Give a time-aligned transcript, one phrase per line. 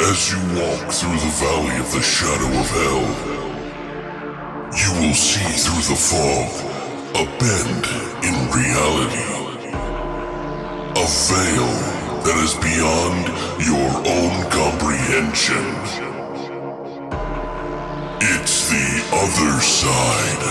[0.00, 3.06] As you walk through the valley of the shadow of hell,
[4.70, 6.50] you will see through the fog
[7.16, 7.84] a bend
[8.22, 9.28] in reality.
[10.94, 11.72] A veil
[12.22, 13.26] that is beyond
[13.58, 15.66] your own comprehension.
[18.20, 20.44] It's the other side.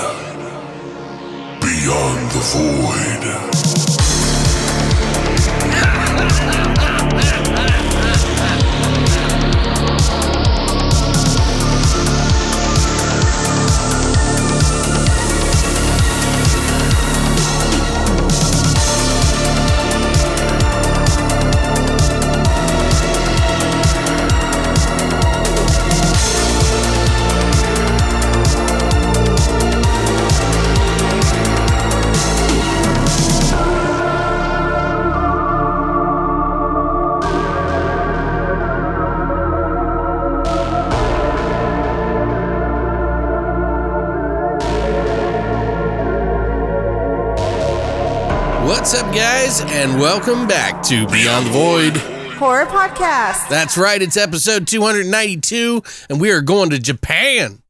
[1.61, 3.23] Beyond the void.
[49.17, 51.97] Guys, and welcome back to Beyond the Void.
[52.37, 53.49] Horror podcast.
[53.49, 57.63] That's right, it's episode 292, and we are going to Japan.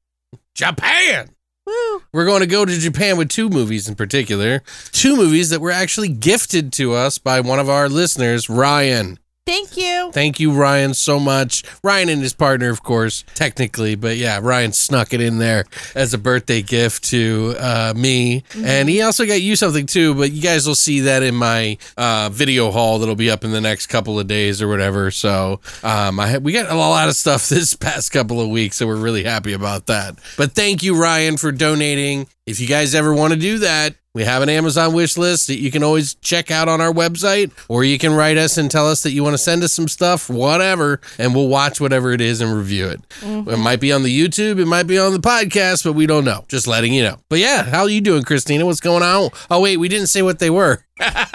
[0.56, 1.30] Japan!
[1.66, 2.04] Woo.
[2.12, 4.62] We're going to go to Japan with two movies in particular.
[4.92, 9.18] Two movies that were actually gifted to us by one of our listeners, Ryan.
[9.48, 10.12] Thank you.
[10.12, 11.64] Thank you, Ryan, so much.
[11.82, 15.64] Ryan and his partner, of course, technically, but yeah, Ryan snuck it in there
[15.96, 18.44] as a birthday gift to uh, me.
[18.58, 21.78] And he also got you something too, but you guys will see that in my
[21.96, 25.12] uh, video haul that'll be up in the next couple of days or whatever.
[25.12, 28.86] So um, I we got a lot of stuff this past couple of weeks, so
[28.86, 30.20] we're really happy about that.
[30.36, 32.28] But thank you, Ryan, for donating.
[32.48, 35.60] If you guys ever want to do that, we have an Amazon wish list that
[35.60, 38.90] you can always check out on our website, or you can write us and tell
[38.90, 42.22] us that you want to send us some stuff, whatever, and we'll watch whatever it
[42.22, 43.02] is and review it.
[43.20, 43.50] Mm-hmm.
[43.50, 46.24] It might be on the YouTube, it might be on the podcast, but we don't
[46.24, 46.46] know.
[46.48, 47.20] Just letting you know.
[47.30, 48.66] But yeah, how are you doing, Christina?
[48.66, 49.30] What's going on?
[49.52, 50.86] Oh, wait, we didn't say what they were.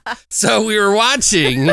[0.30, 1.58] so we were watching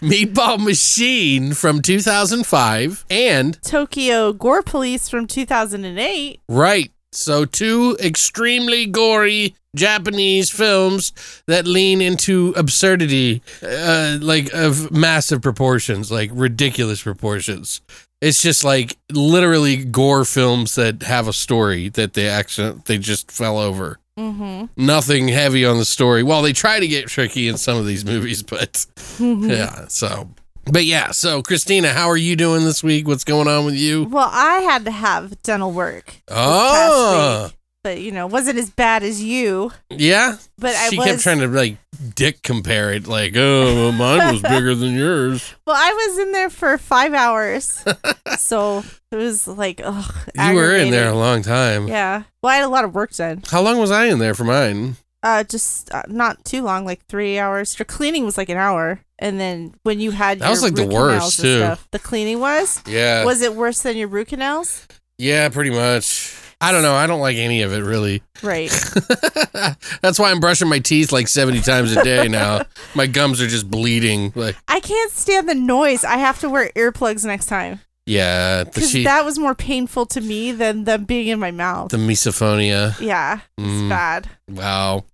[0.00, 6.40] Meatball Machine from 2005 and Tokyo Gore Police from 2008.
[6.48, 6.90] Right.
[7.16, 11.12] So, two extremely gory Japanese films
[11.46, 17.80] that lean into absurdity, uh, like of massive proportions, like ridiculous proportions.
[18.20, 23.30] It's just like literally gore films that have a story that they accident they just
[23.30, 23.98] fell over.
[24.18, 24.66] Mm-hmm.
[24.76, 26.22] Nothing heavy on the story.
[26.22, 28.86] Well, they try to get tricky in some of these movies, but
[29.20, 29.86] yeah.
[29.88, 30.30] So,
[30.70, 31.10] but yeah.
[31.10, 33.06] So, Christina, how are you doing this week?
[33.06, 34.04] What's going on with you?
[34.04, 36.16] Well, I had to have dental work.
[36.28, 37.44] Oh.
[37.46, 39.70] week, but you know, wasn't as bad as you.
[39.90, 41.06] Yeah, But I she was.
[41.06, 41.76] kept trying to like
[42.14, 45.54] dick compare it, like, oh, well, mine was bigger than yours.
[45.66, 47.84] well, I was in there for five hours,
[48.38, 48.82] so
[49.12, 50.14] it was like, ugh.
[50.34, 51.86] You were in there a long time.
[51.88, 52.22] Yeah.
[52.42, 53.42] Well, I had a lot of work done.
[53.48, 54.96] How long was I in there for mine?
[55.24, 57.78] Uh, just uh, not too long, like three hours.
[57.78, 60.74] Your cleaning was like an hour, and then when you had That your was, like,
[60.74, 61.58] the worst, too.
[61.60, 62.82] Stuff, the cleaning was.
[62.86, 64.86] Yeah, Was it worse than your root canals?
[65.18, 66.36] yeah, pretty much.
[66.60, 66.94] I don't know.
[66.94, 68.22] I don't like any of it really.
[68.42, 68.70] Right.
[70.02, 72.62] That's why I'm brushing my teeth like 70 times a day now.
[72.94, 74.32] my gums are just bleeding.
[74.34, 76.04] Like, I can't stand the noise.
[76.04, 80.20] I have to wear earplugs next time yeah, the because that was more painful to
[80.20, 81.90] me than them being in my mouth.
[81.90, 82.98] the misophonia.
[83.00, 83.88] yeah, it's Mm.
[83.88, 84.28] bad.
[84.50, 85.04] Wow,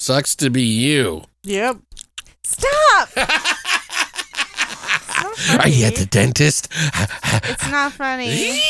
[0.00, 1.24] sucks to be you.
[1.44, 1.78] Yep.
[2.44, 3.08] Stop.
[5.20, 6.68] It's Are you at the dentist?
[6.72, 8.60] It's not funny.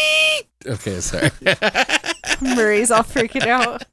[0.66, 1.30] okay, sorry.
[2.40, 3.84] Murray's all freaking out.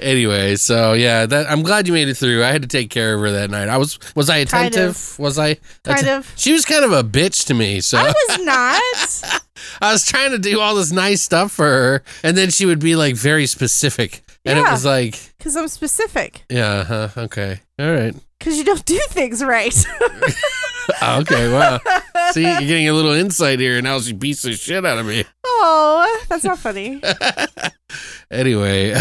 [0.00, 2.42] Anyway, so yeah, that I'm glad you made it through.
[2.42, 3.68] I had to take care of her that night.
[3.68, 5.18] I was was I Kind attentive?
[5.18, 6.32] Was I Kind of.
[6.36, 9.42] She was kind of a bitch to me, so I was not.
[9.80, 12.80] I was trying to do all this nice stuff for her, and then she would
[12.80, 16.44] be like very specific, and it was like, Because I'm specific.
[16.50, 19.74] yeah, huh, okay, all right, Because you don't do things right.
[21.02, 21.78] Oh, okay, wow.
[22.32, 25.06] See, you're getting a little insight here, and now she beats the shit out of
[25.06, 25.24] me.
[25.44, 27.00] oh, that's not funny.
[28.30, 28.94] Anyway,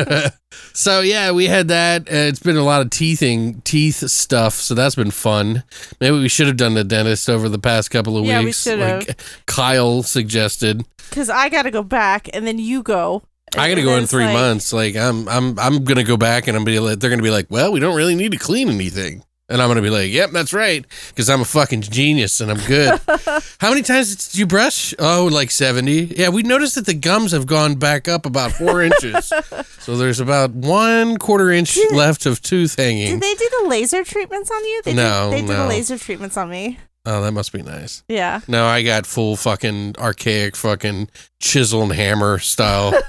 [0.74, 2.02] so yeah, we had that.
[2.02, 5.62] Uh, it's been a lot of teething, teeth stuff, so that's been fun.
[5.98, 8.62] Maybe we should have done the dentist over the past couple of Yeah, we weeks.
[8.62, 9.08] should have.
[9.08, 10.84] Like Kyle suggested.
[11.08, 13.22] Because I got to go back and then you go.
[13.58, 14.72] I got to go in three like- months.
[14.72, 16.96] Like I'm, I'm, I'm gonna go back, and I'm gonna.
[16.96, 19.22] They're gonna be like, well, we don't really need to clean anything.
[19.48, 22.58] And I'm gonna be like, yep, that's right, because I'm a fucking genius and I'm
[22.66, 22.98] good.
[23.60, 24.92] How many times did you brush?
[24.98, 26.16] Oh, like 70.
[26.16, 29.32] Yeah, we noticed that the gums have gone back up about four inches.
[29.86, 33.06] So there's about one quarter inch Did- left of tooth hanging.
[33.08, 34.82] Did they do the laser treatments on you?
[34.84, 36.80] They No, did, they did the laser treatments on me.
[37.06, 38.02] Oh, that must be nice.
[38.08, 38.40] Yeah.
[38.48, 41.08] No, I got full fucking archaic fucking
[41.38, 42.92] chisel and hammer style.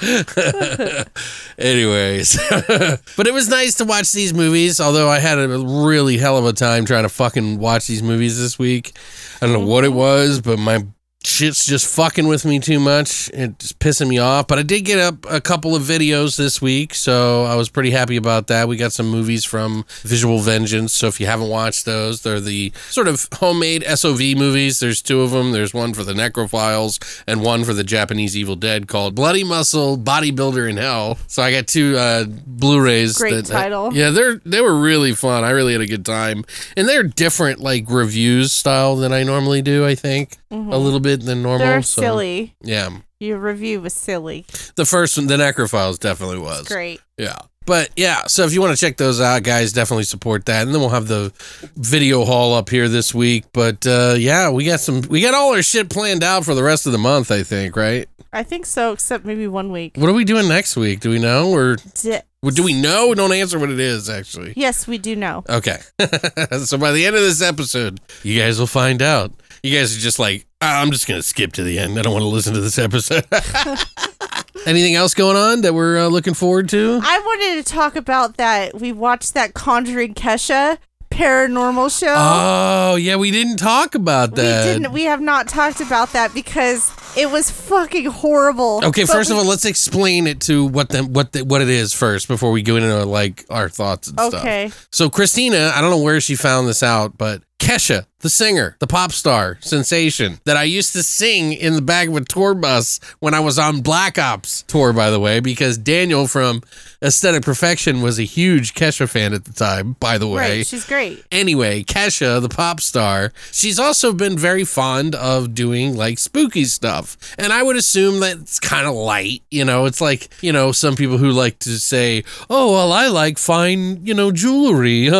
[1.58, 2.38] Anyways,
[3.16, 4.80] but it was nice to watch these movies.
[4.80, 8.38] Although I had a really hell of a time trying to fucking watch these movies
[8.38, 8.96] this week.
[9.40, 9.98] I don't know what it mm-hmm.
[9.98, 10.86] was, but my
[11.22, 13.30] shit's just fucking with me too much.
[13.34, 14.46] It's pissing me off.
[14.46, 17.90] But I did get up a couple of videos this week, so I was pretty
[17.90, 18.68] happy about that.
[18.68, 20.92] We got some movies from Visual Vengeance.
[20.94, 24.80] So if you haven't watched those, they're the sort of homemade SOV movies.
[24.80, 25.52] There's two of them.
[25.52, 29.44] There's one for the Necro Files and one for the Japanese Evil Dead called Bloody
[29.44, 31.18] Muscle Bodybuilder in Hell.
[31.26, 33.18] So I got two uh, Blu-rays.
[33.18, 33.92] Great title.
[33.94, 35.44] yeah, they're they were really fun.
[35.44, 36.44] I really had a good time,
[36.76, 39.84] and they're different like reviews style than I normally do.
[39.86, 41.66] I think a little bit than normal.
[41.66, 42.54] They're so, silly.
[42.62, 44.46] Yeah, Your review was silly.
[44.76, 46.66] the first one, the Necro Files, definitely was.
[46.66, 47.00] Great.
[47.16, 47.36] Yeah.
[47.66, 50.62] But yeah, so if you want to check those out, guys, definitely support that.
[50.62, 51.32] And then we'll have the
[51.76, 53.44] video haul up here this week.
[53.52, 56.62] But uh, yeah, we got some, we got all our shit planned out for the
[56.64, 58.08] rest of the month, I think, right?
[58.32, 59.96] I think so, except maybe one week.
[59.96, 61.00] What are we doing next week?
[61.00, 61.50] Do we know?
[61.50, 63.14] Or D- do we know?
[63.14, 64.54] Don't answer what it is, actually.
[64.56, 65.44] yes, we do know.
[65.48, 65.78] Okay.
[66.64, 69.32] so by the end of this episode, you guys will find out.
[69.62, 71.98] You guys are just like, "Ah, I'm just going to skip to the end.
[71.98, 73.26] I don't want to listen to this episode.
[74.66, 77.00] Anything else going on that we're uh, looking forward to?
[77.02, 78.78] I wanted to talk about that.
[78.78, 80.78] We watched that Conjuring Kesha
[81.10, 82.14] paranormal show.
[82.16, 84.64] Oh, yeah, we didn't talk about we that.
[84.64, 84.92] didn't.
[84.92, 88.80] We have not talked about that because it was fucking horrible.
[88.84, 91.62] Okay, But first we- of all, let's explain it to what the what the, what
[91.62, 94.28] it is first before we go into like our thoughts and Okay.
[94.30, 94.40] stuff.
[94.42, 94.70] Okay.
[94.92, 98.86] So Christina, I don't know where she found this out, but Kesha, the singer, the
[98.86, 103.00] pop star sensation that I used to sing in the back of a tour bus
[103.18, 106.62] when I was on Black Ops tour, by the way, because Daniel from
[107.02, 110.58] Aesthetic Perfection was a huge Kesha fan at the time, by the way.
[110.58, 110.66] Right.
[110.66, 111.24] She's great.
[111.32, 117.16] Anyway, Kesha, the pop star, she's also been very fond of doing like spooky stuff.
[117.38, 120.72] And I would assume that it's kind of light, you know, it's like, you know,
[120.72, 125.10] some people who like to say, oh, well, I like fine, you know, jewelry, you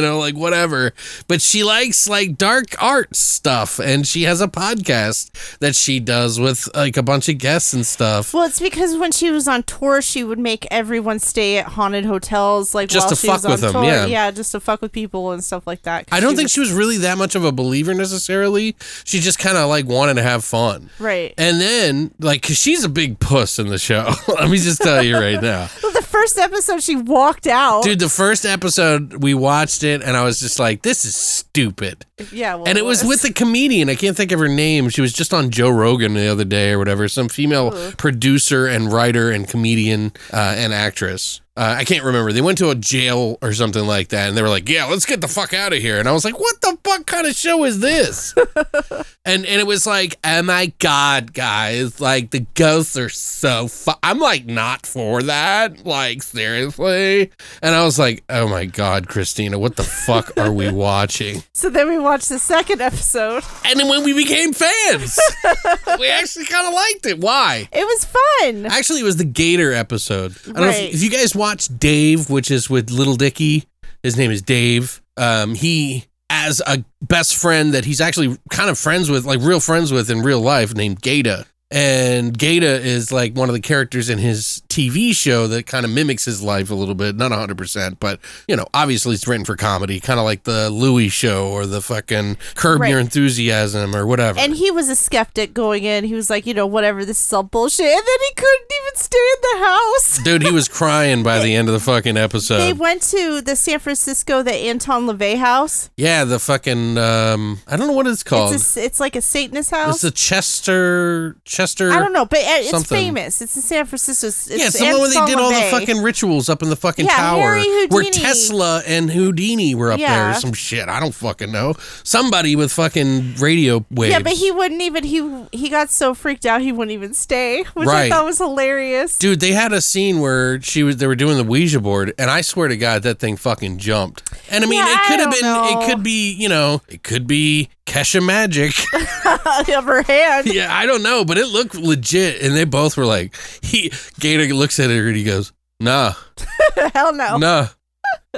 [0.00, 0.92] know, like whatever.
[1.28, 3.78] But she likes like dark art stuff.
[3.78, 7.84] And she has a podcast that she does with like a bunch of guests and
[7.86, 8.32] stuff.
[8.34, 12.04] Well, it's because when she was on tour, she would make everyone stay at haunted
[12.04, 13.84] hotels, like Just while to she fuck was on with them, tour.
[13.84, 14.06] yeah.
[14.06, 16.06] yeah, just to fuck with people and stuff like that.
[16.10, 18.76] I don't think she was really that much of a believer necessarily.
[19.04, 20.90] She just kind of like wanted to have fun.
[20.98, 21.34] right.
[21.36, 24.10] And then, like, cause she's a big puss in the show.
[24.28, 25.68] Let me just tell you right now.
[25.82, 27.84] Well, the first episode, she walked out.
[27.84, 32.05] Dude, the first episode, we watched it and I was just like, this is stupid.
[32.32, 33.88] Yeah, well, And it was with a comedian.
[33.90, 34.88] I can't think of her name.
[34.88, 37.08] She was just on Joe Rogan the other day or whatever.
[37.08, 41.40] Some female producer and writer and comedian uh, and actress.
[41.56, 42.32] Uh, I can't remember.
[42.32, 45.06] They went to a jail or something like that, and they were like, "Yeah, let's
[45.06, 47.34] get the fuck out of here." And I was like, "What the fuck kind of
[47.34, 48.34] show is this?"
[49.24, 51.98] and and it was like, "Oh my god, guys!
[52.00, 53.92] Like the ghosts are so fu-.
[54.02, 55.86] I'm like not for that.
[55.86, 57.30] Like seriously."
[57.62, 61.70] And I was like, "Oh my god, Christina, what the fuck are we watching?" So
[61.70, 63.44] then we watched the second episode.
[63.64, 65.18] And then when we became fans,
[65.98, 67.18] we actually kind of liked it.
[67.18, 67.66] Why?
[67.72, 68.66] It was fun.
[68.66, 70.32] Actually, it was the Gator episode.
[70.42, 70.82] I don't know Right.
[70.90, 71.45] if, if you guys watched
[71.78, 73.64] Dave, which is with Lil Dicky.
[74.02, 75.00] His name is Dave.
[75.16, 79.60] Um, he as a best friend that he's actually kind of friends with, like real
[79.60, 81.46] friends with in real life, named Gata.
[81.70, 85.90] And Gata is like one of the characters in his TV show that kind of
[85.90, 89.56] mimics his life a little bit, not 100%, but you know, obviously it's written for
[89.56, 94.38] comedy, kind of like the Louis show or the fucking Curb Your Enthusiasm or whatever.
[94.38, 96.04] And he was a skeptic going in.
[96.04, 97.86] He was like, you know, whatever, this is all bullshit.
[97.86, 100.18] And then he couldn't even stay in the house.
[100.24, 102.58] Dude, he was crying by the end of the fucking episode.
[102.58, 105.90] They went to the San Francisco, the Anton LaVey house.
[105.96, 108.54] Yeah, the fucking um I don't know what it's called.
[108.54, 109.94] It's, It's, a, it's like a Satanist house.
[109.94, 112.96] It's the Chester Chester I don't know, but uh, it's something.
[112.98, 113.40] famous.
[113.40, 114.26] It's in San Francisco.
[114.26, 117.06] It's, Yeah, it's somewhere where they did all the fucking rituals up in the fucking
[117.06, 117.40] Yeah, tower.
[117.40, 120.88] Harry Where Tesla and Houdini were up there or some shit.
[120.88, 121.74] I don't fucking know.
[122.04, 124.12] Somebody with fucking radio waves.
[124.12, 125.04] Yeah, but he wouldn't even.
[125.04, 128.06] He he got so freaked out he wouldn't even stay, which Right.
[128.06, 129.18] I thought was hilarious.
[129.18, 132.30] Dude, they had a scene where she was they were doing the Ouija board, and
[132.30, 134.22] I swear to God, that thing fucking jumped.
[134.50, 135.80] And I mean, Yeah, it could have been, know.
[135.80, 138.74] it could be, you know, it could be Kesha magic.
[139.76, 140.46] of her hand.
[140.52, 144.52] yeah, I don't know, but it looked legit, and they both were like, he Gator
[144.54, 146.12] looks at her and he goes, "Nah,
[146.94, 147.36] Hell no.
[147.38, 147.68] nah,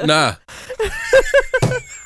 [0.05, 0.35] nah."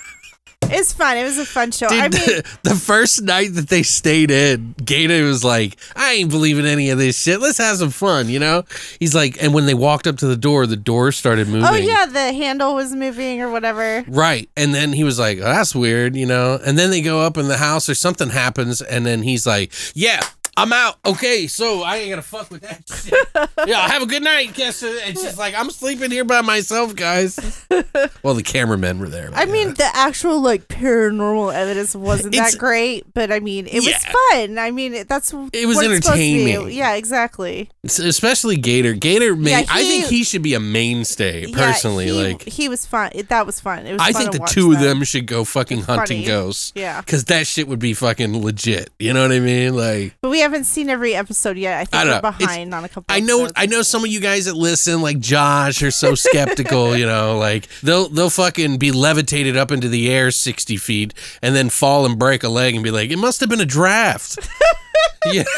[0.82, 1.16] It's was fun.
[1.16, 1.88] It was a fun show.
[1.88, 6.12] Dude, I mean, the, the first night that they stayed in, Gator was like, I
[6.14, 7.40] ain't believing any of this shit.
[7.40, 8.64] Let's have some fun, you know?
[8.98, 11.68] He's like, and when they walked up to the door, the door started oh, moving.
[11.68, 14.04] oh yeah, the handle was moving or whatever.
[14.08, 14.48] Right.
[14.56, 16.58] And then he was like, oh, that's weird, you know?
[16.64, 18.80] And then they go up in the house or something happens.
[18.82, 20.22] And then he's like, yeah,
[20.56, 20.96] I'm out.
[21.06, 21.46] Okay.
[21.46, 23.68] So I ain't to fuck with that shit.
[23.68, 23.88] yeah.
[23.88, 24.52] Have a good night.
[24.54, 27.38] Guess it's just like, I'm sleeping here by myself, guys.
[28.22, 29.30] well, the cameramen were there.
[29.32, 33.80] I mean, the actual like paranormal evidence wasn't It's- that great, but I mean, it
[33.82, 34.58] was fun.
[34.58, 36.52] I mean, it- that's It was what it's supposed to be.
[36.52, 36.76] entertaining.
[36.76, 37.70] Yeah, exactly.
[37.84, 38.92] especially Gator.
[38.94, 42.06] Gator, may, Yeah, I think he- he should be a mainstay, personally.
[42.08, 43.10] yeah, he, like, he was fun.
[43.28, 43.86] That was fun.
[43.86, 44.02] It was.
[44.02, 46.26] I fun think the two of them should go fucking It's hunting funny.
[46.26, 46.72] ghosts.
[46.74, 48.90] Yeah, Because that shit would be fucking legit.
[48.98, 49.74] You know what I mean?
[49.74, 51.78] Like, but we haven't seen every episode yet.
[51.78, 52.16] I think I we're know.
[52.18, 53.04] It's- behind on a couple.
[53.08, 53.52] I know, episodes.
[53.56, 56.96] I know some of you guys that listen, like Josh, are so skeptical.
[57.02, 61.54] you know, like they'll they'll fucking be levitated up into the air sixty feet and
[61.56, 64.38] then fall and break a leg and be like, it must have been a draft.
[65.32, 65.44] yeah.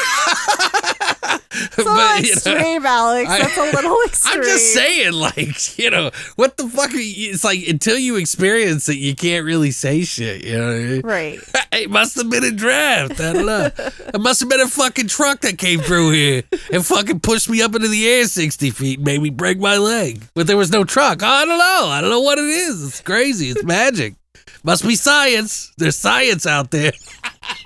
[1.57, 3.29] It's a little extreme, Alex.
[3.29, 4.35] I- That's a little extreme.
[4.39, 6.93] I'm just saying, like, you know, what the fuck?
[6.93, 10.43] Are you, it's like until you experience it, you can't really say shit.
[10.45, 11.01] You know what I mean?
[11.01, 11.39] Right.
[11.75, 13.19] It must have been a draft.
[13.19, 13.65] I don't know.
[13.75, 17.61] it must have been a fucking truck that came through here and fucking pushed me
[17.61, 20.23] up into the air 60 feet made me break my leg.
[20.35, 21.21] But there was no truck.
[21.21, 21.87] I don't know.
[21.89, 22.81] I don't know what it is.
[22.87, 23.49] It's crazy.
[23.49, 24.15] It's magic.
[24.63, 25.73] Must be science.
[25.77, 26.93] There's science out there.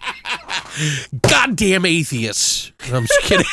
[1.22, 2.72] Goddamn atheists.
[2.92, 3.46] I'm just kidding.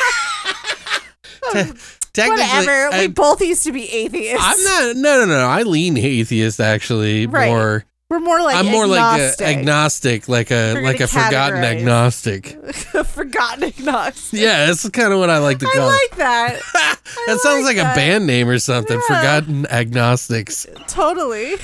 [2.12, 2.88] Te- Whatever.
[2.94, 4.42] I, we both used to be atheists.
[4.42, 4.96] I'm not.
[4.96, 5.46] No, no, no.
[5.46, 7.26] I lean atheist actually.
[7.26, 7.48] Right.
[7.48, 7.84] More.
[8.08, 9.40] We're more like I'm more agnostic.
[9.40, 11.76] like a agnostic, like a We're like a forgotten categorize.
[11.80, 12.46] agnostic.
[13.06, 14.40] Forgotten agnostic.
[14.40, 16.54] Yeah, that's kind of what I like to I call like that.
[16.56, 16.62] it.
[17.26, 17.94] that sounds like like, that.
[17.94, 18.96] a band name or something.
[19.10, 19.16] Yeah.
[19.16, 20.66] Forgotten agnostics.
[20.86, 21.56] totally.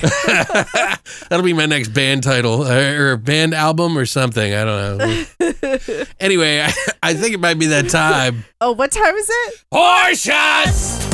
[1.29, 4.53] That'll be my next band title or band album or something.
[4.53, 6.03] I don't know.
[6.19, 8.43] anyway, I, I think it might be that time.
[8.59, 9.63] Oh, what time is it?
[9.71, 11.12] Horse shots.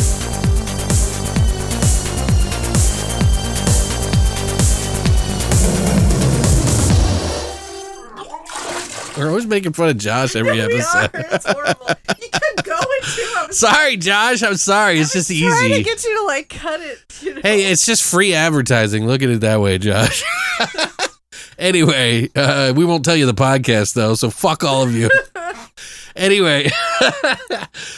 [9.20, 11.10] We're always making fun of Josh every episode.
[11.14, 11.26] We are.
[11.34, 11.88] It's horrible.
[12.22, 13.34] You kept going too.
[13.38, 14.42] I was Sorry, Josh.
[14.42, 15.00] I'm sorry.
[15.00, 15.84] It's just trying to easy.
[15.84, 17.00] get you to like cut it.
[17.22, 17.42] You know?
[17.44, 19.06] Hey, it's just free advertising.
[19.08, 20.24] Look at it that way, Josh.
[21.60, 25.10] anyway, uh, we won't tell you the podcast though, so fuck all of you.
[26.16, 26.70] anyway,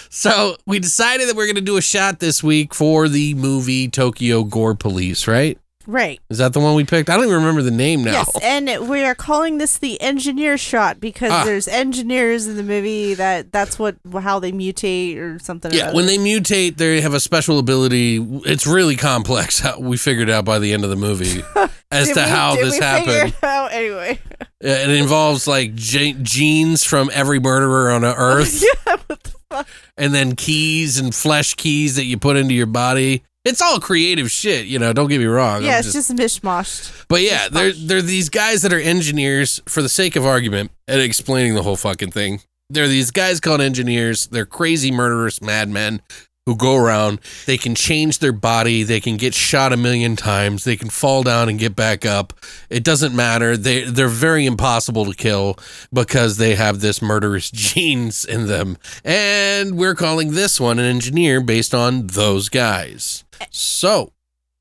[0.10, 3.88] so we decided that we're going to do a shot this week for the movie
[3.88, 5.60] Tokyo Gore Police, right?
[5.88, 6.20] Right.
[6.30, 7.10] Is that the one we picked?
[7.10, 8.12] I don't even remember the name now.
[8.14, 11.44] Yes, and we are calling this the engineer shot because Ah.
[11.44, 15.72] there's engineers in the movie that that's what how they mutate or something.
[15.74, 18.18] Yeah, when they mutate, they have a special ability.
[18.46, 19.60] It's really complex.
[19.60, 21.44] How we figured out by the end of the movie
[21.92, 23.34] as to we- how this we figure happened.
[23.34, 23.72] it out?
[23.72, 24.20] Anyway,
[24.62, 29.68] Yeah, It involves like ge- genes from every murderer on Earth, yeah, what the fuck?
[29.98, 33.24] and then keys and flesh keys that you put into your body.
[33.44, 34.94] It's all creative shit, you know.
[34.94, 35.64] Don't get me wrong.
[35.64, 37.06] Yeah, I'm it's just mishmashed.
[37.08, 41.02] but yeah, they're they're these guys that are engineers for the sake of argument and
[41.02, 42.42] explaining the whole fucking thing.
[42.70, 44.28] They're these guys called engineers.
[44.28, 46.02] They're crazy murderous madmen
[46.46, 47.20] who go around.
[47.46, 48.84] They can change their body.
[48.84, 50.64] They can get shot a million times.
[50.64, 52.34] They can fall down and get back up.
[52.70, 53.58] It doesn't matter.
[53.58, 55.58] They they're very impossible to kill
[55.92, 58.78] because they have this murderous genes in them.
[59.04, 63.24] And we're calling this one an engineer based on those guys.
[63.52, 64.14] So,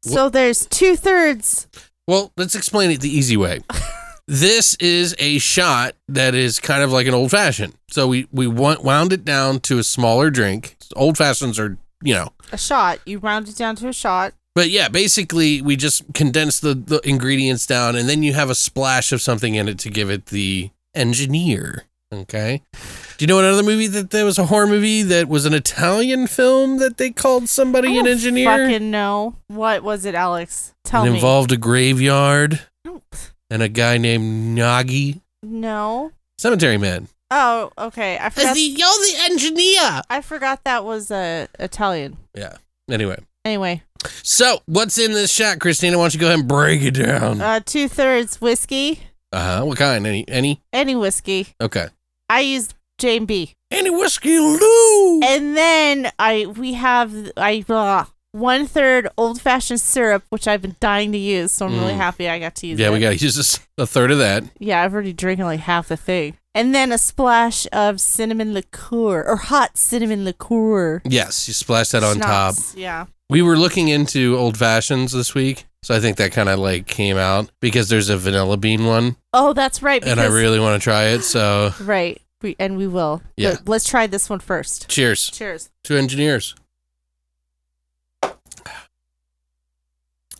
[0.02, 1.68] So there's two thirds.
[2.06, 3.60] well, let's explain it the easy way.
[4.26, 7.74] this is a shot that is kind of like an old fashioned.
[7.90, 10.76] So we we wound it down to a smaller drink.
[10.96, 13.00] Old fashions are, you know, A shot.
[13.06, 14.34] You round it down to a shot.
[14.54, 18.54] but yeah, basically we just condense the, the ingredients down and then you have a
[18.54, 21.84] splash of something in it to give it the engineer.
[22.12, 22.62] Okay.
[22.72, 26.26] Do you know another movie that there was a horror movie that was an Italian
[26.26, 28.46] film that they called somebody I an don't engineer?
[28.68, 29.36] Fucking no.
[29.48, 30.74] What was it, Alex?
[30.84, 31.08] Tell me.
[31.08, 31.18] it me.
[31.18, 33.14] involved a graveyard Nope.
[33.48, 35.20] and a guy named Gnaghi.
[35.42, 36.10] No.
[36.38, 37.08] Cemetery Man.
[37.30, 38.18] Oh, okay.
[38.20, 38.56] I forgot.
[38.56, 40.02] you're the engineer.
[40.10, 42.16] I forgot that was uh, Italian.
[42.34, 42.56] Yeah.
[42.90, 43.18] Anyway.
[43.44, 43.82] Anyway,
[44.22, 45.96] So, what's in this shot, Christina?
[45.96, 47.40] Why don't you go ahead and break it down?
[47.40, 49.00] uh, two thirds whiskey.
[49.32, 49.64] Uh huh.
[49.64, 50.06] What kind?
[50.06, 50.26] Any?
[50.28, 50.60] Any?
[50.72, 51.46] Any whiskey.
[51.60, 51.86] Okay.
[52.30, 53.54] I used Jane B.
[53.70, 55.20] Any whiskey, Lou?
[55.22, 60.76] And then I we have I uh, one third old fashioned syrup, which I've been
[60.80, 61.96] dying to use, so I'm really Mm.
[61.96, 62.82] happy I got to use it.
[62.82, 62.92] Yeah, it.
[62.92, 64.44] we got to use this, a third of that.
[64.58, 66.36] Yeah, I've already drinking like half the thing.
[66.54, 71.00] And then a splash of cinnamon liqueur or hot cinnamon liqueur.
[71.04, 72.54] Yes, you splash that on top.
[72.54, 73.06] Schnapps, Yeah.
[73.28, 76.86] We were looking into old fashions this week, So I think that kind of like
[76.86, 80.02] came out because there's a vanilla bean one, Oh, that's right.
[80.04, 81.22] and I because- really want to try it.
[81.22, 82.20] So right.
[82.42, 83.20] We, and we will.
[83.36, 83.56] Yeah.
[83.56, 84.88] But let's try this one first.
[84.88, 85.70] cheers Cheers.
[85.84, 86.54] to engineers.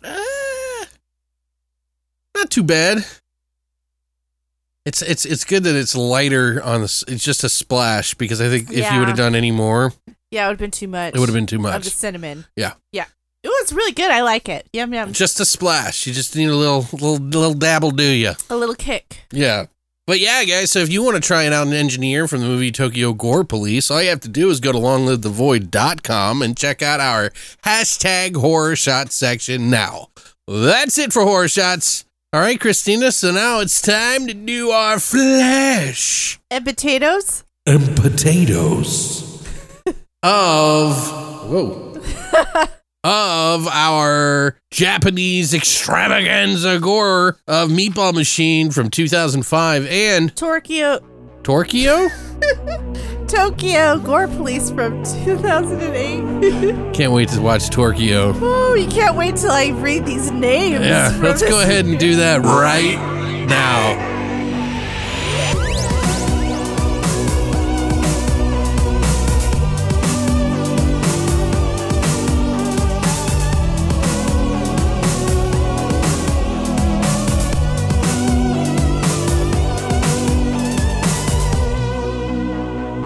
[0.03, 0.85] Ah,
[2.35, 3.05] not too bad.
[4.85, 6.85] It's it's it's good that it's lighter on the.
[6.85, 8.99] s- It's just a splash because I think if you Yeah.
[8.99, 9.93] would have done any more,
[10.31, 11.13] Yeah, it would have been too much.
[11.13, 11.75] it would have been too much.
[11.75, 11.93] Of the much.
[11.95, 12.45] cinnamon.
[12.55, 12.73] Yeah.
[12.91, 13.05] Yeah.
[13.45, 14.11] Ooh, it's really good.
[14.11, 14.67] I like it.
[14.73, 15.13] Yum yum.
[15.13, 16.05] Just a splash.
[16.05, 18.33] You just need a little little little dabble, do you?
[18.49, 19.21] A little kick.
[19.31, 19.65] Yeah.
[20.07, 22.47] But yeah, guys, so if you want to try it out an engineer from the
[22.47, 26.81] movie Tokyo Gore Police, all you have to do is go to longlivethevoid.com and check
[26.81, 27.29] out our
[27.63, 30.07] hashtag horror shot section now.
[30.47, 32.03] That's it for horror shots.
[32.33, 37.43] All right, Christina, so now it's time to do our flesh And potatoes.
[37.65, 39.45] and potatoes
[40.23, 40.95] of
[41.49, 42.01] whoa
[43.03, 50.99] of our Japanese extravaganza gore of Meatball Machine from 2005 and Tokyo.
[51.41, 52.09] Torquio.
[53.27, 56.93] Tokyo Gore Police from 2008.
[56.93, 58.37] Can't wait to watch Torquio.
[58.41, 60.85] oh, you can't wait till I read these names.
[60.85, 62.97] Yeah, let's go ahead and do that right
[63.47, 64.20] now.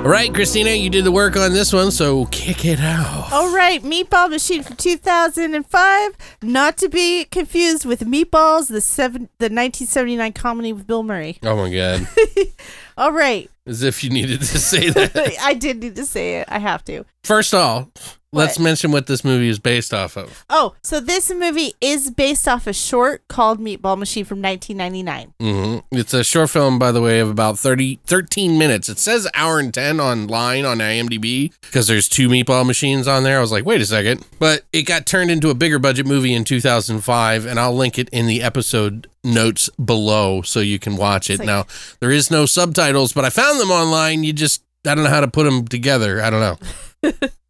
[0.06, 3.34] All right, Christina, you did the work on this one, so kick it out.
[3.34, 6.12] All right, Meatball Machine from 2005,
[6.44, 11.40] not to be confused with Meatballs, the seven, the 1979 comedy with Bill Murray.
[11.42, 12.08] Oh my god.
[13.00, 15.38] All right, As if you needed to say that.
[15.42, 16.50] I did need to say it.
[16.52, 17.04] I have to.
[17.24, 17.92] First of all,
[18.36, 20.46] let's mention what this movie is based off of.
[20.50, 25.34] Oh, so this movie is based off a short called Meatball Machine from 1999.
[25.40, 25.98] Mm-hmm.
[25.98, 28.90] It's a short film, by the way, of about 30, 13 minutes.
[28.90, 33.38] It says hour and 10 online on IMDb because there's two meatball machines on there.
[33.38, 34.26] I was like, wait a second.
[34.40, 38.10] But it got turned into a bigger budget movie in 2005, and I'll link it
[38.10, 41.38] in the episode notes below so you can watch it.
[41.38, 41.46] Sweet.
[41.46, 41.66] Now,
[42.00, 44.24] there is no subtitles, but I found them online.
[44.24, 46.22] You just, I don't know how to put them together.
[46.22, 47.18] I don't know.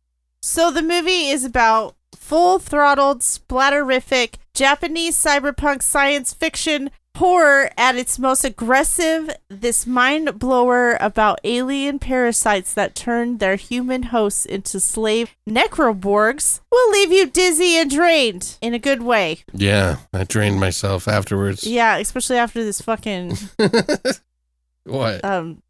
[0.46, 8.20] So the movie is about full throttled, splatterific, Japanese cyberpunk science fiction horror at its
[8.20, 9.32] most aggressive.
[9.50, 16.92] This mind blower about alien parasites that turn their human hosts into slave necroborgs will
[16.92, 19.40] leave you dizzy and drained in a good way.
[19.52, 21.66] Yeah, I drained myself afterwards.
[21.66, 23.36] Yeah, especially after this fucking
[24.84, 25.26] What?
[25.26, 25.64] um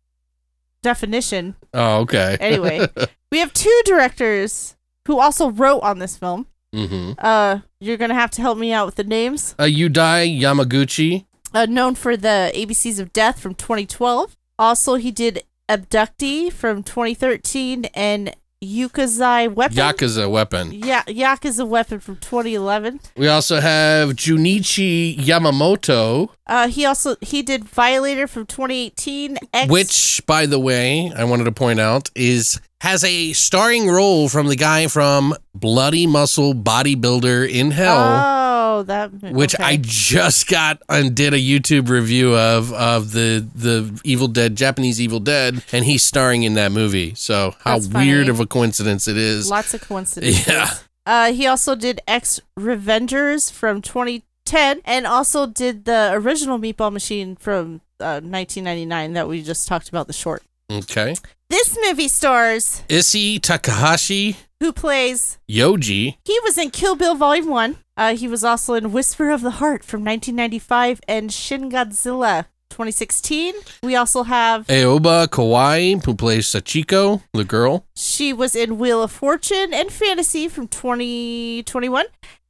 [0.85, 1.55] definition.
[1.73, 2.38] Oh, okay.
[2.39, 2.88] Anyway,
[3.31, 4.75] we have two directors
[5.07, 6.47] who also wrote on this film.
[6.73, 9.55] hmm Uh, you're gonna have to help me out with the names.
[9.59, 11.25] Uh, Yudai Yamaguchi.
[11.53, 14.35] Uh, known for the ABCs of Death from 2012.
[14.59, 19.77] Also, he did Abductee from 2013 and Yukazai Weapon.
[19.77, 20.71] Yakuza weapon.
[20.71, 22.99] yeah, Yakuza Weapon from 2011.
[23.17, 29.37] We also have Junichi Yamamoto, Uh, he also he did Violator from 2018.
[29.53, 34.29] X, which, by the way, I wanted to point out is has a starring role
[34.29, 37.97] from the guy from Bloody Muscle Bodybuilder in Hell.
[37.97, 38.44] Oh,
[38.83, 39.11] that.
[39.21, 39.63] which okay.
[39.63, 44.99] I just got and did a YouTube review of of the the Evil Dead Japanese
[45.01, 47.13] Evil Dead, and he's starring in that movie.
[47.15, 49.49] So how weird of a coincidence it is.
[49.49, 50.47] Lots of coincidences.
[50.55, 50.69] Yeah.
[51.05, 57.35] Uh, he also did X Revengers from 2010 and also did the original Meatball Machine
[57.35, 60.43] from uh, 1999 that we just talked about, the short.
[60.71, 61.15] Okay.
[61.49, 65.38] This movie stars Issei Takahashi who plays.
[65.49, 66.15] Yoji.
[66.23, 67.77] He was in Kill Bill Volume 1.
[67.97, 73.53] Uh, he was also in Whisper of the Heart from 1995 and Shin Godzilla 2016.
[73.84, 74.67] We also have.
[74.67, 77.86] Aoba Kawai, who plays Sachiko, the girl.
[77.95, 82.05] She was in Wheel of Fortune and Fantasy from 2021.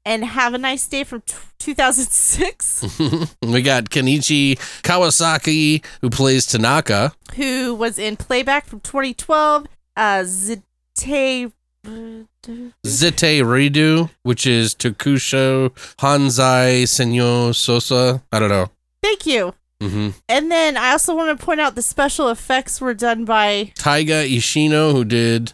[0.08, 2.99] And Have a Nice Day from t- 2006.
[3.41, 7.12] we got Kenichi Kawasaki, who plays Tanaka.
[7.36, 9.65] who was in Playback from 2012.
[9.97, 11.51] Uh, Zite.
[11.85, 18.21] Zite Ridu, which is Tokusho Hanzai Senyo Sosa.
[18.31, 18.69] I don't know.
[19.01, 19.53] Thank you.
[19.81, 23.71] hmm And then I also want to point out the special effects were done by
[23.75, 25.53] Taiga Ishino, who did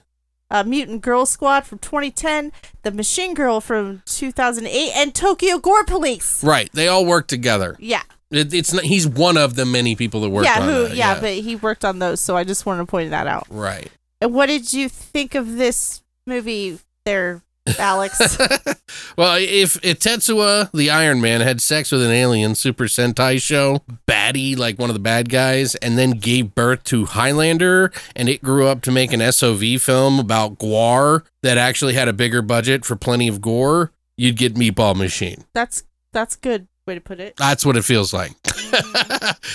[0.49, 2.51] uh, Mutant Girl Squad from 2010,
[2.83, 6.43] The Machine Girl from 2008, and Tokyo Gore Police.
[6.43, 6.69] right.
[6.73, 7.77] They all work together.
[7.79, 10.87] Yeah, It, it's not, he's one of the many people that worked yeah, on who?
[10.89, 13.47] that, yeah, but he worked on those, so I just wanted to point that out.
[13.49, 13.89] right.
[14.23, 17.41] And what did you think of this movie, there,
[17.77, 18.38] Alex.
[19.17, 23.79] Well, if, if Tetsuo, the Iron Man, had sex with an alien Super Sentai show,
[24.07, 28.41] baddie, like one of the bad guys, and then gave birth to Highlander, and it
[28.41, 32.86] grew up to make an SOV film about Gwar that actually had a bigger budget
[32.86, 35.43] for plenty of gore, you'd get Meatball Machine.
[35.53, 37.36] that's that's good way to put it.
[37.38, 38.31] That's what it feels like.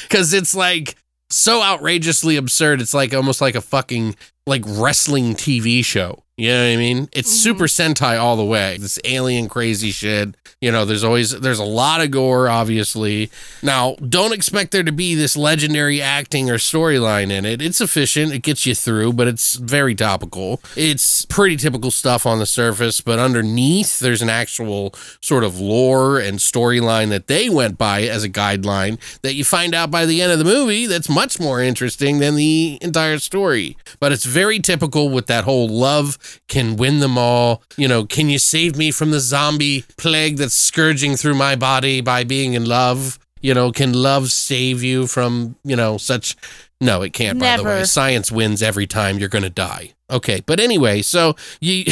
[0.03, 0.97] Because it's like
[1.31, 2.81] so outrageously absurd.
[2.81, 6.23] It's like almost like a fucking like wrestling TV show.
[6.39, 7.09] You know what I mean?
[7.13, 7.43] It's Mhm.
[7.43, 8.77] Super Sentai all the way.
[8.79, 10.35] This alien crazy shit.
[10.61, 13.31] You know, there's always there's a lot of gore, obviously.
[13.63, 17.63] Now, don't expect there to be this legendary acting or storyline in it.
[17.63, 20.61] It's efficient, it gets you through, but it's very topical.
[20.77, 26.19] It's pretty typical stuff on the surface, but underneath there's an actual sort of lore
[26.19, 30.21] and storyline that they went by as a guideline that you find out by the
[30.21, 33.77] end of the movie that's much more interesting than the entire story.
[34.01, 37.63] But it's very typical with that whole love can win them all.
[37.77, 42.01] You know, can you save me from the zombie plague that's scourging through my body
[42.01, 43.19] by being in love?
[43.41, 46.37] You know, can love save you from, you know, such.
[46.81, 47.85] No, it can't, by the way.
[47.85, 49.95] Science wins every time you're going to die.
[50.11, 50.43] Okay.
[50.45, 51.85] But anyway, so you.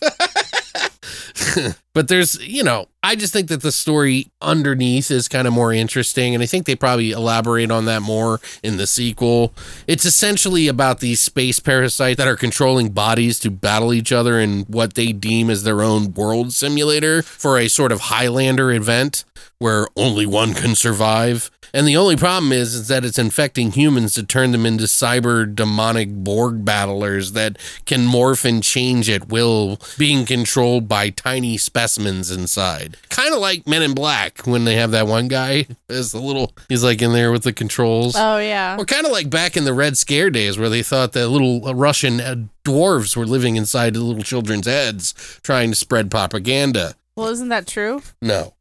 [1.92, 5.72] but there's, you know, I just think that the story underneath is kind of more
[5.72, 6.34] interesting.
[6.34, 9.52] And I think they probably elaborate on that more in the sequel.
[9.88, 14.60] It's essentially about these space parasites that are controlling bodies to battle each other in
[14.62, 19.24] what they deem as their own world simulator for a sort of Highlander event
[19.58, 21.50] where only one can survive.
[21.74, 25.52] And the only problem is, is that it's infecting humans to turn them into cyber
[25.52, 32.30] demonic Borg battlers that can morph and change at will, being controlled by tiny specimens
[32.30, 32.91] inside.
[33.08, 36.52] Kind of like Men in Black when they have that one guy as the little,
[36.68, 38.14] he's like in there with the controls.
[38.16, 38.76] Oh yeah.
[38.78, 41.60] Or kind of like back in the Red Scare days where they thought that little
[41.74, 46.94] Russian uh, dwarves were living inside the little children's heads trying to spread propaganda.
[47.16, 48.02] Well, isn't that true?
[48.20, 48.54] No.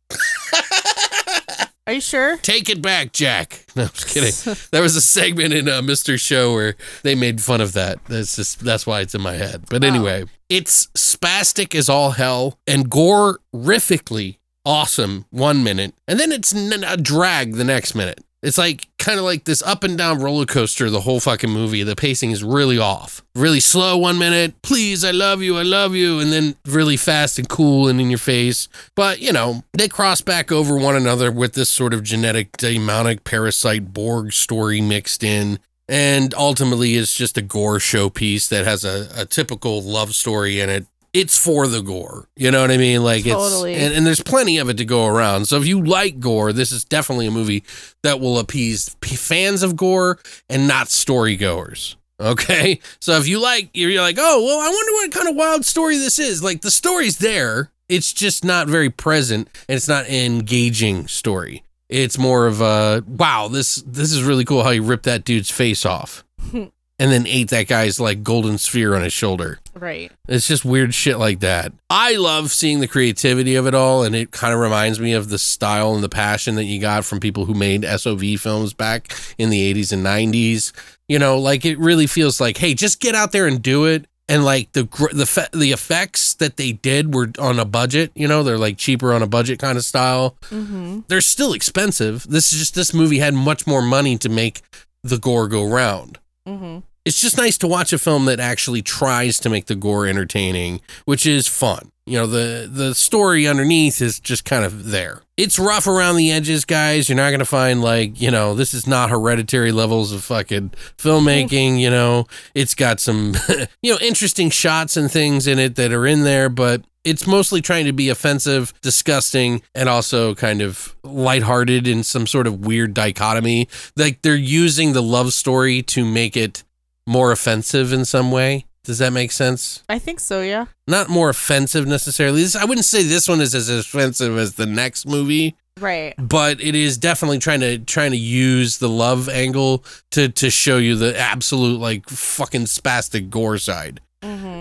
[1.88, 2.38] Are you sure?
[2.38, 3.66] Take it back, Jack.
[3.76, 4.56] No, I'm just kidding.
[4.72, 6.20] there was a segment in uh, Mr.
[6.20, 8.04] Show where they made fun of that.
[8.06, 9.64] That's just that's why it's in my head.
[9.70, 9.88] But Oh.
[9.88, 16.98] anyway, it's spastic as all hell and gore-rifically awesome one minute, and then it's a
[16.98, 18.20] drag the next minute.
[18.44, 21.84] It's like kind of like this up and down roller coaster the whole fucking movie.
[21.84, 23.24] The pacing is really off.
[23.36, 27.38] Really slow one minute, please, I love you, I love you, and then really fast
[27.38, 28.68] and cool and in your face.
[28.96, 33.24] But, you know, they cross back over one another with this sort of genetic demonic
[33.24, 35.60] parasite Borg story mixed in.
[35.92, 40.70] And ultimately, it's just a gore showpiece that has a, a typical love story in
[40.70, 40.86] it.
[41.12, 42.30] It's for the gore.
[42.38, 43.04] You know what I mean?
[43.04, 43.74] Like Totally.
[43.74, 45.50] it's and, and there's plenty of it to go around.
[45.50, 47.66] So if you like gore, this is definitely a movie
[48.04, 50.18] that will appease fans of gore
[50.50, 51.98] and not story goers.
[52.22, 52.80] Okay.
[53.02, 55.66] So if you like, you're you're like, oh, well, I wonder what kind of wild
[55.66, 56.42] story this is.
[56.42, 57.70] Like the story's there.
[57.90, 61.66] It's just not very present and it's not an engaging story.
[61.92, 65.52] It's more of a wow, this this is really cool how you ripped that dude's
[65.52, 66.24] face off.
[67.02, 69.58] and then ate that guy's like golden sphere on his shoulder.
[69.74, 70.12] Right.
[70.28, 71.74] It's just weird shit like that.
[71.90, 75.30] I love seeing the creativity of it all, and it kind of reminds me of
[75.30, 79.18] the style and the passion that you got from people who made SOV films back
[79.40, 80.74] in the 80s and 90s.
[81.08, 84.06] You know, like it really feels like, hey, just get out there and do it.
[84.28, 88.44] And like the the the effects that they did were on a budget, you know,
[88.44, 90.38] they're like cheaper on a budget kind of style.
[90.44, 91.02] Mm-hmm.
[91.08, 92.26] They're still expensive.
[92.30, 94.62] This is just this movie had much more money to make
[95.04, 96.80] the gore go round Mm-hmm.
[97.06, 100.82] It's just nice to watch a film that actually tries to make the gore entertaining,
[101.06, 101.92] which is fun.
[102.06, 105.22] You know, the the story underneath is just kind of there.
[105.38, 107.08] It's rough around the edges, guys.
[107.08, 110.72] You're not going to find like, you know, this is not hereditary levels of fucking
[110.98, 112.26] filmmaking, you know.
[112.54, 113.36] It's got some
[113.82, 117.62] you know, interesting shots and things in it that are in there, but it's mostly
[117.62, 122.94] trying to be offensive, disgusting, and also kind of lighthearted in some sort of weird
[122.94, 123.68] dichotomy.
[123.96, 126.64] Like they're using the love story to make it
[127.12, 128.66] more offensive in some way.
[128.84, 129.84] Does that make sense?
[129.90, 130.42] I think so.
[130.42, 130.66] Yeah.
[130.88, 132.42] Not more offensive necessarily.
[132.42, 136.16] This, I wouldn't say this one is as offensive as the next movie, Right.
[136.18, 140.78] but it is definitely trying to trying to use the love angle to to show
[140.78, 144.00] you the absolute like fucking spastic gore side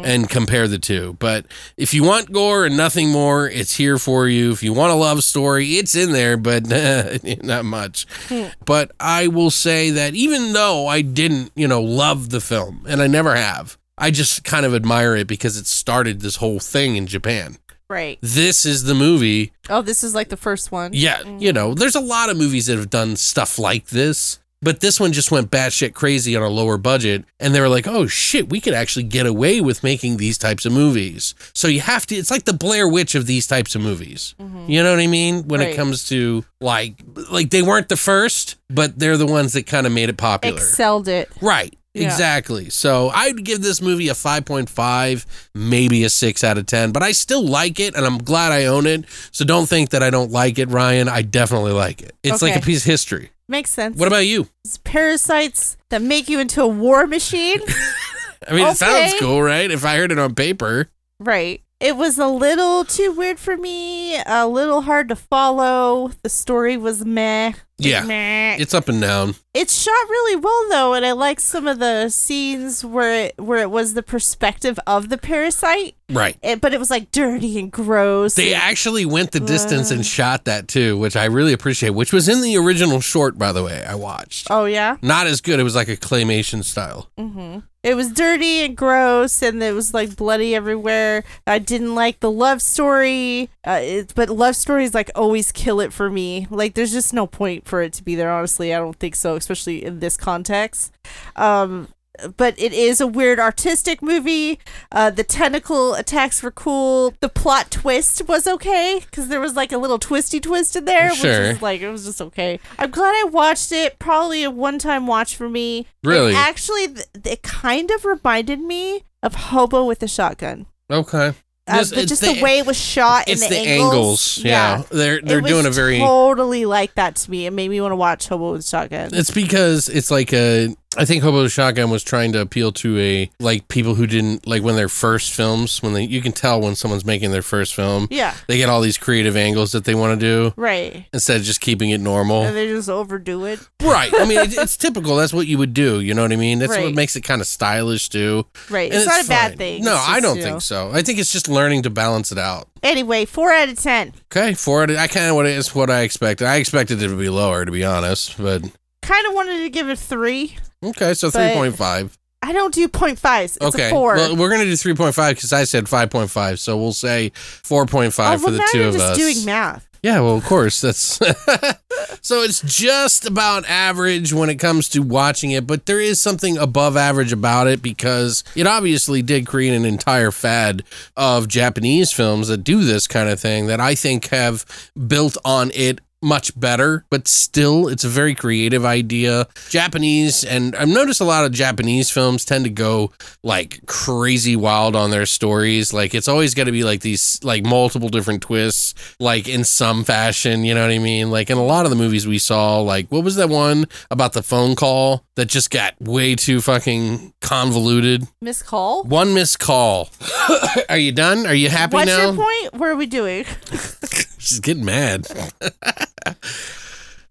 [0.01, 0.11] Mm-hmm.
[0.11, 1.17] and compare the two.
[1.19, 4.51] But if you want gore and nothing more, it's here for you.
[4.51, 6.67] If you want a love story, it's in there, but
[7.43, 8.07] not much.
[8.29, 8.47] Hmm.
[8.65, 13.03] But I will say that even though I didn't, you know, love the film, and
[13.03, 16.97] I never have, I just kind of admire it because it started this whole thing
[16.97, 17.59] in Japan.
[17.89, 18.19] Right.
[18.21, 19.53] This is the movie.
[19.69, 20.93] Oh, this is like the first one.
[20.95, 24.39] Yeah, you know, there's a lot of movies that have done stuff like this.
[24.63, 27.25] But this one just went batshit crazy on a lower budget.
[27.39, 30.67] And they were like, oh shit, we could actually get away with making these types
[30.67, 31.35] of movies.
[31.55, 34.35] So you have to, it's like the Blair Witch of these types of movies.
[34.39, 34.71] Mm-hmm.
[34.71, 35.49] You know what I mean?
[35.49, 39.67] When it comes to like, like they weren't the first, but they're the ones that
[39.67, 40.57] kind of made it popular.
[40.57, 41.31] Excelled it.
[41.41, 41.75] Right.
[41.95, 42.05] Yeah.
[42.05, 42.71] Exactly.
[42.71, 47.13] So I'd give this movie a 5.5, maybe a 6 out of 10, but I
[47.13, 49.07] still like it and I'm glad I own it.
[49.33, 51.09] So don't think that I don't like it, Ryan.
[51.09, 52.15] I definitely like it.
[52.23, 53.31] It's like a piece of history.
[53.51, 53.99] Makes sense.
[53.99, 54.47] What about you?
[54.65, 57.59] It's parasites that make you into a war machine?
[58.49, 59.69] I mean, it sounds cool, right?
[59.69, 60.89] If I heard it on paper.
[61.19, 61.61] right.
[61.81, 66.11] It was a little too weird for me, a little hard to follow.
[66.23, 67.55] The story was meh.
[67.79, 68.05] Yeah.
[68.05, 68.57] Meh.
[68.61, 69.35] It's up and down.
[69.55, 73.61] It's shot really well though, and I like some of the scenes where it where
[73.63, 76.37] it was the perspective of the parasite, Right.
[76.43, 78.35] it, but it was like dirty and gross.
[78.35, 79.95] They and- actually went the distance Uh.
[79.95, 83.53] and shot that too, which I really appreciate, which was in the original short, by
[83.53, 84.49] the way, I watched.
[84.51, 85.59] oh yeah, Not as good.
[85.59, 87.09] It was like a claymation style.
[87.17, 91.25] hmm it was dirty and gross, and it was like bloody everywhere.
[91.47, 95.93] I didn't like the love story, uh, it, but love stories like always kill it
[95.93, 96.47] for me.
[96.51, 98.31] Like there's just no point for it to be there.
[98.31, 100.93] Honestly, I don't think so, especially in this context.
[101.37, 101.89] Um,
[102.37, 104.59] but it is a weird artistic movie.
[104.93, 107.15] Uh, the tentacle attacks were cool.
[107.21, 111.15] The plot twist was okay because there was like a little twisty twist in there,
[111.15, 111.31] Sure.
[111.31, 112.61] which is like it was just okay.
[112.79, 113.99] I'm glad I watched it.
[113.99, 115.87] Probably a one-time watch for me.
[116.05, 116.29] Really?
[116.29, 120.67] And actually, th- it kind of reminded me of Hobo with a Shotgun.
[120.91, 121.35] Okay.
[121.67, 124.39] Uh, Just- but just the, the- way it was shot It's and the, the, angles.
[124.39, 124.83] Yeah.
[124.91, 127.47] They're they're was doing a very totally like that to me.
[127.47, 129.11] It made me want to watch Hobo with a Shotgun.
[129.13, 130.75] It's because it's like a.
[130.97, 134.63] I think Hobo Shotgun was trying to appeal to a like people who didn't like
[134.65, 138.09] when their first films when they you can tell when someone's making their first film
[138.11, 141.07] yeah, they get all these creative angles that they want to do right.
[141.13, 142.43] instead of just keeping it normal.
[142.43, 143.61] And they just overdo it.
[143.81, 144.13] right.
[144.13, 145.15] I mean it, it's typical.
[145.15, 146.01] That's what you would do.
[146.01, 146.59] You know what I mean?
[146.59, 148.47] That's what makes it kind of stylish too.
[148.69, 148.91] Right.
[148.91, 149.85] And It's, not a bad thing.
[149.85, 150.59] No, It's I don't you think know.
[150.59, 150.91] so.
[150.93, 152.69] I think it's just learning to balance it out.
[152.83, 154.13] Anyway, four out of ten.
[154.33, 154.83] Okay, four.
[154.83, 156.49] out of- I kind of what is what I expected.
[156.49, 158.37] I expected it to be lower, to be honest.
[158.39, 158.63] But
[159.03, 160.57] Kind of wanted to give it three.
[160.83, 162.17] Okay, so three point five.
[162.43, 163.57] I don't do point fives.
[163.57, 164.15] It's Okay, a four.
[164.17, 166.93] well, we're gonna do three point five because I said five point five, so we'll
[166.93, 169.19] say four point oh, five well, for the two of just us.
[169.19, 169.87] doing math.
[170.03, 170.81] Yeah, well, of course.
[170.81, 170.99] That's
[172.23, 176.57] so it's just about average when it comes to watching it, but there is something
[176.57, 180.83] above average about it because it obviously did create an entire fad
[181.19, 184.65] of Japanese films that do this kind of thing that I think have
[185.07, 189.47] built on it much better, but still it's a very creative idea.
[189.69, 194.97] Japanese and I've noticed a lot of Japanese films tend to go like crazy wild
[194.97, 195.93] on their stories.
[195.93, 200.05] Like it's always got to be like these like multiple different twists, like in some
[200.05, 200.65] fashion.
[200.65, 201.31] You know what I mean?
[201.31, 204.33] Like in a lot of the movies we saw, like what was that one about
[204.33, 208.27] the phone call that just got way too fucking convoluted?
[208.41, 209.05] Missed Call.
[209.05, 210.11] One Missed Call.
[210.89, 211.47] are you done?
[211.47, 212.27] Are you happy What's now?
[212.27, 212.75] What's your point?
[212.75, 213.45] What are we doing?
[214.45, 215.27] She's getting mad.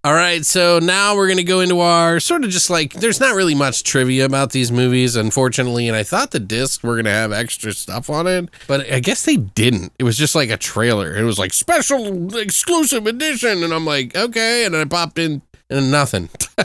[0.02, 3.19] All right, so now we're going to go into our sort of just like there's
[3.19, 5.89] not really much trivia about these movies, unfortunately.
[5.89, 9.00] And I thought the disc were going to have extra stuff on it, but I
[9.00, 9.91] guess they didn't.
[10.00, 11.17] It was just like a trailer.
[11.17, 13.63] It was like special exclusive edition.
[13.63, 14.63] And I'm like, okay.
[14.63, 16.29] And I popped in nothing.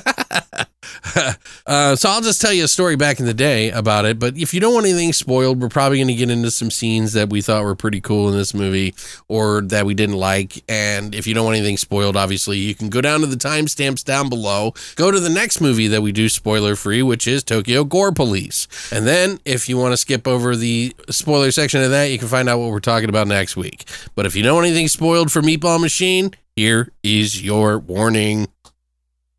[1.66, 4.18] uh, so I'll just tell you a story back in the day about it.
[4.18, 7.12] But if you don't want anything spoiled, we're probably going to get into some scenes
[7.12, 8.94] that we thought were pretty cool in this movie
[9.28, 10.62] or that we didn't like.
[10.68, 14.04] And if you don't want anything spoiled, obviously, you can go down to the timestamps
[14.04, 17.84] down below, go to the next movie that we do spoiler free, which is Tokyo
[17.84, 18.66] Gore Police.
[18.92, 22.28] And then if you want to skip over the spoiler section of that, you can
[22.28, 23.84] find out what we're talking about next week.
[24.14, 28.48] But if you don't want anything spoiled for Meatball Machine, here is your warning.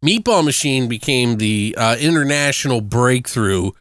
[0.06, 3.72] Meatball Machine became the uh, international breakthrough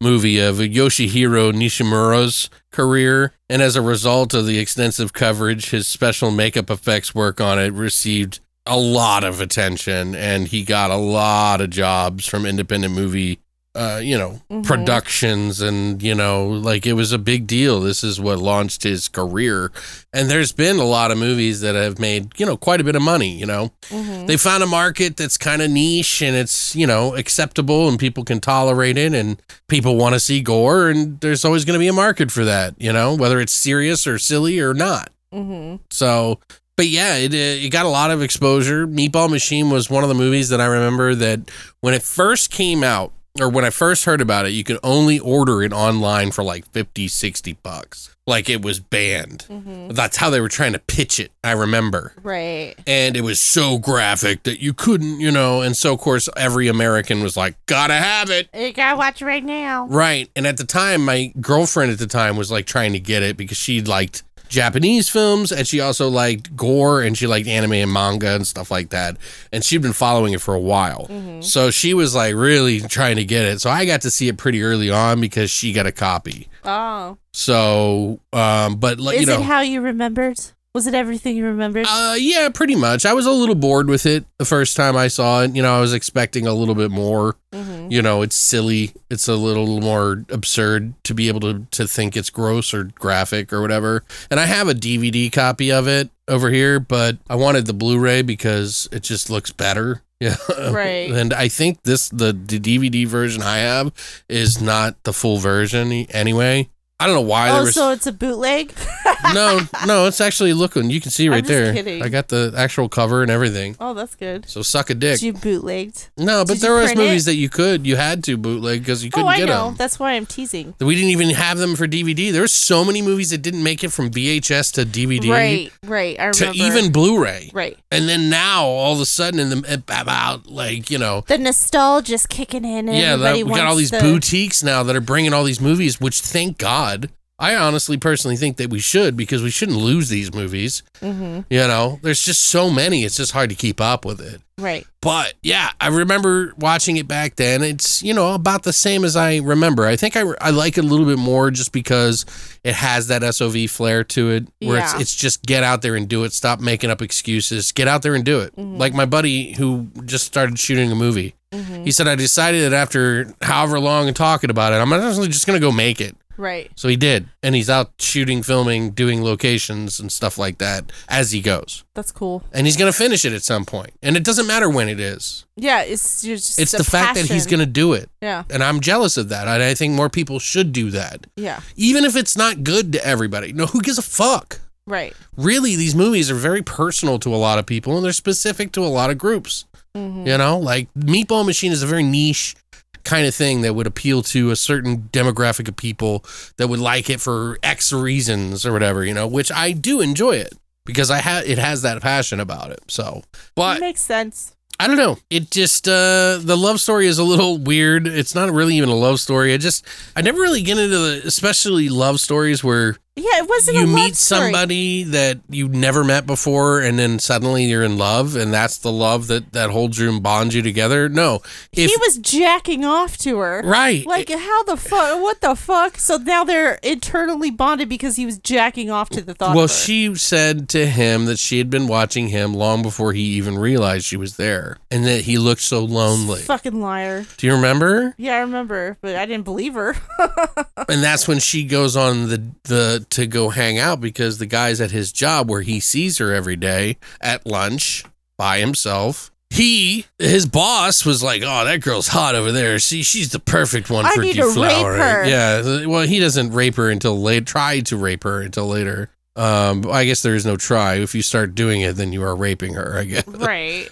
[0.00, 3.32] movie of Yoshihiro Nishimura's career.
[3.48, 7.72] And as a result of the extensive coverage, his special makeup effects work on it
[7.72, 13.38] received a lot of attention and he got a lot of jobs from independent movie
[13.74, 14.64] uh, you know, Mhm.
[14.64, 17.80] productions and, you know, like it was a big deal.
[17.80, 19.70] This is what launched his career.
[20.12, 22.96] And there's been a lot of movies that have made, you know, quite a bit
[22.96, 23.70] of money, you know.
[23.90, 24.26] Mhm.
[24.26, 28.24] They found a market that's kind of niche and it's, you know, acceptable and people
[28.24, 31.88] can tolerate it and people want to see gore and there's always going to be
[31.88, 35.10] a market for that, you know, whether it's serious or silly or not.
[35.32, 35.78] Mhm.
[35.90, 36.40] So,
[36.76, 38.86] but yeah, it, it got a lot of exposure.
[38.86, 41.40] Meatball Machine was one of the movies that I remember that
[41.80, 45.18] when it first came out, or when I first heard about it, you could only
[45.18, 48.14] order it online for like 50, 60 bucks.
[48.26, 49.46] Like it was banned.
[49.48, 49.88] Mm-hmm.
[49.88, 52.12] That's how they were trying to pitch it, I remember.
[52.22, 52.74] Right.
[52.86, 55.62] And it was so graphic that you couldn't, you know.
[55.62, 58.50] And so, of course, every American was like, gotta have it.
[58.52, 59.86] You gotta watch it right now.
[59.86, 60.30] Right.
[60.36, 63.38] And at the time, my girlfriend at the time was like trying to get it
[63.38, 67.92] because she liked Japanese films and she also liked gore and she liked anime and
[67.92, 69.16] manga and stuff like that.
[69.52, 71.42] And she'd been following it for a while.
[71.42, 73.60] So she was like really trying to get it.
[73.60, 76.48] So I got to see it pretty early on because she got a copy.
[76.64, 77.18] Oh.
[77.32, 79.40] So, um, but like, Is you know.
[79.40, 80.38] it how you remembered?
[80.74, 81.86] Was it everything you remembered?
[81.88, 83.06] Uh, yeah, pretty much.
[83.06, 85.56] I was a little bored with it the first time I saw it.
[85.56, 87.36] You know, I was expecting a little bit more.
[87.52, 87.90] Mm-hmm.
[87.90, 88.92] You know, it's silly.
[89.08, 93.52] It's a little more absurd to be able to to think it's gross or graphic
[93.52, 94.04] or whatever.
[94.30, 98.22] And I have a DVD copy of it over here, but I wanted the Blu-ray
[98.22, 100.02] because it just looks better.
[100.20, 100.34] Yeah.
[100.72, 101.12] Right.
[101.12, 103.92] And I think this the, the DVD version I have
[104.28, 106.68] is not the full version anyway.
[106.98, 108.74] I don't know why there oh, was so it's a bootleg?
[109.34, 110.90] no, no, it's actually looking.
[110.90, 111.72] You can see right there.
[111.72, 112.02] kidding.
[112.02, 113.76] I got the actual cover and everything.
[113.80, 114.48] Oh, that's good.
[114.48, 115.20] So suck a dick.
[115.20, 116.08] Did you bootlegged?
[116.16, 117.32] no, but did there was print movies it?
[117.32, 119.66] that you could, you had to bootleg because you oh, couldn't Oh, I get know.
[119.66, 119.76] them.
[119.76, 120.74] That's why I'm teasing.
[120.80, 122.32] We didn't even have them for DVD.
[122.32, 126.18] There were so many movies that didn't make it from VHS to DVD Right, right.
[126.20, 126.64] I to remember.
[126.78, 127.50] even Blu-ray.
[127.52, 127.78] Right.
[127.90, 132.26] And then now, all of a sudden, in the about like you know, The nostalgia's
[132.26, 132.88] kicking in.
[132.88, 135.32] And yeah, that, everybody we got all wants these the- boutiques now that are bringing
[135.32, 136.00] all these movies.
[136.00, 140.34] Which, thank God, I honestly personally think that we should because we shouldn't lose these
[140.34, 140.82] movies.
[141.00, 141.44] Mhm.
[141.48, 143.04] You know, there's just so many.
[143.04, 144.40] It's just hard to keep up with it.
[144.58, 144.84] Right.
[145.00, 147.62] But yeah, I remember watching it back then.
[147.62, 149.86] It's, you know, about the same as I remember.
[149.86, 152.26] I think I, I like it a little bit more just because
[152.64, 154.92] it has that SOV flair to it where Yeah.
[154.94, 156.32] it's, it's just get out there and do it.
[156.32, 157.70] Stop making up excuses.
[157.70, 158.56] Get out there and do it.
[158.56, 158.78] Mm-hmm.
[158.78, 161.34] Like my buddy who just started shooting a movie.
[161.82, 165.46] He said, I decided that after however long and talking about it, I'm actually just
[165.46, 166.14] going to go make it.
[166.38, 166.70] Right.
[166.76, 167.28] So he did.
[167.42, 171.84] And he's out shooting, filming, doing locations and stuff like that as he goes.
[171.94, 172.44] That's cool.
[172.52, 173.90] And he's going to finish it at some point.
[174.02, 175.44] And it doesn't matter when it is.
[175.56, 178.08] Yeah, it's just It's the fact that he's going to do it.
[178.22, 178.44] Yeah.
[178.48, 179.48] And I'm jealous of that.
[179.48, 181.26] And I think more people should do that.
[181.36, 181.60] Yeah.
[181.74, 183.52] Even if it's not good to everybody.
[183.52, 184.60] No, who gives a fuck?
[184.86, 185.14] Right.
[185.36, 188.84] Really, these movies are very personal to a lot of people and they're specific to
[188.84, 189.64] a lot of groups.
[189.94, 190.26] Mm-hmm.
[190.26, 192.54] You know, like Meatball Machine is a very niche
[193.04, 196.24] kind of thing that would appeal to a certain demographic of people
[196.56, 200.36] that would like it for X reasons or whatever, you know, which I do enjoy
[200.36, 202.80] it because I have it has that passion about it.
[202.88, 203.22] So,
[203.54, 204.54] but makes sense.
[204.80, 205.18] I don't know.
[205.28, 208.06] It just uh the love story is a little weird.
[208.06, 209.52] It's not really even a love story.
[209.52, 209.84] I just
[210.14, 214.16] I never really get into the especially love stories where Yeah, it wasn't you meet
[214.16, 214.52] story.
[214.52, 218.92] somebody that you never met before and then suddenly you're in love and that's the
[218.92, 221.08] love that that holds you and bonds you together.
[221.08, 221.40] No.
[221.72, 223.62] If he was jacking off to her.
[223.64, 224.06] right.
[224.06, 225.20] Like how the fuck?
[225.20, 225.98] What the fuck?
[225.98, 229.56] So now they're internally bonded because he was jacking off to the thought.
[229.56, 233.58] well, she said to him that she had been watching him long before he even
[233.58, 236.40] realized she was there and that he looked so lonely.
[236.40, 237.26] fucking liar.
[237.36, 238.14] Do you remember?
[238.16, 239.96] Yeah, I remember, but I didn't believe her.
[240.88, 244.80] and that's when she goes on the the to go hang out because the guy's
[244.80, 248.04] at his job where he sees her every day at lunch
[248.36, 249.30] by himself.
[249.50, 252.78] He, his boss, was like, "Oh, that girl's hot over there.
[252.78, 255.24] See, she's the perfect one I for need to rape deflowering." her.
[255.24, 257.46] Yeah, well, he doesn't rape her until late.
[257.46, 259.10] Try to rape her until later.
[259.38, 260.96] Um, I guess there is no try.
[260.96, 262.98] If you start doing it, then you are raping her.
[262.98, 263.26] I guess.
[263.28, 263.88] right.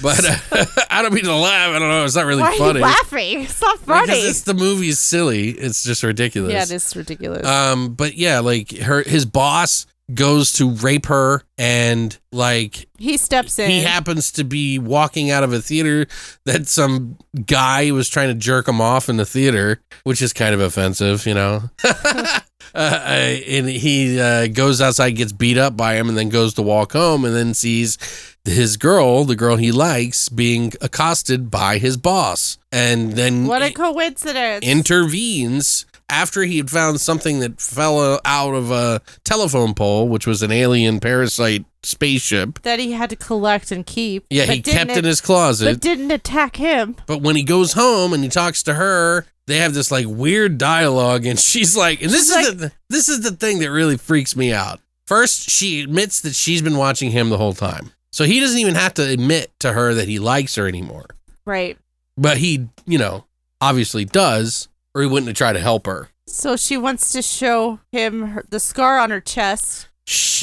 [0.00, 1.74] But uh, I don't mean to laugh.
[1.74, 2.04] I don't know.
[2.04, 3.40] It's not really Why funny are you laughing?
[3.42, 4.06] It's not funny.
[4.06, 5.50] because it's the movie is silly.
[5.50, 6.52] It's just ridiculous.
[6.52, 7.44] yeah, it is ridiculous.
[7.44, 13.58] Um, but yeah, like her, his boss goes to rape her, and like he steps
[13.58, 13.70] in.
[13.70, 16.06] he happens to be walking out of a theater
[16.44, 20.54] that some guy was trying to jerk him off in the theater, which is kind
[20.54, 21.68] of offensive, you know.
[22.74, 23.00] Uh,
[23.46, 26.92] and he uh, goes outside, gets beat up by him, and then goes to walk
[26.92, 27.98] home, and then sees
[28.44, 33.72] his girl, the girl he likes, being accosted by his boss, and then what a
[33.72, 34.64] coincidence.
[34.66, 40.26] intervenes after he had found something that fell uh, out of a telephone pole, which
[40.26, 42.62] was an alien parasite spaceship.
[42.62, 44.26] that he had to collect and keep.
[44.30, 45.66] Yeah, but he kept in his closet.
[45.66, 46.96] But didn't attack him.
[47.06, 50.58] But when he goes home and he talks to her, they have this like weird
[50.58, 53.96] dialogue, and she's like, and this She's is the this is the thing that really
[53.96, 54.80] freaks me out.
[55.06, 58.74] First, she admits that she's been watching him the whole time, so he doesn't even
[58.74, 61.06] have to admit to her that he likes her anymore.
[61.46, 61.78] Right.
[62.18, 63.24] But he, you know,
[63.60, 64.68] obviously does,
[64.98, 66.08] or he wouldn't have tried to help her.
[66.26, 69.88] So she wants to show him her, the scar on her chest.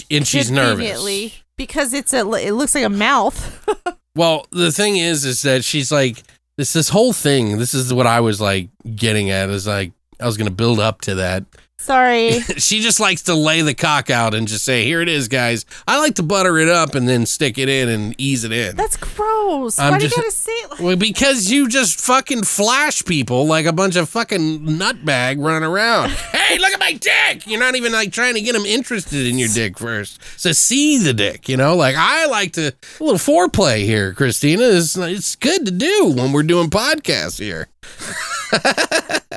[0.09, 1.43] And she's nervous.
[1.57, 2.19] because it's a.
[2.35, 3.67] It looks like a mouth.
[4.17, 6.23] Well, the thing is, is that she's like,
[6.55, 7.57] this this whole thing.
[7.57, 9.49] This is what I was like getting at.
[9.49, 11.43] Is like I was gonna build up to that.
[11.85, 12.39] Sorry.
[12.57, 15.67] she just likes to lay the cock out and just say, "Here it is, guys."
[15.87, 18.75] I like to butter it up and then stick it in and ease it in.
[18.75, 19.77] That's gross.
[19.77, 23.05] I'm Why just- do you gotta say it like well, because you just fucking flash
[23.05, 26.09] people like a bunch of fucking nutbag running around.
[26.33, 27.45] hey, look at my dick!
[27.45, 30.19] You're not even like trying to get them interested in your dick first.
[30.39, 31.75] So see the dick, you know.
[31.75, 34.63] Like I like to a little foreplay here, Christina.
[34.63, 37.67] It's it's good to do when we're doing podcasts here.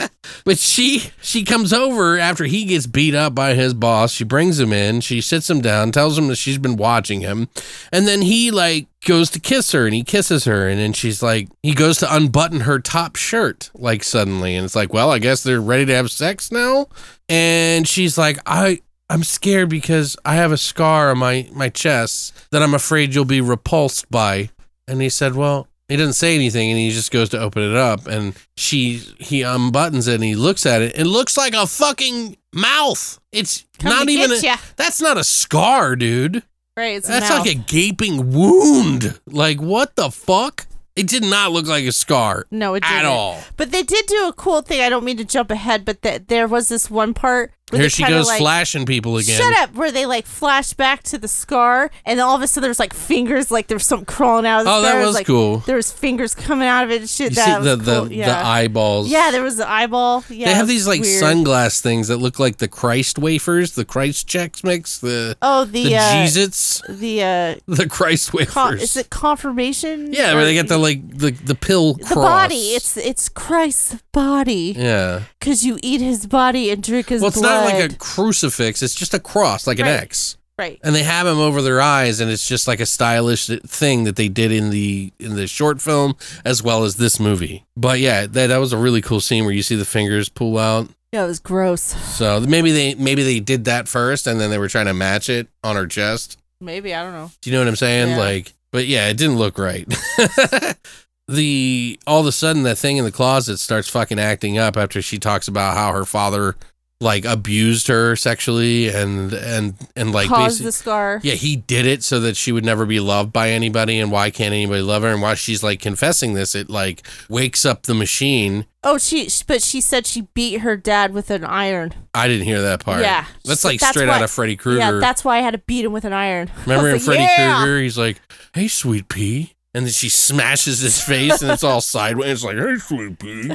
[0.44, 4.12] But she she comes over after he gets beat up by his boss.
[4.12, 5.00] She brings him in.
[5.00, 7.48] She sits him down, tells him that she's been watching him,
[7.92, 11.22] and then he like goes to kiss her and he kisses her, and then she's
[11.22, 15.18] like he goes to unbutton her top shirt like suddenly, and it's like, well, I
[15.18, 16.88] guess they're ready to have sex now,
[17.28, 18.82] and she's like, I.
[19.10, 23.24] I'm scared because I have a scar on my, my chest that I'm afraid you'll
[23.24, 24.50] be repulsed by.
[24.86, 27.74] And he said, Well, he doesn't say anything and he just goes to open it
[27.76, 30.98] up and she he unbuttons it and he looks at it.
[30.98, 33.18] It looks like a fucking mouth.
[33.32, 34.56] It's Come not even a, ya.
[34.76, 36.42] that's not a scar, dude.
[36.76, 36.96] right?
[36.96, 37.46] It's That's mouth.
[37.46, 39.18] like a gaping wound.
[39.26, 40.66] Like what the fuck?
[40.96, 43.06] It did not look like a scar no, it at didn't.
[43.06, 43.38] all.
[43.56, 44.80] But they did do a cool thing.
[44.80, 48.02] I don't mean to jump ahead, but that there was this one part Here she
[48.06, 49.38] goes like, flashing people again.
[49.40, 49.74] Shut up!
[49.74, 52.78] Where they like flash back to the scar, and then all of a sudden there's
[52.78, 54.92] like fingers, like there's something crawling out of the Oh, scar.
[55.00, 55.58] that was like, cool.
[55.58, 57.30] There was fingers coming out of it and shit.
[57.30, 58.04] You that the the, cool.
[58.06, 58.46] the yeah.
[58.48, 59.08] eyeballs.
[59.08, 60.24] Yeah, there was the eyeball.
[60.28, 61.22] Yeah, they have these like weird.
[61.22, 65.84] sunglass things that look like the Christ wafers, the Christ checks mix, the Oh, the,
[65.84, 68.82] the uh, Jesus, the uh, the Christ wafers.
[68.82, 70.12] is it confirmation?
[70.12, 72.74] yeah, where they get the like the the pill the body.
[72.74, 75.22] It's it's Christ's body yeah.
[75.38, 77.57] because you eat his body and drink his Well, blood.
[77.64, 78.82] Not like a crucifix.
[78.82, 80.00] It's just a cross, like an Right.
[80.02, 80.36] X.
[80.58, 80.78] right.
[80.82, 84.16] And they have him over their eyes, and it's just like a stylish thing that
[84.16, 87.64] they did in the in the short film as well as this movie.
[87.76, 90.58] But yeah, that that was a really cool scene where you see the fingers pull
[90.58, 90.88] out.
[91.12, 91.80] Yeah, it was gross.
[92.16, 95.28] So maybe they maybe they did that first, and then they were trying to match
[95.30, 96.38] it on her chest.
[96.60, 97.30] Maybe I don't know.
[97.40, 98.10] Do you know what I'm saying?
[98.10, 98.18] Yeah.
[98.18, 99.86] Like, but yeah, it didn't look right.
[101.28, 105.00] the all of a sudden that thing in the closet starts fucking acting up after
[105.02, 106.56] she talks about how her father
[107.00, 111.20] like abused her sexually and and and like Caused the scar.
[111.22, 114.30] yeah, he did it so that she would never be loved by anybody and why
[114.30, 117.94] can't anybody love her and while she's like confessing this it like wakes up the
[117.94, 118.66] machine.
[118.82, 119.28] Oh, she.
[119.46, 121.94] But she said she beat her dad with an iron.
[122.14, 123.00] I didn't hear that part.
[123.02, 123.26] Yeah.
[123.44, 124.78] That's like that's straight why- out of Freddy Krueger.
[124.78, 126.50] Yeah, that's why I had to beat him with an iron.
[126.62, 127.62] Remember in was Freddy yeah!
[127.62, 128.20] Krueger, he's like,
[128.54, 132.42] "Hey, sweet pea," and then she smashes his face, and it's all sideways.
[132.42, 133.48] It's like, "Hey, sweet pea."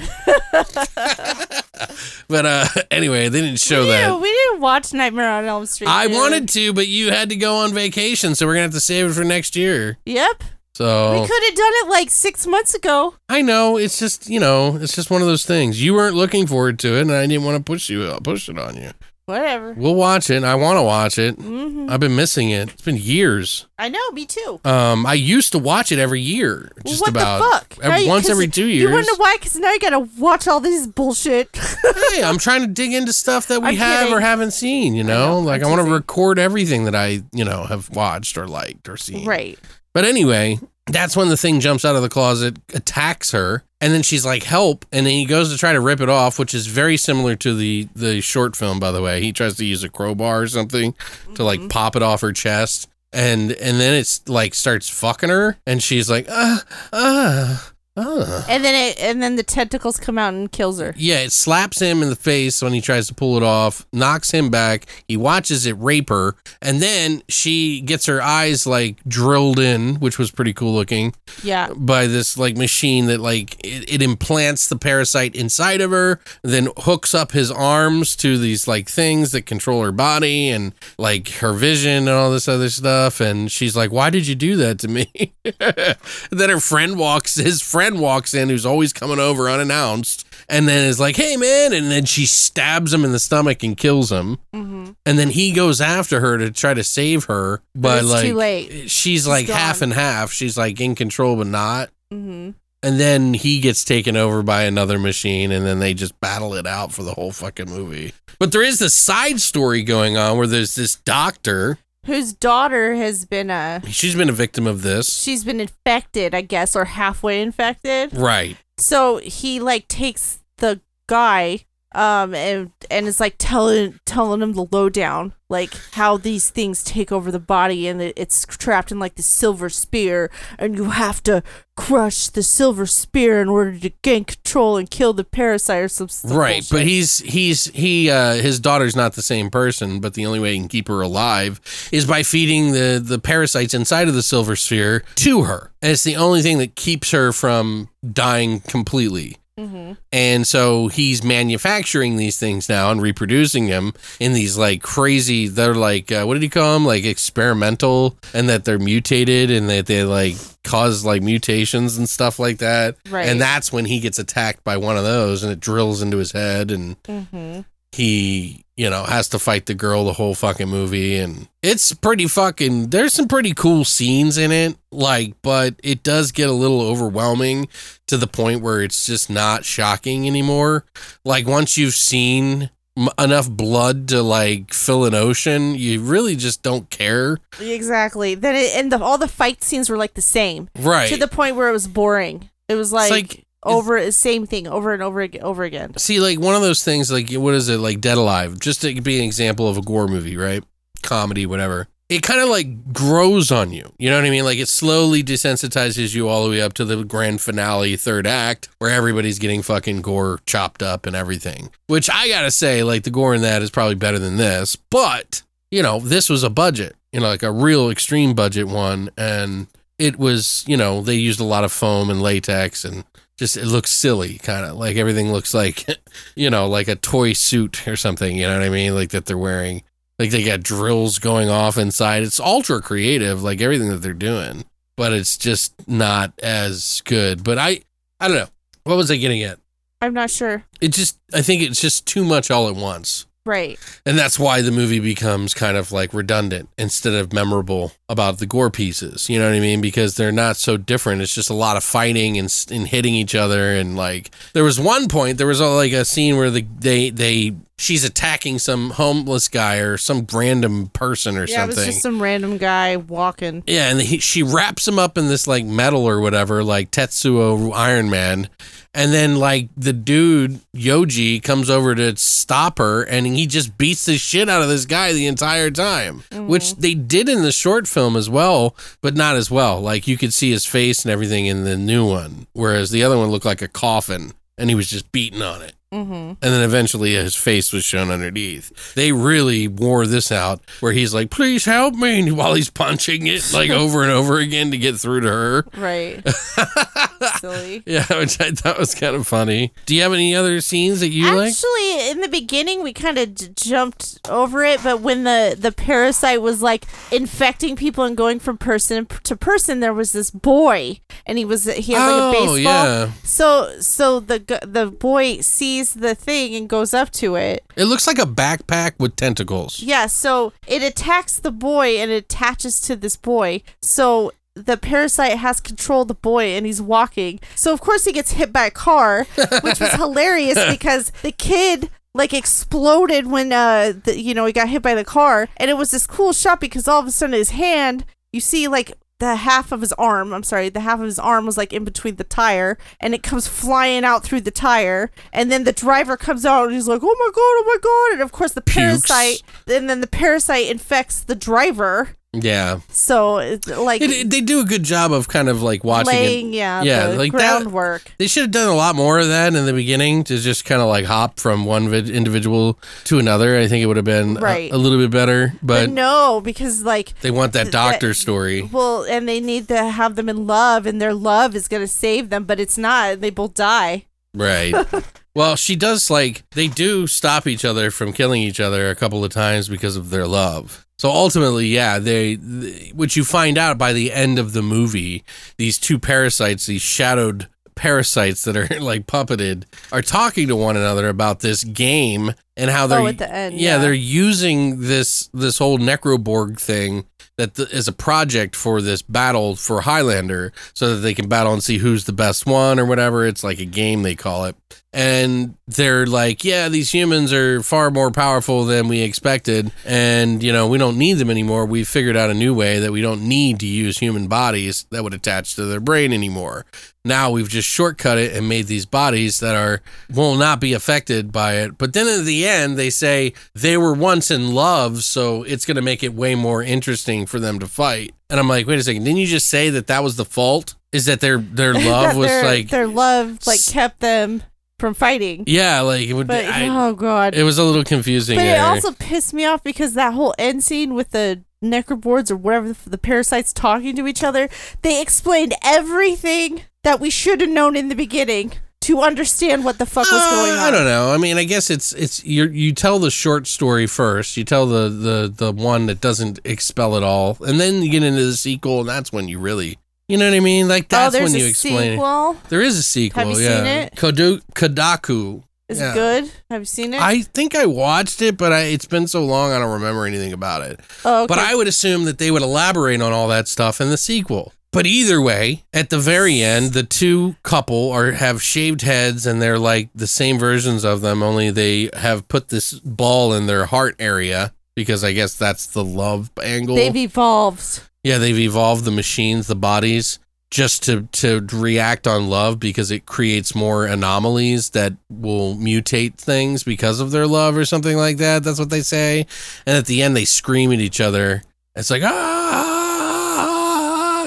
[2.28, 4.07] but uh, anyway, they didn't show we that.
[4.07, 5.88] Didn't, we didn't watch Nightmare on Elm Street.
[5.89, 6.18] I did we?
[6.18, 9.09] wanted to, but you had to go on vacation, so we're gonna have to save
[9.09, 9.97] it for next year.
[10.05, 10.43] Yep.
[10.76, 13.14] So We could have done it like six months ago.
[13.30, 15.84] I know it's just you know it's just one of those things.
[15.84, 18.57] You weren't looking forward to it, and I didn't want to push you push it
[18.57, 18.91] on you.
[19.26, 19.72] Whatever.
[19.74, 20.44] We'll watch it.
[20.44, 21.36] I want to watch it.
[21.36, 22.74] hmm I've been missing it.
[22.74, 23.68] It's been years.
[23.80, 24.12] I know.
[24.12, 24.60] Me too.
[24.66, 27.44] Um, I used to watch it every year, just what about the
[27.76, 27.86] fuck?
[27.86, 28.08] ev- Right?
[28.08, 28.90] once every two years.
[28.90, 29.36] You wonder why?
[29.40, 31.50] Because now you gotta watch all this bullshit.
[32.14, 34.14] hey, I'm trying to dig into stuff that we I'm have kidding.
[34.14, 34.94] or haven't seen.
[34.96, 37.90] You know, know, like I'm I want to record everything that I you know have
[37.92, 39.26] watched or liked or seen.
[39.26, 39.58] right.
[39.94, 44.04] But anyway, that's when the thing jumps out of the closet, attacks her, and then
[44.04, 46.68] she's like, "Help!" And then he goes to try to rip it off, which is
[46.68, 49.22] very similar to the the short film, by the way.
[49.22, 50.94] He tries to use a crowbar or something
[51.36, 52.90] to like pop it off her chest.
[53.12, 58.74] And and then it's like starts fucking her, and she's like, ah, ah, And then
[58.89, 60.96] it, and then the tentacles come out and kills her.
[60.98, 64.32] Yeah, it slaps him in the face when he tries to pull it off, knocks
[64.32, 64.86] him back.
[65.08, 70.18] He watches it rape her, and then she gets her eyes like drilled in, which
[70.18, 71.14] was pretty cool looking,
[71.44, 71.72] Yeah.
[71.76, 76.70] by this like machine that like it, it implants the parasite inside of her, then
[76.78, 81.54] hooks up his arms to these like things that control her body and like her
[81.54, 83.20] vision and all this other stuff.
[83.20, 85.34] And she's like, "Why did you do that to me?"
[86.32, 90.88] then her friend walks, his friend walks in, who's always coming over unannounced, and then
[90.88, 94.38] is like, "Hey man!" And then she stabs him in the stomach and kills him.
[94.54, 98.26] hmm And then he goes after her to try to save her, but, it's like
[98.28, 98.90] too late.
[98.90, 99.90] she's like half gone.
[99.90, 100.32] and half.
[100.32, 101.90] She's like in control but not.
[102.12, 106.54] hmm And then he gets taken over by another machine, and then they just battle
[106.56, 108.14] it out for the whole fucking movie.
[108.40, 111.78] But there is this side story going on where there's this doctor.
[112.06, 115.22] Whose daughter has been a She's been a victim of this.
[115.24, 118.16] she's been infected, I guess, or halfway infected.
[118.16, 118.58] Right.
[118.78, 121.66] So he like takes the guy
[121.96, 127.12] um and and it's like telling telling him the lowdown like how these things take
[127.12, 131.22] over the body and it- it's trapped in like the silver sphere and you have
[131.22, 131.44] to
[131.76, 136.08] crush the silver sphere in order to gain control and kill the parasite or some
[136.10, 140.26] some Right, but he's he's he uh his daughter's not the same person, but the
[140.26, 141.60] only way he can keep her alive
[141.91, 145.72] is by feeding the the parasites inside of the silver sphere to her.
[145.82, 149.38] And it's the only thing that keeps her from dying completely.
[149.60, 149.97] Mhm.
[150.12, 155.47] And so he's manufacturing these things now and reproducing them in these like crazy.
[155.47, 156.86] They're like uh, what did he call them?
[156.86, 162.39] Like experimental, and that they're mutated and that they like cause like mutations and stuff
[162.39, 162.95] like that.
[163.10, 163.28] Right.
[163.28, 166.32] And that's when he gets attacked by one of those, and it drills into his
[166.32, 167.66] head, and Mhm.
[167.94, 172.28] He you know has to fight the girl the whole fucking movie, and it's pretty
[172.28, 172.89] fucking.
[172.89, 177.68] There's some pretty cool scenes in it, like, but it does get a little overwhelming
[178.08, 180.86] to the point where it's just not shocking anymore.
[181.24, 186.64] Like once you've seen m- enough blood to like fill an ocean, you really just
[186.64, 190.68] don't care, exactly then it, and the, all the fight scenes were like the same
[190.80, 191.10] right?
[191.10, 194.93] to the point where it was boring it was like, like- over same thing over
[194.93, 197.78] and over again over again See, like one of those things, like what is it,
[197.78, 198.59] like Dead Alive?
[198.59, 200.64] Just to be an example of a gore movie, right?
[201.01, 201.88] Comedy, whatever.
[202.09, 203.91] It kind of like grows on you.
[203.97, 204.43] You know what I mean?
[204.43, 208.70] Like it slowly desensitizes you all the way up to the grand finale, third act,
[208.80, 211.70] where everybody's getting fucking gore chopped up and everything.
[211.88, 214.76] Which I gotta say, like the gore in that is probably better than this.
[214.76, 215.41] But
[215.72, 219.68] you know, this was a budget, you know, like a real extreme budget one, and
[219.97, 223.05] it was, you know, they used a lot of foam and latex and
[223.38, 225.86] just it looks silly kind of like everything looks like
[226.36, 229.26] you know like a toy suit or something you know what i mean like that
[229.26, 229.84] they're wearing.
[230.20, 232.22] Like they got drills going off inside.
[232.22, 234.64] It's ultra creative like everything that they're doing
[234.96, 237.44] but it's just not as good.
[237.44, 237.82] But i
[238.20, 238.50] i don't know.
[238.84, 239.60] What was i getting at?
[240.02, 240.64] I'm not sure.
[240.82, 244.62] It just i think it's just too much all at once right and that's why
[244.62, 249.30] the movie becomes kind of like redundant instead of memorable about the gore pieces.
[249.30, 249.82] You know what I mean?
[249.82, 251.22] Because they're not so different.
[251.22, 253.74] It's just a lot of fighting and, and hitting each other.
[253.74, 257.10] And like, there was one point, there was a, like a scene where the, they,
[257.10, 261.91] they, she's attacking some homeless guy or some random person or yeah it was something.
[261.91, 265.66] just some random guy walking Yeah, and he, she wraps him up in this like
[265.66, 268.48] metal or whatever, like Tetsuo Iron Man.
[268.96, 274.06] And then like the dude Yoji comes over to stop her and he just beats
[274.06, 276.20] the shit out of this guy the entire time.
[276.30, 276.48] Mm-hmm.
[276.48, 279.82] Which they did in the short film as well, but not as well.
[279.82, 283.18] Like you could see his face and everything in the new one, whereas the other
[283.18, 285.74] one looked like a coffin and he was just beating on it.
[285.94, 286.12] Mm-hmm.
[286.14, 288.94] And then eventually his face was shown underneath.
[288.96, 293.52] They really wore this out where he's like, please help me while he's punching it
[293.54, 295.66] like over and over again to get through to her.
[295.78, 296.28] right
[297.39, 299.72] silly Yeah, which I thought was kind of funny.
[299.86, 301.52] Do you have any other scenes that you like?
[301.52, 305.72] Actually, in the beginning, we kind of j- jumped over it, but when the the
[305.72, 311.00] parasite was like infecting people and going from person to person, there was this boy,
[311.26, 312.58] and he was he had like a Oh, baseball.
[312.64, 313.12] yeah.
[313.24, 317.66] So so the the boy sees the thing and goes up to it.
[317.76, 319.82] It looks like a backpack with tentacles.
[319.82, 323.64] Yeah, so it attacks the boy and it attaches to this boy.
[323.82, 327.40] So the parasite has control of the boy and he's walking.
[327.56, 329.26] So of course he gets hit by a car,
[329.62, 334.70] which was hilarious because the kid like exploded when uh the, you know he got
[334.70, 337.34] hit by the car and it was this cool shot because all of a sudden
[337.34, 341.05] his hand you see like the half of his arm, I'm sorry, the half of
[341.05, 344.51] his arm was like in between the tire and it comes flying out through the
[344.51, 345.11] tire.
[345.32, 348.14] And then the driver comes out and he's like, oh my God, oh my God.
[348.14, 349.07] And of course, the Pukes.
[349.07, 352.18] parasite, and then the parasite infects the driver.
[352.36, 352.80] Yeah.
[352.90, 356.14] So it's like It, it- they do a good job of kind of like watching
[356.14, 356.58] laying, it.
[356.58, 358.12] yeah, Yeah, the like that- groundwork.
[358.18, 360.82] They should have done a lot more of that in the beginning to just kind
[360.82, 363.58] of like hop from one vid- individual to another.
[363.60, 364.72] I think it would have been Right.
[364.72, 368.62] a, little bit better, but but no, because like, they want that doctor that- story.
[368.64, 371.88] well, and they need to have them in love, and their love is going to
[371.88, 373.22] save them, but it's not.
[373.22, 374.06] They both die.
[374.34, 374.74] Right.
[375.36, 379.24] well, she does like they do stop each other from killing each other a couple
[379.24, 380.86] of times because of their love.
[381.00, 385.24] So ultimately, yeah, they th- what you find out by the end of the movie,
[385.58, 391.10] these two parasites, these shadowed parasites that are like puppeted are talking to one another
[391.10, 393.78] about this game and how oh, they're Oh, at the end, yeah, yeah.
[393.80, 397.06] they're using this this whole necroborg thing
[397.38, 401.54] that th- is a project for this battle for Highlander so that they can battle
[401.54, 403.26] and see who's the best one or whatever.
[403.26, 404.56] It's like a game they call it.
[404.96, 409.72] And they're like, yeah, these humans are far more powerful than we expected.
[409.86, 411.66] And, you know, we don't need them anymore.
[411.66, 415.04] We've figured out a new way that we don't need to use human bodies that
[415.04, 416.66] would attach to their brain anymore.
[417.06, 421.34] Now we've just shortcut it and made these bodies that are will not be affected
[421.34, 421.78] by it.
[421.78, 425.76] But then at the end they say they were once in love, so it's going
[425.76, 428.14] to make it way more interesting for them to fight.
[428.30, 430.76] And I'm like, wait a second, didn't you just say that that was the fault?
[430.93, 434.41] Is that their their love was their, like their love like kept them
[434.80, 435.43] from fighting.
[435.45, 436.28] yeah, like it would.
[436.28, 437.36] But I, oh god.
[437.36, 438.38] it was a little confusing.
[438.38, 438.66] But it there.
[438.66, 442.89] also pissed me off because that whole end scene with the necroborgs or whatever the,
[442.89, 444.49] the parasites talking to each other,
[444.84, 449.86] they explained everything that we should have known in the beginning to understand what the
[449.86, 450.58] fuck was going on.
[450.58, 451.14] Uh, I don't know.
[451.14, 454.36] I mean, I guess it's it's you you tell the short story first.
[454.36, 458.04] You tell the the the one that doesn't expel it all, and then you get
[458.04, 459.80] into the sequel, and that's when you really,
[460.10, 460.68] you know what I mean?
[460.68, 462.50] Like Oh, that's there's when you explain it.
[462.50, 463.24] There is a sequel.
[463.26, 463.58] Have you yeah.
[463.58, 463.96] seen it?
[463.96, 465.44] Kodu- Kodoku.
[465.70, 465.92] Is Yeah.
[465.92, 466.32] it good?
[466.50, 467.02] Have you seen it?
[467.02, 470.34] I think I watched it, but I, it's been so long I don't remember anything
[470.34, 470.82] about it.
[471.06, 471.28] oh, okay.
[471.34, 474.52] But I would assume that they would elaborate on all that stuff in the sequel.
[474.74, 479.42] But either way, at the very end, the two couple are have shaved heads and
[479.42, 483.66] they're like the same versions of them, only they have put this ball in their
[483.68, 486.76] heart area because I guess that's the love angle.
[486.76, 487.82] They've evolved.
[488.04, 490.18] yeah, they've evolved the machines, the bodies,
[490.50, 496.64] just to to react on love because it creates more anomalies that will mutate things
[496.64, 498.44] because of their love or something like that.
[498.44, 499.28] That's what they say.
[499.66, 501.44] And at the end, they scream at each other.
[501.76, 502.73] It's like ah,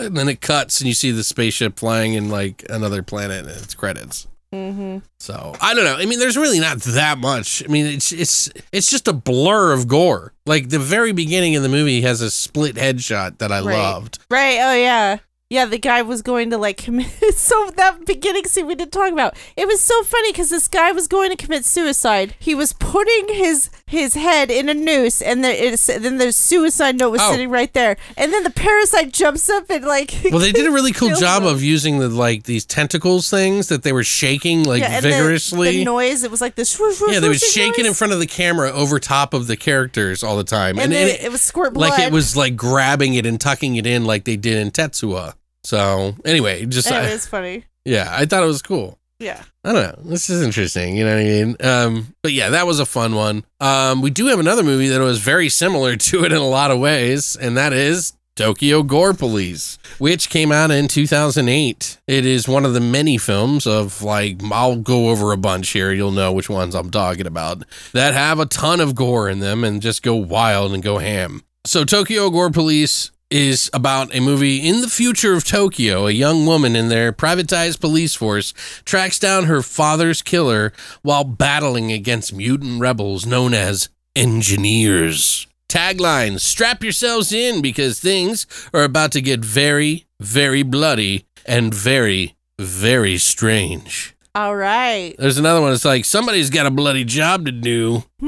[0.07, 3.51] and then it cuts and you see the spaceship flying in like another planet and
[3.63, 4.27] it's credits.
[4.55, 4.99] Mm-hmm.
[5.19, 5.97] So I don't know.
[5.97, 7.63] I mean, there's really not that much.
[7.65, 10.33] I mean, it's it's it's just a blur of gore.
[10.47, 13.77] Like the very beginning of the movie has a split headshot that I Right.
[13.77, 14.19] loved.
[14.31, 14.59] Right.
[14.61, 15.19] Oh yeah.
[15.49, 17.07] Yeah, the guy was going to like commit.
[17.37, 19.37] So that beginning scene we didn't talk about.
[19.57, 22.35] It was so funny because this guy was going to commit suicide.
[22.41, 26.97] He was putting his his head in a noose, and there is then the suicide
[26.99, 27.31] note was Oh.
[27.31, 27.97] sitting right there.
[28.17, 30.13] And then the parasite jumps up and like.
[30.37, 31.49] Well, they did a really cool job him.
[31.49, 35.11] of using the like these tentacles things that they were shaking like yeah, and the-
[35.11, 35.71] vigorously.
[35.79, 36.25] The, noise.
[36.25, 36.71] It was like this.
[36.71, 39.57] Swoosh, swoosh, yeah, they were shaking in front of the camera over top of the
[39.57, 41.91] characters all the time, and, and, and it, was squirt blood.
[41.91, 45.35] like it was like grabbing it and tucking it in like they did in Tetsuo.
[45.67, 47.65] So anyway, just Anyway, I- it's funny.
[47.85, 48.99] yeah, I thought it was cool.
[49.19, 49.43] Yeah.
[49.65, 50.11] I don't know.
[50.11, 50.97] This is interesting.
[50.97, 51.57] You know what I mean?
[51.61, 53.45] Um, but yeah, that was a fun one.
[53.61, 56.71] Um, we do have another movie that was very similar to it in a lot
[56.71, 61.99] of ways, and that is Tokyo Gore Police, which came out in 2008.
[62.07, 65.91] It is one of the many films of like, I'll go over a bunch here.
[65.93, 67.63] You'll know which ones I'm talking about
[67.93, 71.43] that have a ton of gore in them and just go wild and go ham.
[71.65, 76.07] So, Tokyo Gore Police is about a movie in the future of Tokyo.
[76.07, 78.53] A young woman in their privatized police force
[78.85, 80.73] tracks down her father's killer
[81.03, 85.47] while battling against mutant rebels known as engineers.
[85.69, 92.37] Tagline Strap yourselves in because things are about to get very, very bloody and very,
[92.59, 94.15] very strange.
[94.35, 95.15] All right.
[95.19, 95.73] There's another one.
[95.73, 98.05] It's like somebody's got a bloody job to do.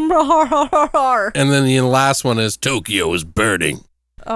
[1.34, 3.84] And then the last one is Tokyo is burning.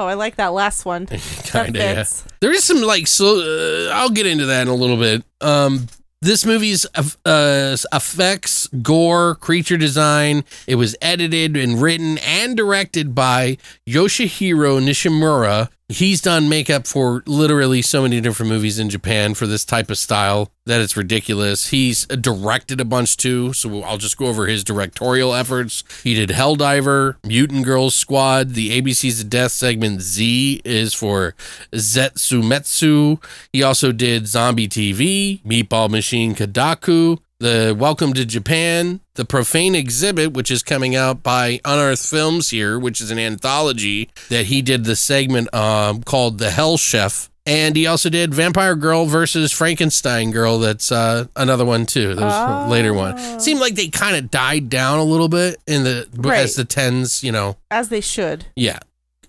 [0.01, 1.07] I like that last one.
[1.47, 2.05] Kind of, yeah.
[2.41, 3.41] There is some like so.
[3.41, 5.23] Uh, I'll get into that in a little bit.
[5.41, 5.87] Um,
[6.23, 10.45] this movie's uh, effects, gore, creature design.
[10.69, 15.69] It was edited and written and directed by Yoshihiro Nishimura.
[15.93, 19.99] He's done makeup for literally so many different movies in Japan for this type of
[19.99, 21.69] style that it's ridiculous.
[21.69, 25.85] He's directed a bunch too, so I'll just go over his directorial efforts.
[26.03, 31.35] He did Helldriver, Mutant Girls Squad, the ABC's of Death segment Z is for
[31.73, 33.23] Zetsumetsu.
[33.53, 40.33] He also did Zombie TV, Meatball Machine Kodoku, the Welcome to Japan, the Profane Exhibit,
[40.33, 44.85] which is coming out by Unearthed Films here, which is an anthology that he did
[44.85, 47.29] the segment um, called The Hell Chef.
[47.45, 50.61] And he also did Vampire Girl versus Frankenstein Girl.
[50.61, 52.15] That's uh, another one too.
[52.15, 53.19] That was a later one.
[53.41, 56.39] Seemed like they kind of died down a little bit in the Right.
[56.39, 57.57] as the tens, you know.
[57.73, 58.47] As they should.
[58.55, 58.79] Yeah.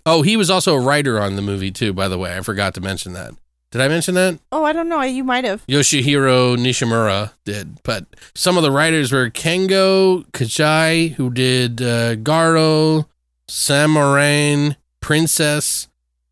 [0.05, 1.93] Oh, he was also a writer on the movie too.
[1.93, 3.33] By the way, I forgot to mention that.
[3.73, 4.37] Did I mention that?
[4.51, 5.01] Oh, I don't know.
[5.01, 5.65] You might have.
[5.65, 8.05] Yoshihiro Nishimura did, but
[8.35, 13.07] some of the writers were Kengo Kaji, who did uh, Garo,
[13.47, 15.87] Samurai, Princess.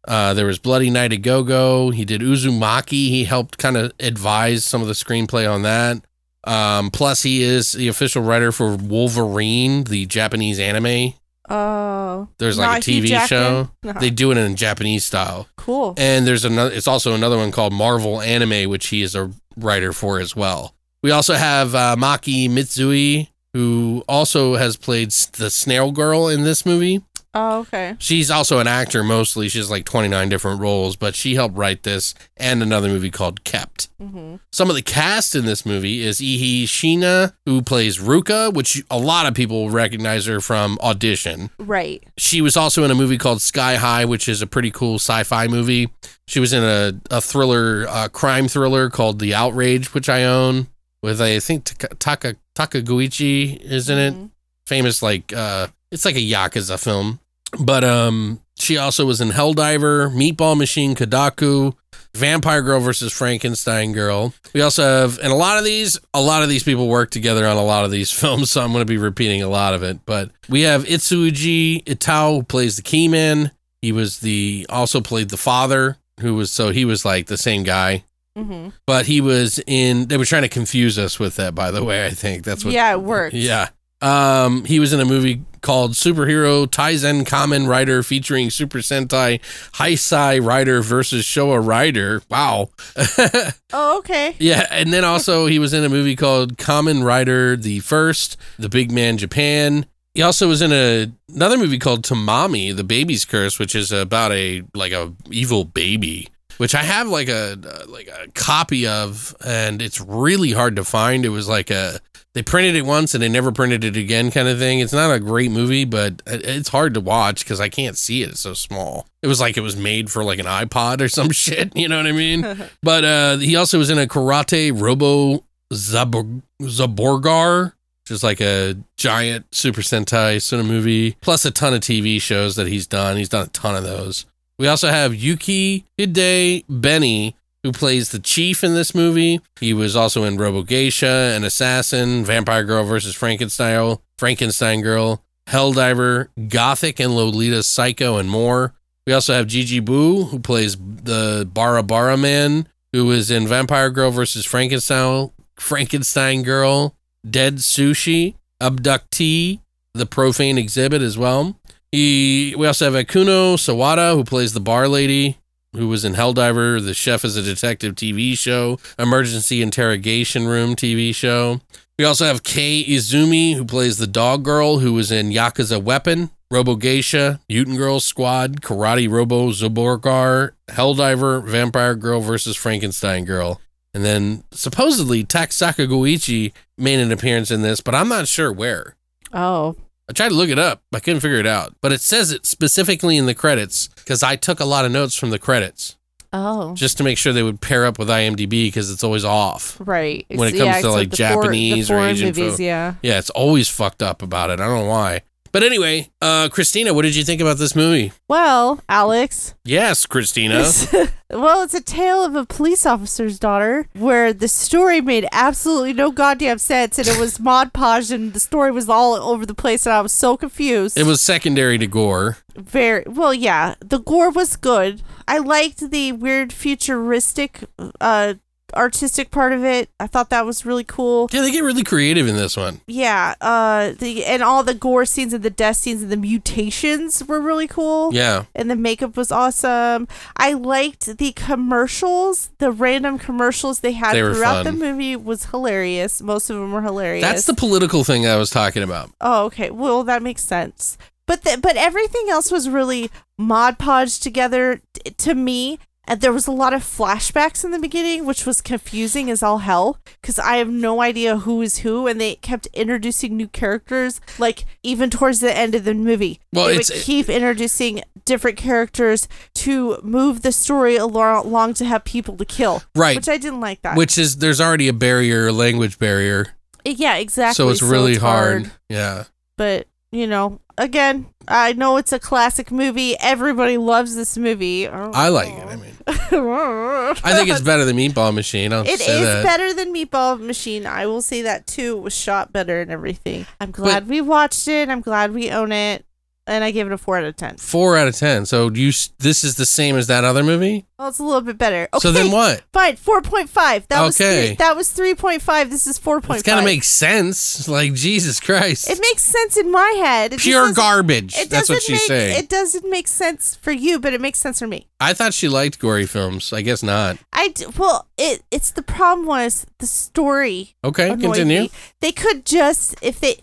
[0.08, 1.90] Uh, there was Bloody Night at Go Go.
[1.90, 3.10] He did Uzumaki.
[3.10, 6.06] He helped kind of advise some of the screenplay on that.
[6.44, 11.16] Um, plus, he is the official writer for Wolverine, the Japanese anime.
[11.52, 12.30] Oh.
[12.38, 13.28] There's like a TV Jackman?
[13.28, 13.72] show.
[13.84, 13.94] No.
[14.00, 15.48] They do it in Japanese style.
[15.58, 15.94] cool.
[15.98, 16.72] And there's another.
[16.72, 20.74] It's also another one called Marvel Anime, which he is a writer for as well.
[21.04, 26.66] We also have uh, Maki Mitsui, who also has played the Snail Girl in this
[26.66, 27.02] movie.
[27.34, 27.96] Oh, okay.
[27.98, 29.48] She's also an actor mostly.
[29.48, 33.44] She has like 29 different roles, but she helped write this and another movie called
[33.46, 33.88] Kept.
[34.00, 38.84] hmm Some of the cast in this movie is Eihi Shiina, who plays Ruka, which
[38.92, 41.50] a lot of people recognize her from Audition.
[41.58, 42.04] Right.
[42.18, 45.24] She was also in a movie called Sky High, which is a pretty cool sci
[45.24, 45.90] fi movie.
[46.28, 50.68] She was in a, a thriller, uh, crime thriller called The Outrage, which I own,
[51.02, 54.30] with I think Taka, Taka, Takaguchi is in it
[54.68, 57.20] famous like uh it's like a yakuza film.
[57.60, 61.74] But um she also was in helldriver meatball machine kodoku
[62.14, 64.34] vampire girl versus frankenstein girl.
[64.54, 67.46] We also have and a lot of these a lot of these people work together
[67.48, 69.84] on a lot of these films so i'm going to be repeating a lot of
[69.84, 70.00] it.
[70.06, 75.30] But we have itsuji itao who plays the key man he was the also played
[75.30, 78.04] the father who was so he was like the same guy.
[78.38, 81.84] Hmm but he was in they were trying to confuse us with that by the
[81.84, 82.44] way i think.
[82.46, 83.34] That's what Yeah, it worked.
[83.36, 83.70] yeah.
[84.02, 89.40] Um, he was in a movie called Superhero Taisen Kamen Rider featuring Super Sentai
[89.74, 92.22] Heisei Rider versus Showa Rider.
[92.30, 92.70] Wow.
[93.74, 94.36] Oh, okay.
[94.38, 98.68] yeah, and then also he was in a movie called Kamen Rider the First, The
[98.68, 99.86] Big Man Japan.
[100.14, 104.34] He also was in a another movie called Tamami, The Baby's Curse, which is about
[104.34, 106.28] a like a evil baby,
[106.58, 111.24] which I have like a like a copy of, and it's really hard to find.
[111.24, 112.02] It was like a
[112.34, 114.80] they printed it once and they never printed it again kind of thing.
[114.80, 118.30] It's not a great movie, but it's hard to watch because I can't see it.
[118.30, 119.06] It's so small.
[119.22, 121.76] It was like it was made for like an iPod or some shit.
[121.76, 122.46] You know what I mean?
[122.84, 127.74] But uh, he also was in a Karate Robo Zabor- Zaborgar,
[128.04, 132.22] which is like a giant Super Sentai sort of movie, plus a ton of TV
[132.22, 133.18] shows that he's done.
[133.18, 134.26] He's done a ton of those.
[134.58, 139.40] We also have Yuki Hide Benny, who plays the chief in this movie.
[139.60, 146.30] He was also in Robo Geisha, An Assassin, Vampire Girl versus Frankenstein, Frankenstein Girl, Helldriver,
[146.50, 148.74] Gothic and Lolita Psycho, and more.
[149.06, 153.90] We also have Jiji Bu, who plays the Bara Bara Man, who was in Vampire
[153.90, 156.96] Girl versus Frankenstein, Frankenstein Girl,
[157.28, 159.60] Dead Sushi, Abductee,
[159.94, 161.60] The Profane Exhibit as well.
[161.92, 165.38] He, we also have Ikuko Sawada, who plays the bar lady,
[165.74, 171.16] who was in Helldriver, The Chef is a Detective TV show, Emergency Interrogation Room TV
[171.16, 171.62] show.
[171.98, 176.30] We also have Cay Izumi, who plays the dog girl, who was in Yakuza Weapon,
[176.50, 183.62] Robo Geisha, Mutant Girl Squad, Karate Robo Zaborgar, Helldiver, Vampire Girl versus Frankenstein Girl.
[183.94, 188.96] And then supposedly Tak Sakaguchi made an appearance in this, but I'm not sure where.
[189.32, 189.76] Oh.
[190.12, 190.82] I tried to look it up.
[190.94, 191.74] I couldn't figure it out.
[191.80, 195.16] But it says it specifically in the credits because I took a lot of notes
[195.16, 195.96] from the credits
[196.34, 196.74] Oh.
[196.76, 199.78] just to make sure they would pair up with IMDb because it's always off.
[199.80, 200.26] Right.
[200.28, 202.96] When it comes to, except like, Japanese or Asian movies, yeah.
[203.02, 204.60] Yeah, it's always fucked up about it.
[204.60, 205.22] I don't know why.
[205.52, 208.14] But anyway, uh, Christina, what did you think about this movie?
[208.28, 209.54] Well, Alex.
[209.66, 210.70] Yes, Christina.
[211.30, 216.12] well, it's a tale of a police officer's daughter where the story made absolutely no
[216.12, 219.86] goddamn sense and it was mod podged and the story was all over the place
[219.86, 220.98] and I was so confused.
[220.98, 222.38] It was secondary to gore.
[222.56, 223.76] very well, yeah.
[223.82, 225.02] The gore was good.
[225.28, 227.64] I liked the weird futuristic
[228.00, 228.36] uh
[228.76, 229.90] artistic part of it.
[230.00, 231.30] I thought that was really cool.
[231.32, 232.82] Yeah, they get really creative in this one.
[232.88, 237.24] Yeah, uh the and all the gore scenes and the death scenes and the mutations
[237.26, 238.14] were really cool.
[238.14, 238.46] Yeah.
[238.56, 240.08] and the makeup was awesome.
[240.38, 244.66] I liked the commercials, the random commercials they had They throughout fun.
[244.66, 246.22] the movie was hilarious.
[246.22, 247.24] Most of them were hilarious.
[247.24, 249.10] That's the political thing I was talking about.
[249.22, 249.70] Oh, okay.
[249.72, 250.98] Well, that makes sense.
[251.28, 255.80] But the, but everything else was really mod podged together t- to me.
[256.08, 259.60] And there was a lot of flashbacks in the beginning, which was confusing as all
[259.60, 264.20] hell because I have no idea who is who, and they kept introducing new characters.
[264.40, 268.58] Like even towards the end of the movie, Well, they it's- would keep introducing different
[268.58, 272.82] characters to move the story along, to have people to kill.
[272.96, 273.16] Right.
[273.16, 273.96] Which I didn't like that.
[273.96, 276.56] Which is there's already a barrier, a language barrier.
[276.84, 277.54] yeah, exactly.
[277.56, 278.72] So it's really hard.
[278.90, 279.26] Yeah.
[279.58, 283.16] but you know, again, I know it's a classic movie.
[283.20, 284.88] Everybody loves this movie.
[284.88, 285.68] I like it.
[285.68, 288.74] I mean, I think it's better than Meatball Machine.
[288.74, 289.44] I'll It is that.
[289.44, 290.86] better than Meatball Machine.
[290.86, 291.98] I will say that too.
[291.98, 293.46] It was shot better and everything.
[293.60, 294.90] I'm glad we watched it.
[294.90, 296.06] I'm glad we own it.
[296.52, 297.56] And I gave it a four out of ten.
[297.56, 298.46] Four out of ten.
[298.46, 300.86] So you, this is the same as that other movie.
[301.00, 301.88] Well, it's a little bit better.
[301.94, 302.62] Okay, So then what?
[302.74, 303.88] Fine, four point five.
[303.88, 304.48] That was Okay.
[304.48, 305.70] three, that was three point five.
[305.70, 306.66] This is four It's point gotta five.
[306.66, 307.68] make sense.
[307.70, 310.34] Like Jesus Christ, It makes sense in my head.
[310.34, 311.36] It pure garbage.
[311.50, 312.38] That's what she's make, saying.
[312.38, 314.88] It doesn't make sense for you, but it makes sense for me.
[315.00, 316.52] I thought she liked gory films.
[316.54, 317.18] I guess not.
[317.34, 320.76] I d- well, it it's the problem was the story.
[320.84, 321.62] Okay, continue.
[321.62, 321.72] me.
[322.02, 323.38] They could just if they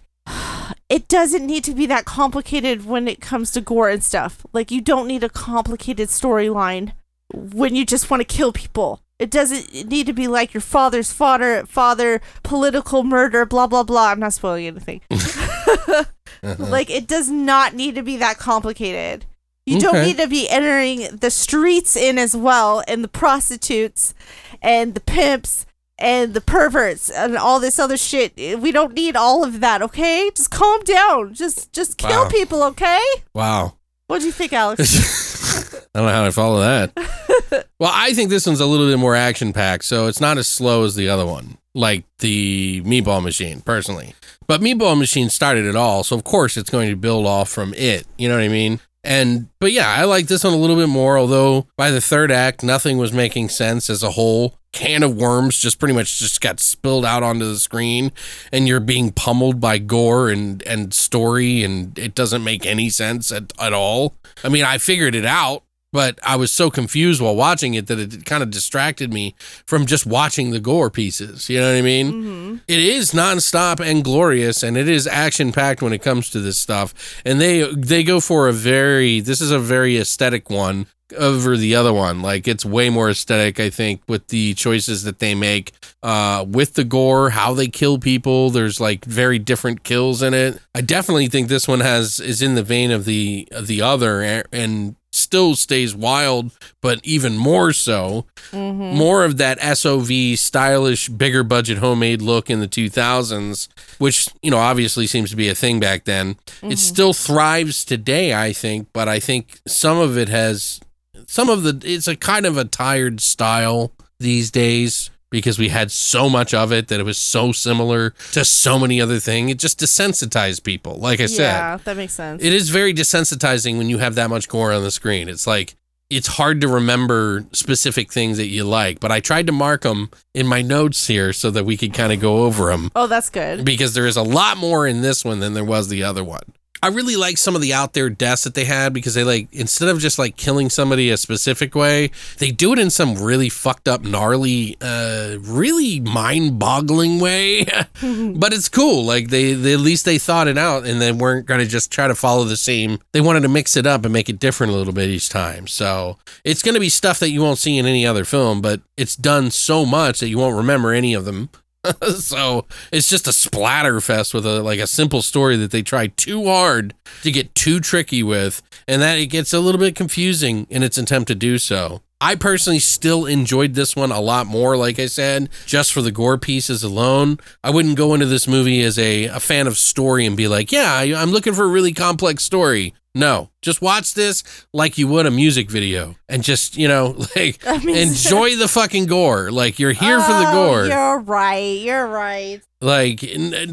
[0.88, 4.46] it doesn't need to be that complicated when it comes to gore and stuff.
[4.52, 6.92] Like you don't need a complicated storyline
[7.32, 9.00] when you just want to kill people.
[9.18, 14.10] It doesn't need to be like your father's father, father, political murder, blah blah blah.
[14.10, 15.00] I'm not spoiling anything.
[15.10, 16.04] Uh-huh.
[16.58, 19.24] Like it does not need to be that complicated.
[19.66, 20.06] You don't Okay.
[20.06, 24.14] need to be entering the streets in as well, and the prostitutes,
[24.62, 25.66] and the pimps,
[25.98, 28.32] and the perverts, and all this other shit.
[28.60, 30.30] We don't need all of that, okay?
[30.34, 31.34] Just calm down.
[31.34, 32.28] Just just kill Wow.
[32.28, 33.02] people, okay?
[33.34, 33.74] Wow.
[34.06, 35.74] What do you think, Alex?
[35.94, 36.92] I don't know how to follow that.
[37.78, 40.48] well, I think this one's a little bit more action packed, so it's not as
[40.48, 44.14] slow as the other one, like the Meatball Machine, personally.
[44.46, 47.74] But Meatball Machine started it all, so of course it's going to build off from
[47.74, 48.06] it.
[48.16, 48.80] You know what I mean?
[49.08, 51.16] And but yeah, I like this one a little bit more.
[51.16, 54.58] Although by the third act, nothing was making sense as a whole.
[54.72, 58.12] Can of worms just pretty much just got spilled out onto the screen,
[58.52, 63.32] and you're being pummeled by gore and and story, and it doesn't make any sense
[63.32, 64.14] at, at all.
[64.44, 65.62] I mean, I figured it out,
[65.92, 69.34] but I was so confused while watching it that it kind of distracted me
[69.66, 71.48] from just watching the gore pieces.
[71.48, 72.12] You know what I mean?
[72.12, 72.56] Mm-hmm.
[72.68, 76.58] It is nonstop and glorious, and it is action packed when it comes to this
[76.58, 77.20] stuff.
[77.24, 80.86] And they they go for a very this is a very aesthetic one
[81.16, 82.20] over the other one.
[82.20, 85.72] Like it's way more aesthetic, I think, with the choices that they make
[86.02, 88.50] uh, with the gore, how they kill people.
[88.50, 90.60] There's like very different kills in it.
[90.74, 94.22] I definitely think this one has is in the vein of the of the other
[94.22, 98.96] and, and still stays wild, but even more so Mm-hmm.
[98.96, 104.56] more of that SOV stylish, bigger budget homemade look in the 2000s, which, you know,
[104.56, 106.36] obviously seems to be a thing back then.
[106.62, 110.80] It still thrives today, I think, but I think some of it has
[111.26, 115.90] some of the it's a kind of a tired style these days because we had
[115.90, 119.50] so much of it that it was so similar to so many other things.
[119.50, 120.96] It just desensitized people.
[120.96, 122.42] Like I said, yeah, that makes sense.
[122.42, 125.28] it is very desensitizing when you have that much gore on the screen.
[125.28, 125.76] It's like
[126.10, 130.10] it's hard to remember specific things that you like, but I tried to mark them
[130.32, 133.28] in my notes here so that we could kind of go over them oh, that's
[133.28, 133.64] good.
[133.64, 136.42] because there is a lot more in this one than there was the other one.
[136.82, 139.48] I really like some of the out there deaths that they had because they like
[139.52, 143.48] instead of just like killing somebody a specific way, they do it in some really
[143.48, 147.64] fucked up, gnarly, uh, really mind-boggling way.
[148.34, 149.04] but it's cool.
[149.04, 151.90] Like they, they at least they thought it out and they weren't going to just
[151.90, 153.00] try to follow the same.
[153.12, 155.66] They wanted to mix it up and make it different a little bit each time.
[155.66, 158.80] So it's going to be stuff that you won't see in any other film, but
[158.96, 161.50] it's done so much that you won't remember any of them.
[162.18, 166.08] so it's just a splatter fest with a like a simple story that they try
[166.08, 170.66] too hard to get too tricky with and that it gets a little bit confusing
[170.70, 174.76] in its attempt to do so i personally still enjoyed this one a lot more
[174.76, 177.38] like i said just for the gore pieces alone.
[177.62, 180.72] I wouldn't go into this movie as a, a fan of story and be like
[180.72, 182.94] yeah I, i'm looking for a really complex story.
[183.14, 187.64] No just watch this like you would a music video and just you know like
[187.64, 189.50] enjoy the fucking gore.
[189.50, 190.86] Like you're here for the Oh, gore.
[190.86, 191.78] You're right.
[191.80, 192.60] You're right.
[192.80, 193.24] Like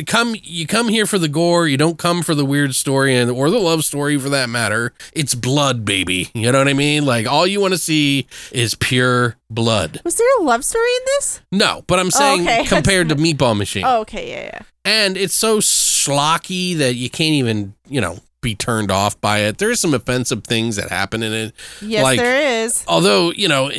[0.08, 3.30] come you come here for the gore you don't come for the weird story and
[3.30, 7.06] or the love story for that matter it's blood baby you know what i mean
[7.06, 11.02] like all you want to see is pure blood Was there a love story in
[11.18, 11.42] this?
[11.52, 12.64] no but i'm oh, saying okay.
[12.68, 14.30] compared to meatball machine Oh, okay.
[14.32, 14.60] Yeah, yeah.
[14.84, 19.58] and it's so schlocky that you can't even you know be turned off by it
[19.60, 22.84] there's some offensive things that happen in it Yes, Like- there is.
[22.88, 23.72] although you know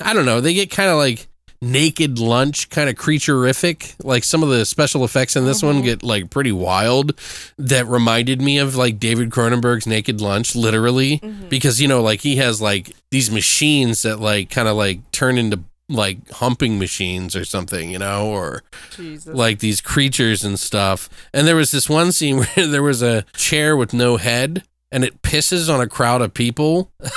[0.00, 1.28] i don't know they get kind of like
[1.64, 5.84] naked lunch kind of creatureific like some of the special effects in this one mm-hmm.
[5.84, 7.18] get like pretty wild
[7.58, 11.18] that reminded me of like david cronenberg's naked lunch literally.
[11.18, 11.48] Mm-hmm.
[11.48, 15.38] Because you know like he has like these machines that like kind of like turn
[15.38, 18.62] into like humping machines or something you know or
[18.96, 19.34] Jesus.
[19.34, 21.08] like these creatures and stuff.
[21.32, 24.64] And there was this one scene where there was a chair with no head
[24.94, 26.88] and it pisses on a crowd of people.
[27.00, 27.10] it's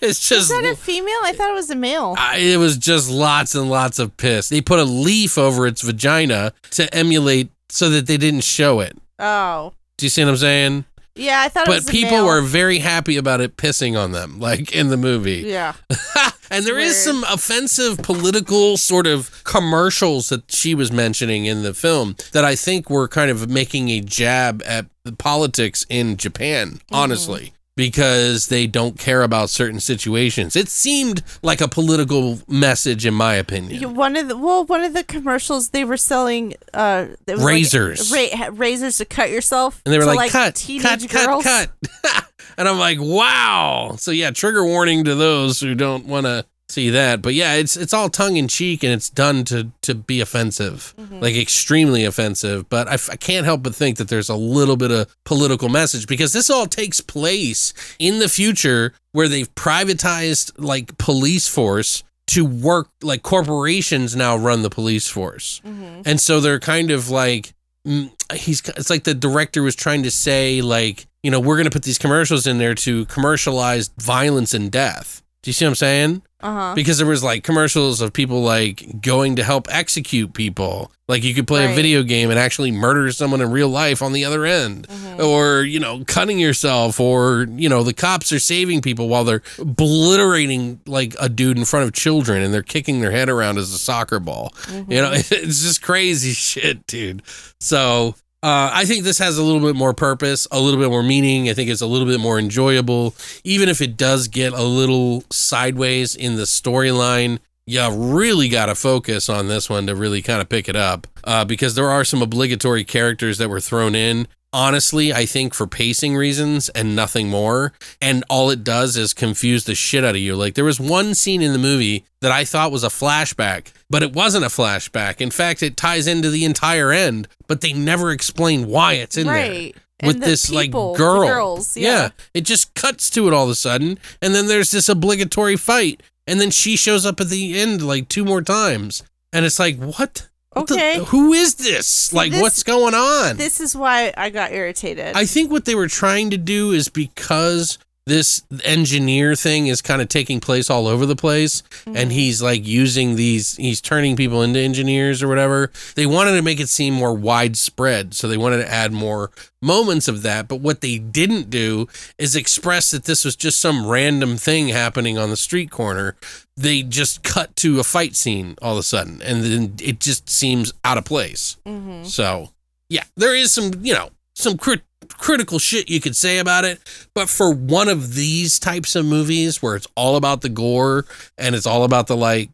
[0.00, 1.18] Is just that a female?
[1.24, 2.14] I thought it was a male.
[2.16, 4.48] I- it was just lots and lots of piss.
[4.48, 8.96] They put a leaf over its vagina to emulate so that they didn't show it.
[9.18, 9.72] Oh.
[9.96, 10.84] Do you see what I'm saying?
[11.16, 14.38] Yeah, I thought it was But people were very happy about it pissing on them,
[14.38, 15.44] like in the movie.
[15.46, 15.74] Yeah.
[16.50, 17.22] and there is weird.
[17.22, 22.54] some offensive political sort of commercials that she was mentioning in the film that I
[22.54, 26.94] think were kind of making a jab at the politics in Japan, mm-hmm.
[26.94, 27.52] honestly.
[27.76, 30.56] Because they don't care about certain situations.
[30.56, 33.94] It seemed like a political message, in my opinion.
[33.94, 38.10] One of the well, one of the commercials they were selling uh was like Razors.
[38.10, 41.44] ra- razors to cut yourself, and they were to, like, cut, teenage cut, girls.
[41.44, 41.70] cut,
[42.02, 42.24] cut.
[42.56, 43.96] and I'm like, wow.
[43.98, 47.22] So, yeah, trigger warning to those who don't want to see that.
[47.22, 50.94] But yeah, it's it's all tongue in cheek and it's done to to be offensive,
[51.20, 52.68] like extremely offensive.
[52.68, 56.06] But I, I can't help but think that there's a little bit of political message
[56.06, 62.44] because this all takes place in the future where they've privatized like police force to
[62.44, 65.60] work like corporations now run the police force.
[65.64, 67.54] And so they're kind of like
[67.86, 71.66] mm, he's it's like the director was trying to say like, you know, we're going
[71.66, 75.22] to put these commercials in there to commercialize violence and death.
[75.42, 76.22] Do you see what I'm saying?
[76.40, 76.74] Uh huh.
[76.74, 80.90] Because there was like commercials of people like going to help execute people.
[81.08, 84.12] Like you could play a video game and actually murder someone in real life on
[84.12, 84.86] the other end.
[85.20, 89.42] Or, you know, cutting yourself or, you know, the cops are saving people while they're
[89.58, 93.72] obliterating like a dude in front of children and they're kicking their head around as
[93.72, 94.52] a soccer ball.
[94.88, 95.30] You know, it's
[95.62, 97.22] just crazy shit, dude.
[97.60, 98.16] So
[98.46, 101.48] uh, I think this has a little bit more purpose, a little bit more meaning.
[101.48, 105.24] I think it's a little bit more enjoyable, even if it does get a little
[105.32, 107.40] sideways in the storyline.
[107.66, 111.08] You really got to focus on this one to really kind of pick it up
[111.24, 114.28] uh, because there are some obligatory characters that were thrown in.
[114.52, 117.72] Honestly, I think for pacing reasons and nothing more.
[118.00, 120.36] And all it does is confuse the shit out of you.
[120.36, 124.02] Like there was one scene in the movie that I thought was a flashback, but
[124.02, 125.20] it wasn't a flashback.
[125.20, 129.26] In fact, it ties into the entire end, but they never explain why it's in
[129.26, 129.74] Right.
[129.74, 129.82] there.
[130.00, 132.10] And With the this people, like girl, girls, yeah.
[132.34, 136.02] it just cuts to it all of a sudden, and then there's this obligatory fight,
[136.26, 139.78] and then she shows up at the end like two more times, and it's like,
[139.78, 140.28] what?
[140.52, 140.98] What the- Okay.
[141.06, 142.12] who is this?
[142.12, 143.38] like, this- what's going on?
[143.38, 145.16] This is why I got irritated.
[145.16, 150.00] I think what they were trying to do is because this engineer thing is kind
[150.00, 152.10] of taking place all over the place and mm-hmm.
[152.10, 155.72] he's like using these he's turning people into engineers or whatever.
[155.96, 160.06] They wanted to make it seem more widespread so they wanted to add more moments
[160.06, 164.36] of that but what they didn't do is express that this was just some random
[164.36, 166.14] thing happening on the street corner.
[166.56, 170.30] They just cut to a fight scene all of a sudden and then it just
[170.30, 171.56] seems out of place.
[171.66, 172.04] Mm-hmm.
[172.04, 172.50] So
[172.88, 176.78] yeah, there is some, you know, some crit- critical shit you could say about it,
[177.14, 181.06] but for one of these types of movies where it's all about the gore
[181.38, 182.50] and it's all about the like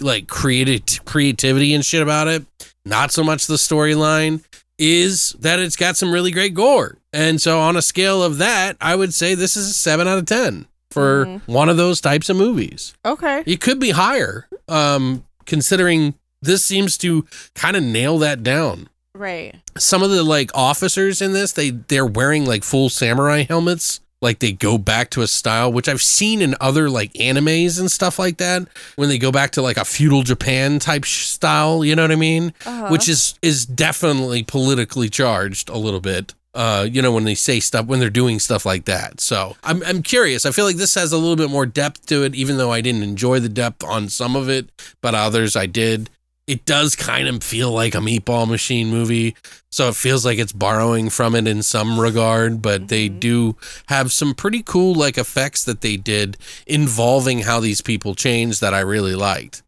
[0.00, 2.44] like creative creativity and shit about it,
[2.84, 4.42] not so much the storyline
[4.78, 6.98] is that it's got some really great gore.
[7.12, 10.18] And so on a scale of that, I would say this is a 7 out
[10.18, 12.94] of 10 for one of those types of movies.
[13.04, 13.42] okay.
[13.46, 19.54] It could be higher um considering this seems to kind of nail that down Right.
[19.78, 24.38] some of the like officers in this they they're wearing like full samurai helmets like
[24.38, 28.18] they go back to a style which i've seen in other like animes and stuff
[28.18, 31.94] like that when they go back to like a feudal japan type sh- style you
[31.96, 32.88] know what i mean Uh-huh.
[32.88, 37.60] which is is definitely politically charged a little bit uh, you know, when they say
[37.60, 39.20] stuff, when they're doing stuff like that.
[39.20, 40.46] So I'm, I'm curious.
[40.46, 42.80] I feel like this has a little bit more depth to it, even though I
[42.80, 44.70] didn't enjoy the depth on some of it,
[45.02, 46.08] but others I did.
[46.46, 49.34] It does kind of feel like a meatball machine movie.
[49.70, 53.18] So it feels like it's borrowing from it in some regard, but they mm-hmm.
[53.18, 56.36] do have some pretty cool like effects that they did
[56.66, 59.62] involving how these people change that I really liked.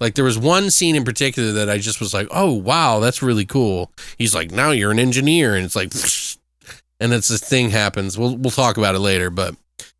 [0.00, 3.22] Like there was one scene in particular that I just was like, "Oh wow, that's
[3.22, 5.92] really cool." He's like, "Now you're an engineer," and it's like,
[7.00, 8.18] and it's this thing happens.
[8.18, 9.54] We'll we'll talk about it later, but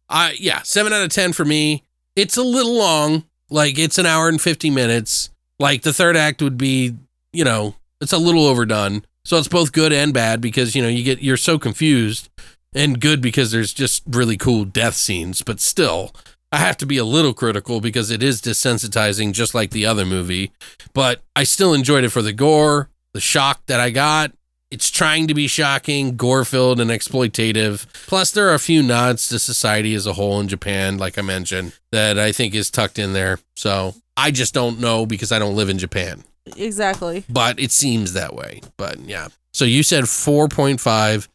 [0.08, 1.84] I yeah, seven out of ten for me.
[2.16, 5.30] It's a little long, like it's an hour and fifty minutes.
[5.58, 6.94] Like the third act would be,
[7.32, 9.04] you know, it's a little overdone.
[9.24, 12.28] So it's both good and bad because you know you get you're so confused,
[12.74, 16.12] and good because there's just really cool death scenes, but still.
[16.52, 20.06] I have to be a little critical because it is desensitizing, just like the other
[20.06, 20.52] movie.
[20.92, 24.30] But I still enjoyed it for the gore, the shock that I got.
[24.70, 27.86] It's trying to be shocking, gore filled, and exploitative.
[28.06, 31.22] Plus, there are a few nods to society as a whole in Japan, like I
[31.22, 33.40] mentioned, that I think is tucked in there.
[33.56, 36.24] So I just don't know because I don't live in Japan,
[36.56, 37.24] Exactly.
[37.28, 38.60] but it seems that way.
[38.76, 39.28] But yeah.
[39.52, 41.28] So you said 4.5,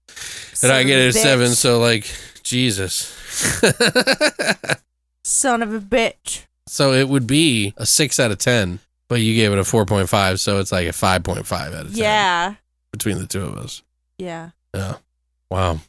[0.63, 1.49] and I get it a Son 7.
[1.49, 2.09] So, like,
[2.43, 3.15] Jesus.
[5.23, 6.45] Son of a bitch.
[6.67, 9.85] So it would be a six out of ten, but you gave it a four
[9.85, 12.55] point five, so it's like a five point five out of ten Yeah.
[12.91, 13.81] between the two of us.
[14.17, 14.51] Yeah.
[14.73, 14.95] Yeah.
[15.49, 15.79] Wow.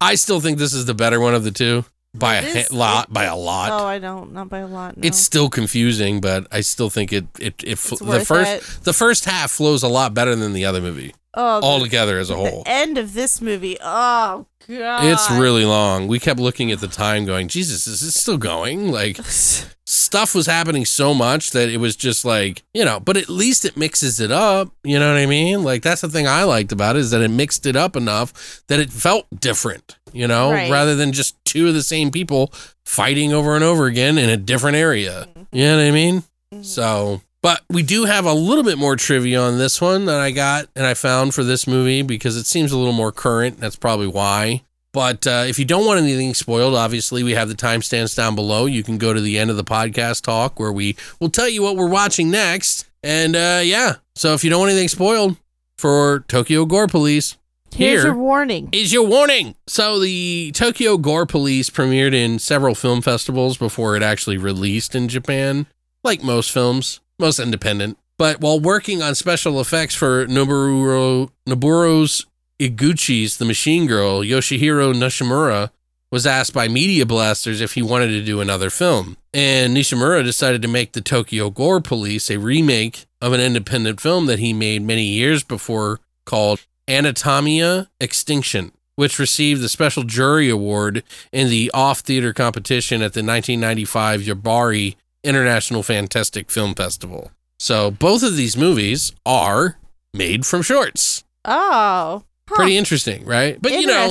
[0.00, 1.84] I still think this is the better one of the two
[2.14, 3.12] by a This- ha- lot.
[3.12, 3.70] By a lot.
[3.72, 4.32] Oh, I don't.
[4.32, 4.96] Not by a lot.
[4.96, 5.06] No.
[5.06, 8.84] It's still confusing, but I still think it it it fl- the first it.
[8.84, 11.14] the first half flows a lot better than the other movie.
[11.40, 12.64] Oh, all together as a whole.
[12.66, 13.76] end of this movie.
[13.80, 15.04] Oh god.
[15.04, 16.08] It's really long.
[16.08, 18.90] We kept looking at the time going, Jesus, is this still going?
[18.90, 19.18] Like
[19.86, 23.64] stuff was happening so much that it was just like, you know, but at least
[23.64, 24.70] it mixes it up.
[24.82, 25.62] You know what I mean?
[25.62, 28.62] Like that's the thing I liked about it is that it mixed it up enough
[28.66, 30.70] that it felt different, you know, Right.
[30.70, 32.52] rather than just two of the same people
[32.84, 35.28] fighting over and over again in a different area.
[35.30, 35.56] Mm-hmm.
[35.56, 36.22] You know what I mean?
[36.52, 36.62] Mm-hmm.
[36.62, 40.30] So, but we do have a little bit more trivia on this one that I
[40.30, 43.60] got and I found for this movie because it seems a little more current.
[43.60, 44.62] That's probably why.
[44.92, 48.66] But uh, if you don't want anything spoiled, obviously we have the timestamps down below.
[48.66, 51.62] You can go to the end of the podcast talk where we will tell you
[51.62, 52.86] what we're watching next.
[53.02, 55.36] And uh, yeah, so if you don't want anything spoiled
[55.76, 57.36] for Tokyo Gore Police,
[57.72, 58.70] Here's here your warning.
[58.72, 59.54] is your warning.
[59.66, 65.06] So the Tokyo Gore Police premiered in several film festivals before it actually released in
[65.06, 65.66] Japan,
[66.02, 67.98] like most films, most independent.
[68.16, 72.26] But while working on special effects for Noboru Noburo's
[72.58, 75.70] Iguchi's The Machine Girl, Yoshihiro Nishimura
[76.10, 79.16] was asked by Media Blasters if he wanted to do another film.
[79.34, 84.26] And Nishimura decided to make the Tokyo Gore Police a remake of an independent film
[84.26, 91.04] that he made many years before called Anatomia Extinction, which received the special jury award
[91.30, 97.30] in the off theater competition at the 1995 Yubari International Fantastic Film Festival.
[97.58, 99.78] So both of these movies are
[100.14, 101.24] made from shorts.
[101.44, 102.24] Oh.
[102.48, 102.54] Huh.
[102.54, 103.60] Pretty interesting, right?
[103.60, 104.10] But you know,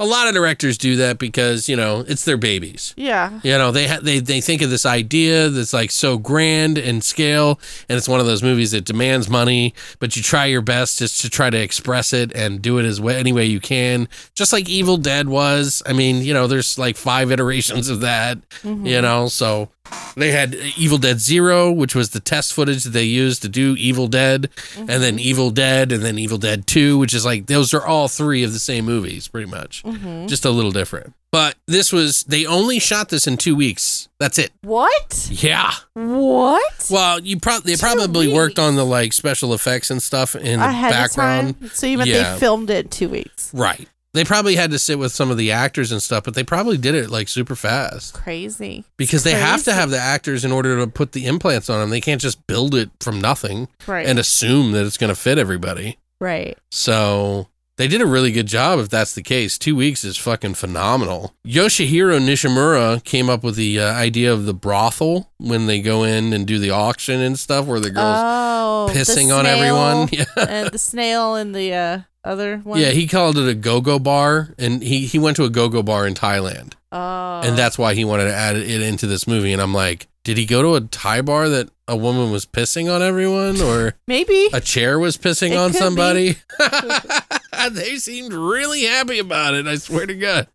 [0.00, 2.92] a lot of directors do that because, you know, it's their babies.
[2.96, 3.38] Yeah.
[3.44, 7.04] You know, they ha- they they think of this idea that's like so grand and
[7.04, 10.98] scale, and it's one of those movies that demands money, but you try your best
[10.98, 14.08] just to try to express it and do it as way, any way you can.
[14.34, 15.80] Just like Evil Dead was.
[15.86, 18.38] I mean, you know, there's like five iterations of that.
[18.62, 18.86] Mm-hmm.
[18.86, 19.68] You know, so
[20.16, 23.76] they had Evil Dead Zero, which was the test footage that they used to do
[23.78, 25.20] Evil Dead, and then mm-hmm.
[25.20, 28.52] Evil Dead, and then Evil Dead Two, which is like those are all three of
[28.52, 30.26] the same movies, pretty much, mm-hmm.
[30.26, 31.14] just a little different.
[31.30, 34.08] But this was they only shot this in two weeks.
[34.18, 34.50] That's it.
[34.62, 35.28] What?
[35.30, 35.72] Yeah.
[35.92, 36.88] What?
[36.90, 40.58] Well, you probably they Two probably worked on the like special effects and stuff in
[40.58, 41.50] the Ahead background.
[41.50, 41.68] of time.
[41.70, 42.32] So you meant Yeah.
[42.32, 43.50] they filmed it in two weeks.
[43.52, 43.86] Right.
[44.14, 46.78] They probably had to sit with some of the actors and stuff, but they probably
[46.78, 48.84] did it like super fast Crazy.
[48.96, 51.90] because they have to have the actors in order to put the implants on them.
[51.90, 54.06] They can't just build it from nothing Right.
[54.06, 55.98] and assume that it's going to fit everybody.
[56.20, 56.56] right.
[56.72, 59.56] So they did a really good job if that's the case.
[59.58, 61.34] Two weeks is fucking phenomenal.
[61.46, 66.32] Yoshihiro Nishimura came up with the uh, idea of the brothel when they go in
[66.32, 70.08] and do the auction and stuff where the girls oh, the pissing on everyone.
[70.12, 70.24] Yeah.
[70.36, 72.78] and the snail and the uh, other one.
[72.80, 76.06] Yeah, he called it a go-go bar and he, he went to a go-go bar
[76.06, 76.74] in Thailand.
[76.90, 77.40] Oh.
[77.44, 80.38] and that's why he wanted to add it into this movie and I'm like, did
[80.38, 84.48] he go to a Thai bar that a woman was pissing on everyone or maybe.
[84.52, 86.36] a chair was pissing It on somebody.
[87.72, 89.66] they seemed really happy about it.
[89.66, 90.48] I swear to God.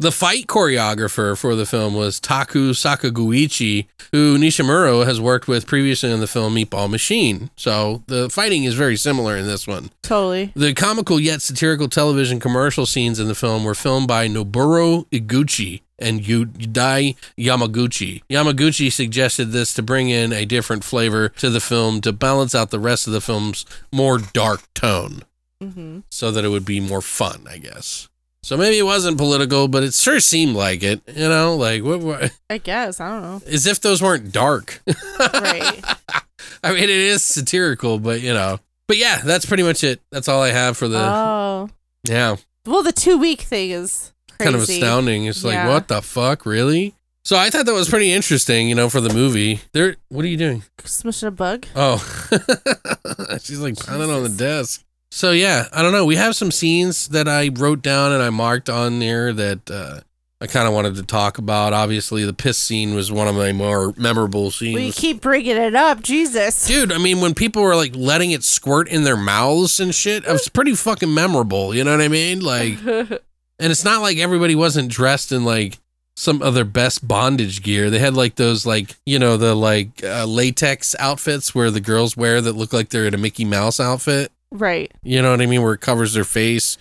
[0.00, 6.10] The fight choreographer for the film was Taku Sakaguchi, who Nishimura has worked with previously
[6.10, 7.50] in the film Meatball Machine.
[7.56, 9.90] So the fighting is very similar in this one.
[10.00, 10.52] totally.
[10.56, 15.82] The comical yet satirical television commercial scenes in the film were filmed by Noboru Iguchi
[15.98, 18.22] and Yudai Yamaguchi.
[18.30, 22.70] Yamaguchi suggested this to bring in a different flavor to the film to balance out
[22.70, 25.24] the rest of the film's more dark tone
[25.60, 28.08] hmm so that it would be more fun, I guess.
[28.42, 32.00] So maybe it wasn't political, but it sure seemed like it, you know, like what,
[32.00, 32.98] what I guess.
[33.00, 33.42] I don't know.
[33.46, 34.80] as if those weren't dark.
[35.18, 35.82] Right.
[36.62, 38.58] I mean, it is satirical, but you know.
[38.88, 40.00] But yeah, that's pretty much it.
[40.10, 41.68] That's all I have for the oh.
[42.04, 42.36] yeah.
[42.66, 44.44] Well, the two week thing is crazy.
[44.52, 45.26] kind of astounding.
[45.26, 45.68] It's like, Yeah.
[45.68, 46.94] what the fuck, really?
[47.24, 49.60] So I thought that was pretty interesting, you know, for the movie.
[49.72, 50.62] There, what are you doing?
[50.78, 51.66] Smushing a bug.
[51.76, 51.98] Oh,
[53.42, 54.82] she's like pounding on the desk.
[55.10, 56.04] So yeah, I don't know.
[56.04, 60.00] We have some scenes that I wrote down and I marked on there that uh,
[60.40, 61.72] I kind of wanted to talk about.
[61.72, 64.76] Obviously, the piss scene was one of my more memorable scenes.
[64.76, 66.02] We keep bringing it up.
[66.02, 66.66] Jesus.
[66.66, 70.24] Dude, I mean, when people were like letting it squirt in their mouths and shit,
[70.24, 71.74] it was pretty fucking memorable.
[71.74, 72.40] You know what I mean?
[72.40, 73.20] Like, and
[73.58, 75.78] it's not like everybody wasn't dressed in like
[76.16, 77.90] some other best bondage gear.
[77.90, 82.16] They had like those like you know the like uh, latex outfits where the girls
[82.16, 84.30] wear that look like they're in a Mickey Mouse outfit.
[84.50, 84.90] Right.
[85.02, 85.62] You know what I mean?
[85.62, 86.76] Where it covers their face.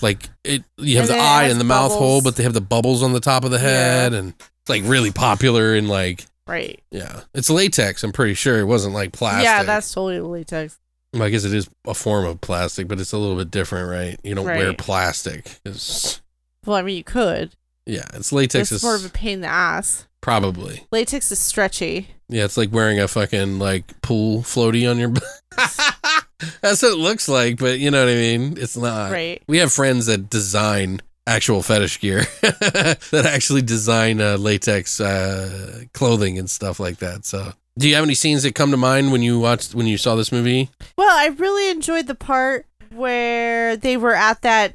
[0.00, 2.60] Like it, you have And the eye and the mouth hole, but they have the
[2.60, 6.82] bubbles on the top of the head, and it's like really popular and like Right.
[6.90, 8.02] yeah, it's latex.
[8.02, 9.44] I'm pretty sure it wasn't like plastic.
[9.44, 10.78] Yeah, that's totally latex.
[11.14, 14.18] I guess it is a form of plastic, but it's a little bit different, right?
[14.24, 15.60] You don't wear plastic.
[15.64, 16.20] It's,
[16.66, 17.52] Well, I mean, you could.
[17.86, 18.72] yeah, it's latex.
[18.72, 20.06] It's is more of a pain in the ass.
[20.20, 20.84] probably.
[20.90, 22.08] Latex is stretchy.
[22.28, 25.12] Yeah, it's like wearing a fucking like pool floaty on your.
[26.60, 28.56] That's what it looks like, but you know what I mean?
[28.58, 29.12] It's not.
[29.12, 29.42] Right.
[29.46, 36.38] We have friends that design actual fetish gear that actually design uh, latex uh, clothing
[36.38, 37.24] and stuff like that.
[37.24, 39.96] So, do you have any scenes that come to mind when you watched when you
[39.98, 40.70] saw this movie?
[40.96, 44.74] Well, I really enjoyed the part where they were at that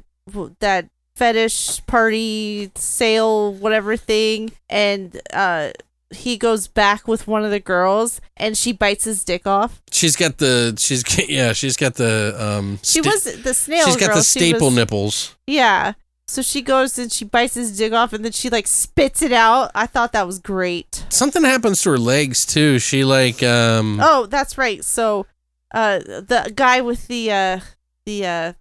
[0.60, 5.70] that fetish party sale whatever thing and uh
[6.10, 9.82] he goes back with one of the girls and she bites his dick off.
[9.92, 14.08] She's got the she's yeah she's got the um She was the snail she's got
[14.08, 14.16] girl.
[14.16, 15.36] the staple was- nipples.
[15.46, 15.92] Yeah.
[16.26, 19.32] So she goes and she bites his dick off and then she like spits it
[19.32, 19.70] out.
[19.74, 21.04] I thought that was great.
[21.08, 22.78] Something happens to her legs too.
[22.78, 24.84] She like um Oh, that's right.
[24.84, 25.26] So
[25.74, 27.60] uh the guy with the uh
[28.06, 28.52] the uh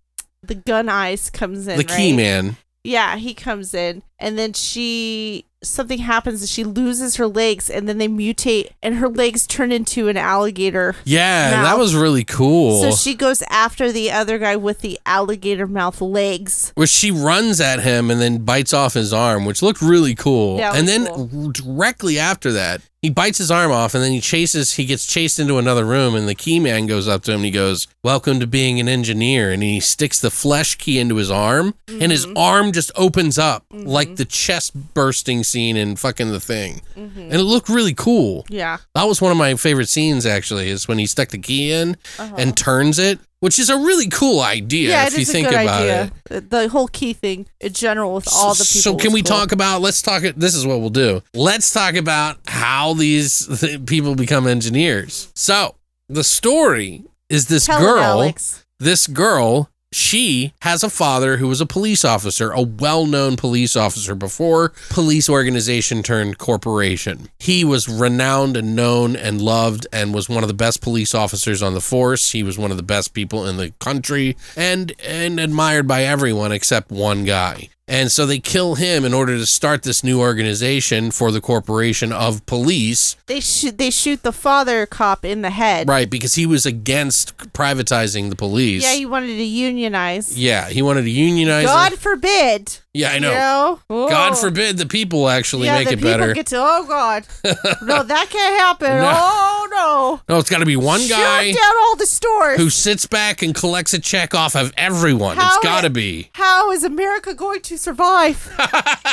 [0.44, 1.78] the gun eyes comes in.
[1.78, 2.16] the key right?
[2.16, 2.58] man.
[2.84, 7.88] Yeah, he comes in and then she something happens and she loses her legs and
[7.88, 10.96] then they mutate and her legs turn into an alligator.
[11.04, 12.82] Yeah, that was really cool.
[12.82, 16.72] So she goes after the other guy with the alligator mouth legs.
[16.76, 20.58] where she runs at him and then bites off his arm, which looked really cool.
[20.58, 21.52] Yeah, and then cool.
[21.52, 25.40] directly after that, he bites his arm off and then he chases, he gets chased
[25.40, 28.40] into another room and the key man goes up to him and he goes, Welcome
[28.40, 29.52] to being an engineer.
[29.52, 32.38] And he sticks the flesh key into his arm and his Mm-hmm.
[32.38, 36.82] arm just opens up like the chest bursting scene in fucking the thing.
[36.98, 37.20] Mm-hmm.
[37.20, 38.46] And it looked really cool.
[38.50, 38.78] Yeah.
[38.96, 41.98] That was one of my favorite scenes actually, is when he stuck the key in
[42.18, 44.90] and turns it, which is a really cool idea.
[44.90, 46.12] Yeah, if it you think a good about idea.
[46.32, 46.50] it.
[46.50, 48.82] The whole key thing in general with all the people.
[48.82, 49.38] So can we cool.
[49.38, 49.82] talk about?
[49.82, 50.24] Let's talk.
[50.24, 51.22] This is what we'll do.
[51.34, 53.48] Let's talk about how these
[53.86, 55.32] people become engineers.
[55.36, 55.76] So
[56.10, 58.34] the story is this Tell girl.
[58.80, 59.70] This girl.
[59.98, 65.28] She has a father who was a police officer, a well-known police officer before police
[65.28, 67.30] organization turned corporation.
[67.40, 71.64] He was renowned and known and loved and was one of the best police officers
[71.64, 72.32] on the force.
[72.32, 76.52] He was one of the best people in the country and and admired by everyone
[76.52, 77.70] except one guy.
[77.90, 82.12] And so they kill him in order to start this new organization for the corporation
[82.12, 83.16] of police.
[83.28, 83.78] They shoot.
[83.78, 85.88] They shoot the father cop in the head.
[85.88, 88.84] Right, because he was against privatizing the police.
[88.84, 90.38] Yeah, he wanted to unionize.
[90.38, 91.66] Yeah, he wanted to unionize.
[91.66, 92.00] God it.
[92.00, 92.80] forbid.
[92.94, 93.80] Yeah, I know.
[93.90, 94.10] You know?
[94.10, 96.34] God forbid the people actually yeah, make the it people better.
[96.34, 96.58] get to.
[96.58, 97.28] Oh God,
[97.84, 98.90] no, that can't happen.
[98.90, 99.12] No.
[99.14, 100.22] Oh no.
[100.28, 102.58] no, it's got to be one guy Shut down all the stores.
[102.58, 105.38] who sits back and collects a check off of everyone.
[105.38, 106.32] How it's got to be.
[106.34, 108.54] How is America going to survive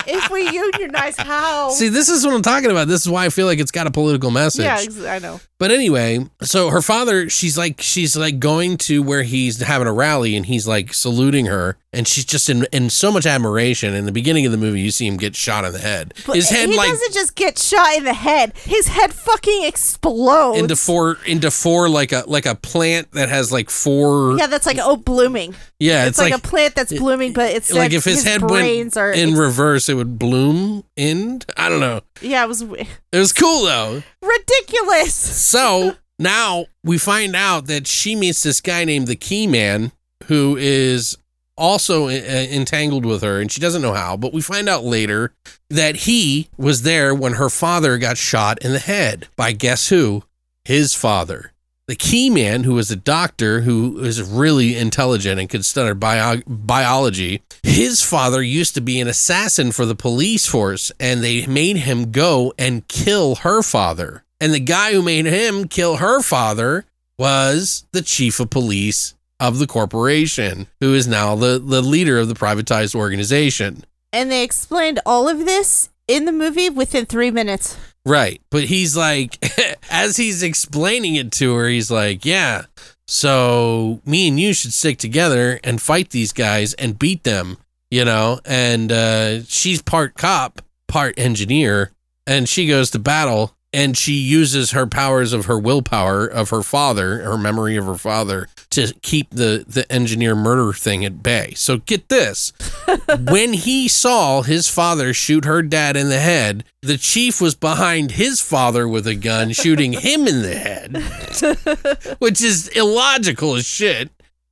[0.07, 1.17] if we unionize?
[1.17, 1.71] How?
[1.71, 2.89] See, this is what I'm talking about.
[2.89, 4.65] This is why I feel like it's got a political message.
[4.65, 5.41] yeah, ex- I know.
[5.59, 9.93] But anyway, so her father, she's like, she's like going to where he's having a
[9.93, 11.77] rally and he's like saluting her.
[11.95, 13.95] And she's just in, in so much admiration.
[13.95, 16.13] In the beginning of the movie, you see him get shot in the head.
[16.27, 18.53] But His head he like doesn't just get shot in the head.
[18.59, 20.59] His head fucking explodes.
[20.59, 24.37] into four, into four, like a, like a plant that has like four.
[24.37, 25.55] yeah, that's like oh blooming.
[25.81, 28.97] Yeah, It's, like, a plant that's blooming, but it's like if his, head brains went
[28.97, 31.43] are in ex- reverse, it would bloom in.
[31.57, 32.01] I don't know.
[32.23, 34.03] yeah, it was It was cool though.
[34.23, 35.15] ridiculous.
[35.15, 39.93] So now we find out that she meets this guy named the Key Man,
[40.25, 41.19] who is
[41.57, 44.17] also uh, entangled with her, and she doesn't know how.
[44.17, 45.33] But we find out later
[45.71, 50.25] that he was there when her father got shot in the head by guess who?
[50.65, 51.53] His father.
[51.87, 56.41] The key man, who was a doctor who is really intelligent and could study bio-
[56.47, 61.77] biology, his father used to be an assassin for the police force, and they made
[61.77, 64.25] him go and kill her father.
[64.41, 66.87] And the guy who made him kill her father
[67.19, 72.29] was the chief of police of the corporation, who is now the, the leader of
[72.29, 73.85] the privatized organization.
[74.13, 77.77] And they explained all of this in the movie within three minutes.
[78.07, 78.41] Right.
[78.51, 79.39] But he's like,
[79.91, 82.67] as he's explaining it to her, he's like, yeah,
[83.07, 87.59] so me and you should stick together and fight these guys and beat them,
[87.91, 88.41] you know?
[88.45, 91.93] And uh, she's part cop, part engineer,
[92.27, 96.63] and she goes to battle and she uses her powers of her willpower of her
[96.63, 101.53] father, her memory of her father, to keep the, the engineer murder thing at bay.
[101.57, 102.53] So get this
[103.29, 108.13] when he saw his father shoot her dad in the head, the chief was behind
[108.13, 114.09] his father with a gun, shooting him in the head, which is illogical as shit.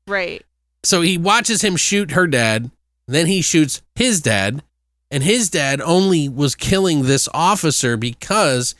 [0.08, 0.44] Right.
[0.82, 2.72] So he watches him shoot her dad,
[3.06, 4.64] then he shoots his dad,
[5.12, 8.74] and his dad only was killing this officer because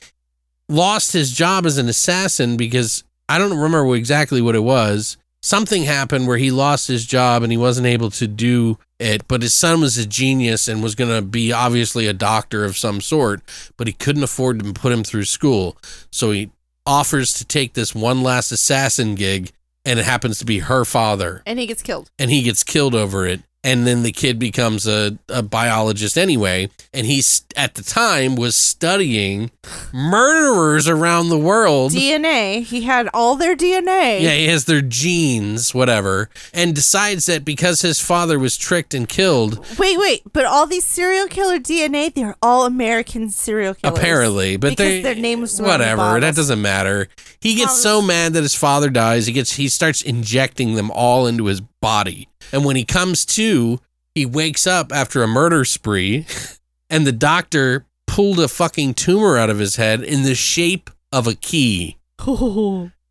[0.69, 5.17] lost his job as an assassin because I don't remember exactly what it was.
[5.45, 9.43] Something happened where he lost his job and he wasn't able to do it, but
[9.43, 13.01] his son was a genius and was going to be obviously a doctor of some
[13.01, 13.43] sort,
[13.77, 15.77] but he couldn't afford to put him through school.
[16.13, 16.51] So he
[16.87, 19.51] offers to take this one last assassin gig
[19.85, 22.09] and it happens to be her father, And he gets killed.
[22.21, 23.43] and he gets killed over it.
[23.65, 26.69] And then the kid becomes a, a biologist anyway.
[26.93, 29.51] And he's at the time was studying
[29.93, 31.93] murderers around the world.
[31.93, 32.63] DNA.
[32.65, 34.21] He had all their DNA.
[34.21, 39.09] Yeah, he has their genes, whatever, and decides that because his father was tricked and
[39.09, 40.23] killed, Wait, wait.
[40.33, 43.97] But all these serial killer DNA, they're all American serial killers.
[43.97, 46.21] apparently, but because they their names were on the whatever.
[46.21, 47.09] That doesn't matter.
[47.41, 49.27] He gets so mad that his father dies.
[49.27, 53.81] He gets he starts injecting them all into his body, and when he comes to,
[54.15, 56.27] he wakes up after a murder spree,
[56.91, 61.27] and the doctor pulled a fucking tumor out of his head in the shape of
[61.27, 61.97] a key.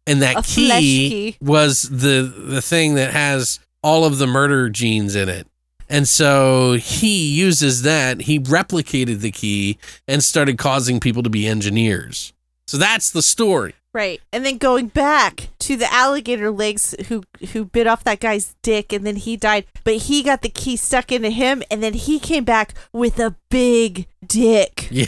[0.08, 1.38] and that key, key.
[1.42, 5.48] was the the thing that has all of the murder genes in it.
[5.90, 9.78] And so he uses that, he replicated the key
[10.08, 12.32] and started causing people to be engineers.
[12.66, 13.74] So that's the story.
[13.94, 14.22] Right.
[14.32, 18.94] And then going back to the alligator legs who who bit off that guy's dick
[18.94, 22.18] and then he died, but he got the key stuck into him and then he
[22.20, 24.88] came back with a big dick.
[25.02, 25.06] Yeah.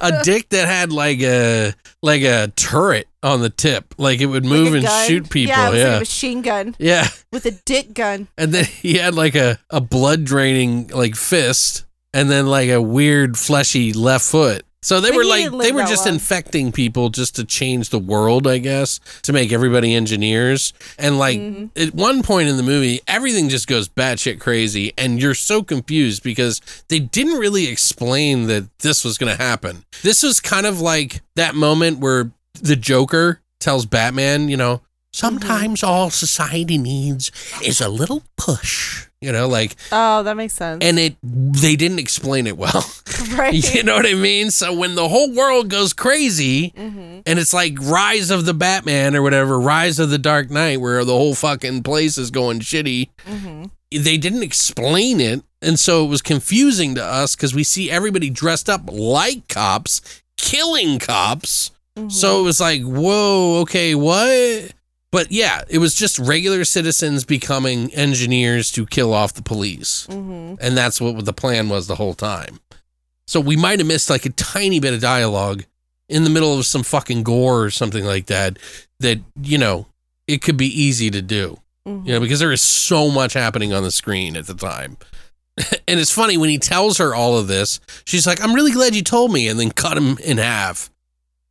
[0.00, 3.94] a dick that had like a like a turret on the tip.
[3.98, 5.50] Like it would move Like and shoot people.
[5.50, 5.88] Yeah, it was Yeah.
[5.88, 7.08] like a machine gun yeah.
[7.32, 8.28] with a dick gun.
[8.38, 11.84] And then he had like a, a blood draining like fist
[12.14, 14.64] and then like a weird fleshy left foot.
[14.84, 18.46] So they But were like they were just infecting people just to change the world,
[18.46, 20.74] I guess, to make everybody engineers.
[20.98, 21.82] And like Mm-hmm.
[21.82, 26.22] at one point in the movie, everything just goes batshit crazy, and you're so confused
[26.22, 29.84] because they didn't really explain that this was going to happen.
[30.02, 32.30] This was kind of like that moment where
[32.60, 34.82] the Joker tells Batman, you know,
[35.14, 37.30] sometimes all society needs
[37.64, 39.06] is a little push.
[39.20, 40.84] You know, like, Oh, that makes sense.
[40.84, 42.84] and it they didn't explain it well.
[43.36, 43.54] right.
[43.74, 44.50] you know what I mean?
[44.50, 47.20] So when the whole world goes crazy Mm-hmm.
[47.24, 51.04] and it's like Rise of the Batman or whatever, Rise of the Dark Knight, where
[51.06, 53.64] the whole fucking place is going shitty, Mm-hmm.
[53.92, 55.42] they didn't explain it.
[55.62, 60.02] And so it was confusing to us because we see everybody dressed up like cops,
[60.36, 61.70] killing cops.
[61.96, 62.10] Mm-hmm.
[62.10, 64.72] So it was like, whoa, okay, what?
[65.14, 70.08] But yeah, it was just regular citizens becoming engineers to kill off the police.
[70.10, 70.56] Mm-hmm.
[70.60, 72.58] And that's what the plan was the whole time.
[73.28, 75.66] So we might have missed like a tiny bit of dialogue
[76.08, 78.58] in the middle of some fucking gore or something like that,
[78.98, 79.86] that, you know,
[80.26, 81.60] it could be easy to do.
[81.86, 82.08] Mm-hmm.
[82.08, 84.96] You know, because there is so much happening on the screen at the time.
[85.86, 88.96] and it's funny when he tells her all of this, she's like, I'm really glad
[88.96, 90.90] you told me, and then cut him in half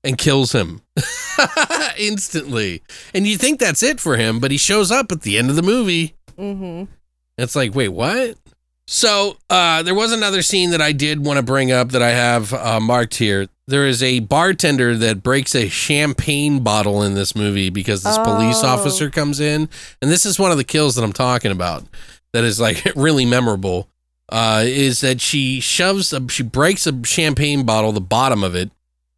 [0.03, 0.81] and kills him
[1.97, 2.81] instantly.
[3.13, 5.55] And you think that's it for him, but he shows up at the end of
[5.55, 6.15] the movie.
[6.37, 6.91] Mm-hmm.
[7.37, 8.37] It's like, wait, what?
[8.85, 12.09] So uh, there was another scene that I did want to bring up that I
[12.11, 13.47] have uh, marked here.
[13.65, 18.61] There is a bartender that breaks a champagne bottle in this movie because this police
[18.61, 18.67] Oh.
[18.67, 19.69] officer comes in,
[20.01, 21.85] and this is one of the kills that I'm talking about.
[22.33, 23.87] That is like really memorable.
[24.29, 28.69] Uh, is that she shoves a, she breaks a champagne bottle, the bottom of it,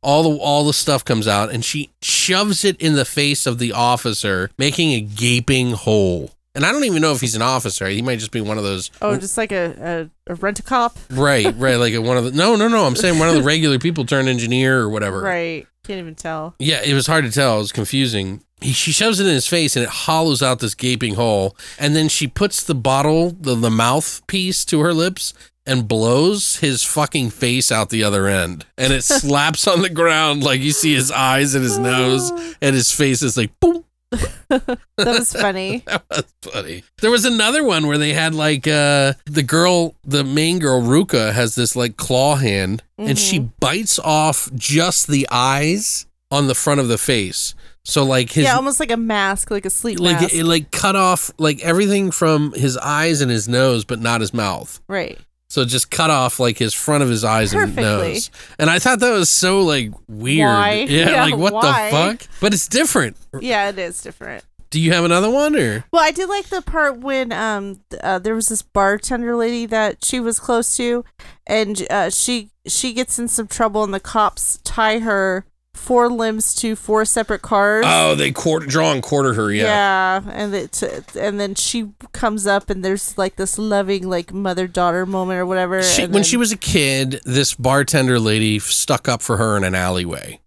[0.05, 3.57] all the all the stuff comes out, and she shoves it in the face of
[3.57, 6.31] the officer, making a gaping hole.
[6.53, 7.87] And I don't even know if he's an officer.
[7.87, 8.89] He might just be one of those.
[9.01, 10.97] Oh, just like a, a, a rent a cop.
[11.09, 11.75] Right, right.
[11.75, 12.31] Like one of the.
[12.31, 12.85] No, no, no.
[12.85, 15.21] I'm saying one of the regular people turned engineer or whatever.
[15.21, 15.67] Right.
[15.83, 16.55] Can't even tell.
[16.59, 17.55] Yeah, it was hard to tell.
[17.55, 18.41] It was confusing.
[18.61, 21.57] He, she shoves it in his face and it hollows out this gaping hole.
[21.77, 25.33] And then she puts the bottle, the, the mouthpiece to her lips
[25.67, 28.65] and blows his fucking face out the other end.
[28.77, 32.31] And it slaps on the ground like you see his eyes and his nose
[32.61, 33.83] and his face is like boom.
[34.49, 35.83] That was funny.
[35.85, 36.83] That was funny.
[37.01, 41.33] There was another one where they had like uh the girl, the main girl, Ruka,
[41.33, 43.47] has this like claw hand and she Mm-hmm.
[43.59, 47.55] bites off just the eyes on the front of the face.
[47.83, 50.33] So like his yeah, almost like a mask, like a sleep like mask.
[50.33, 54.33] it, like cut off like everything from his eyes and his nose, but not his
[54.33, 54.79] mouth.
[54.87, 55.19] right.
[55.55, 57.81] So just cut off like his front of his eyes Perfectly.
[57.85, 58.29] and nose.
[58.59, 60.49] And I thought that was so like weird.
[60.49, 60.85] Why?
[60.89, 61.85] Yeah, Yeah, like what why?
[61.85, 62.27] the fuck?
[62.41, 63.15] But it's different.
[63.39, 64.43] Yeah, it is different.
[64.69, 65.85] Do you have another one or?
[65.93, 70.03] Well, I did like the part when um uh, there was this bartender lady that
[70.03, 71.05] she was close to,
[71.47, 75.45] and uh, she she gets in some trouble, and the cops tie her
[75.75, 77.85] four limbs to four separate cars.
[77.87, 79.51] Oh, they quarter draw and quarter her.
[79.51, 79.63] Yeah.
[79.65, 80.81] Yeah, and it,
[81.15, 85.45] and then she comes up, and there's like this loving like mother daughter moment or
[85.45, 85.83] whatever.
[85.83, 89.63] She, when then- she was a kid, this bartender lady stuck up for her in
[89.63, 90.39] an alleyway,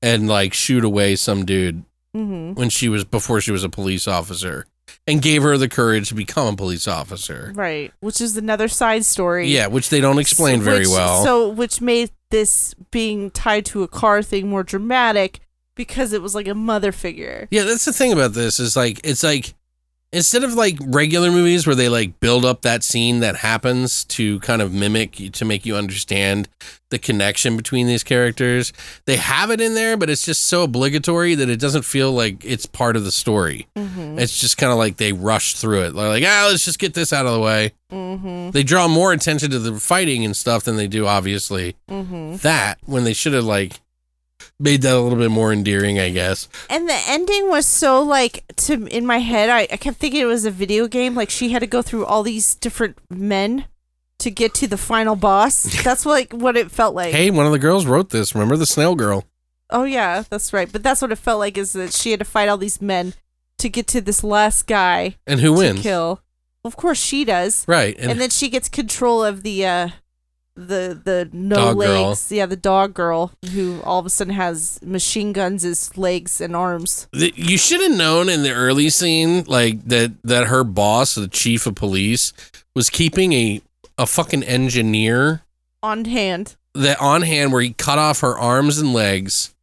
[0.00, 1.84] and like shoot away some dude
[2.16, 2.54] Mhm.
[2.56, 4.66] when she was before she was a police officer,
[5.06, 7.52] and gave her the courage to become a police officer.
[7.54, 9.48] right, which is another side story.
[9.48, 11.24] Yeah, which they don't explain very well.
[11.24, 15.40] So, which made this being tied to a car thing more dramatic
[15.74, 17.48] because it was like a mother figure.
[17.50, 19.54] Yeah, that's the thing about this is like it's like
[20.12, 24.40] instead of like regular movies where they like build up that scene that happens to
[24.40, 26.48] kind of mimic to make you understand
[26.90, 28.72] the connection between these characters,
[29.04, 32.44] they have it in there, but it's just so obligatory that it doesn't feel like
[32.44, 33.68] it's part of the story.
[33.76, 34.18] Mm-hmm.
[34.18, 35.90] It's just kind of like they rush through it.
[35.94, 37.72] They're like, ah, let's just get this out of the way.
[37.92, 38.50] Mm-hmm.
[38.50, 42.36] They draw more attention to the fighting and stuff than they do, obviously, Mm-hmm.
[42.38, 43.80] that when they should have like
[44.58, 46.48] made that a little bit more endearing, I guess.
[46.68, 49.50] And the ending was so like to in my head.
[49.50, 51.14] I, I kept thinking it was a video game.
[51.14, 53.64] Like she had to go through all these different men
[54.18, 55.82] to get to the final boss.
[55.84, 57.12] That's like what it felt like.
[57.14, 58.34] Hey, one of the girls wrote this.
[58.34, 59.24] Remember the snail girl?
[59.70, 60.70] Oh yeah, that's right.
[60.70, 63.14] But that's what it felt like is that she had to fight all these men
[63.58, 65.80] to get to this last guy And who wins?
[65.80, 66.22] kill.
[66.64, 67.64] Of course she does.
[67.68, 67.96] Right.
[67.98, 69.88] And, And, then she gets control of the uh
[70.60, 72.06] the the no Dog girl.
[72.08, 72.30] legs.
[72.30, 76.54] Yeah, the dog girl who all of a sudden has machine guns as legs and
[76.54, 77.08] arms.
[77.12, 81.28] the, you should have known in the early scene, like that that her boss, the
[81.28, 82.32] chief of police,
[82.74, 83.60] was keeping a
[83.98, 85.42] a fucking engineer
[85.82, 86.56] On hand.
[86.74, 89.54] that on hand where he cut off her arms and legs,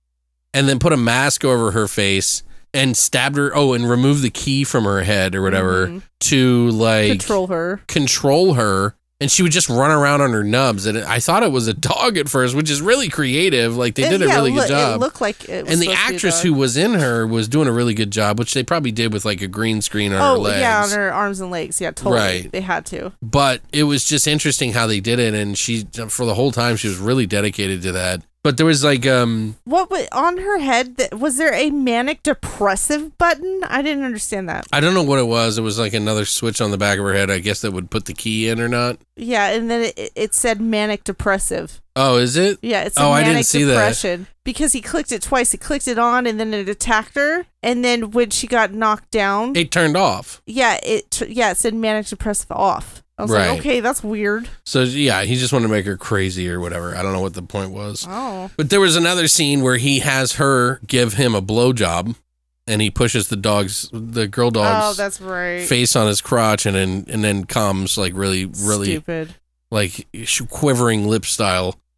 [0.54, 2.44] and then put a mask over her face
[2.74, 3.52] and stabbed her.
[3.56, 6.02] Oh, and removed the key from her head or whatever Mhm.
[6.20, 7.82] to like Control her.
[7.88, 11.52] control her and she would just run around on her nubs and I thought it
[11.52, 14.36] was a dog at first which is really creative like they It- did a yeah,
[14.36, 16.42] really good job It looked like it was and the supposed to be a actress
[16.44, 19.26] who was in her was doing a really good job which they probably did with
[19.26, 21.82] like a green screen on her Oh legs yeah, on her arms and legs.
[21.82, 22.16] Yeah, totally.
[22.18, 22.52] Right.
[22.52, 23.12] They had to.
[23.22, 26.76] but it was just interesting how they did it and she for the whole time
[26.76, 30.60] she was really dedicated to that but there was like um What was on her
[30.60, 30.98] head?
[30.98, 33.62] That was there a manic depressive button?
[33.68, 34.66] I didn't understand that.
[34.72, 37.06] I don't know what it was it was like another switch on the back of
[37.06, 39.92] her head I guess that would put the key in or not Yeah, and then
[39.96, 41.82] it, it said manic depressive.
[41.96, 43.74] oh is it Yeah, it's Oh, I didn't see that.
[43.74, 45.52] depression because he clicked it twice.
[45.52, 47.46] He clicked it on, and then it attacked her.
[47.62, 51.74] And then when she got knocked down, it turned off yeah, it yeah it said
[51.74, 53.04] manic depressive off.
[53.18, 53.50] I was Right.
[53.50, 54.48] like, okay, that's weird.
[54.64, 57.34] so yeah he just wanted to make her crazy or whatever I don't know what
[57.34, 61.34] the point was Oh, But there was another scene where he has her give him
[61.34, 62.16] a blowjob,
[62.68, 65.62] and he pushes the dog's, the girl dog's oh, dog's that's right.
[65.68, 69.34] face on his crotch, and then and then comes like really, really Stupid.
[69.72, 70.06] like
[70.50, 71.80] quivering lip style.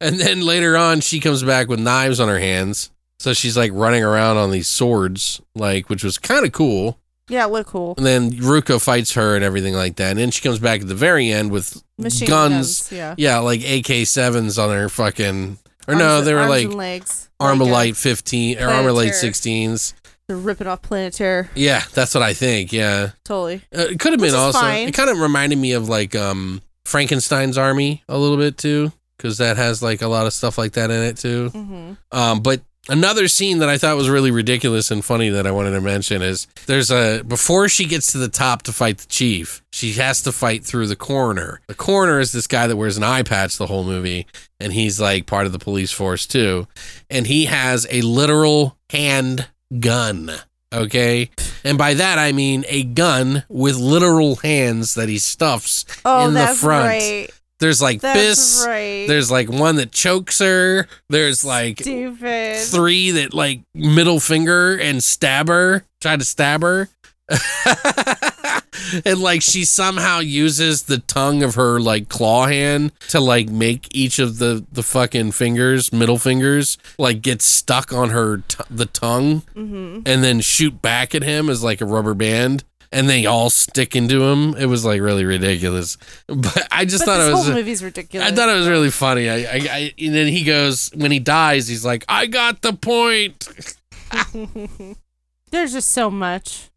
[0.00, 3.70] and then later on, she comes back with knives on her hands, so she's like
[3.74, 6.98] running around on these swords, like which was kind of cool.
[7.28, 7.94] Yeah, it looked cool.
[7.96, 10.88] And then Ruka fights her and everything like that, and then she comes back at
[10.88, 12.88] the very end with Machine guns.
[12.88, 12.92] guns.
[12.92, 13.14] Yeah.
[13.18, 15.58] Yeah, like AK sevens on her fucking.
[15.86, 17.28] Or no, they were arms like and legs.
[17.40, 19.32] Armor Like, uh, Light 15 or ArmaLite Planetary.
[19.32, 19.94] 16s.
[20.26, 21.48] They're ripping off Planet Terror.
[21.54, 22.72] Yeah, that's what I think.
[22.72, 23.10] Yeah.
[23.24, 23.62] Totally.
[23.74, 24.58] Uh, it could have Which been is also.
[24.58, 24.88] fine.
[24.88, 29.38] It kind of reminded me of like um Frankenstein's Army a little bit too cuz
[29.38, 31.48] that has like a lot of stuff like that in it too.
[31.50, 35.50] hmm Um but another scene that I thought was really ridiculous and funny that I
[35.50, 39.06] wanted to mention is there's a before she gets to the top to fight the
[39.06, 41.60] chief, she has to fight through the coroner.
[41.68, 44.26] The coroner is this guy that wears an eye patch the whole movie
[44.60, 46.66] and he's like part of the police force too.
[47.10, 49.48] And he has a literal hand
[49.78, 50.30] gun.
[50.72, 51.30] Okay.
[51.64, 56.34] And by that I mean a gun with literal hands that he stuffs Oh, in
[56.34, 56.86] the front.
[56.86, 57.28] right.
[57.60, 58.66] There's like That's fists.
[58.66, 59.06] right.
[59.08, 60.86] There's like one that chokes her.
[61.08, 62.58] There's like Stupid.
[62.58, 66.88] three that like middle finger and stab her, try to stab her.
[69.04, 73.88] and like she somehow uses the tongue of her like claw hand to like make
[73.94, 78.86] each of the the fucking fingers, middle fingers, like get stuck on her t- the
[78.86, 82.64] tongue hmm and then shoot back at him as like a rubber band.
[82.90, 84.54] And they all stick into him.
[84.56, 87.46] It was like really ridiculous, but I just But thought this it was.
[87.46, 88.26] whole movie's ridiculous.
[88.30, 89.28] I thought it was really funny.
[89.28, 92.72] I, I, I, and then he goes when he dies, he's like, "I got the
[92.72, 93.46] point."
[95.50, 96.70] There's just so much.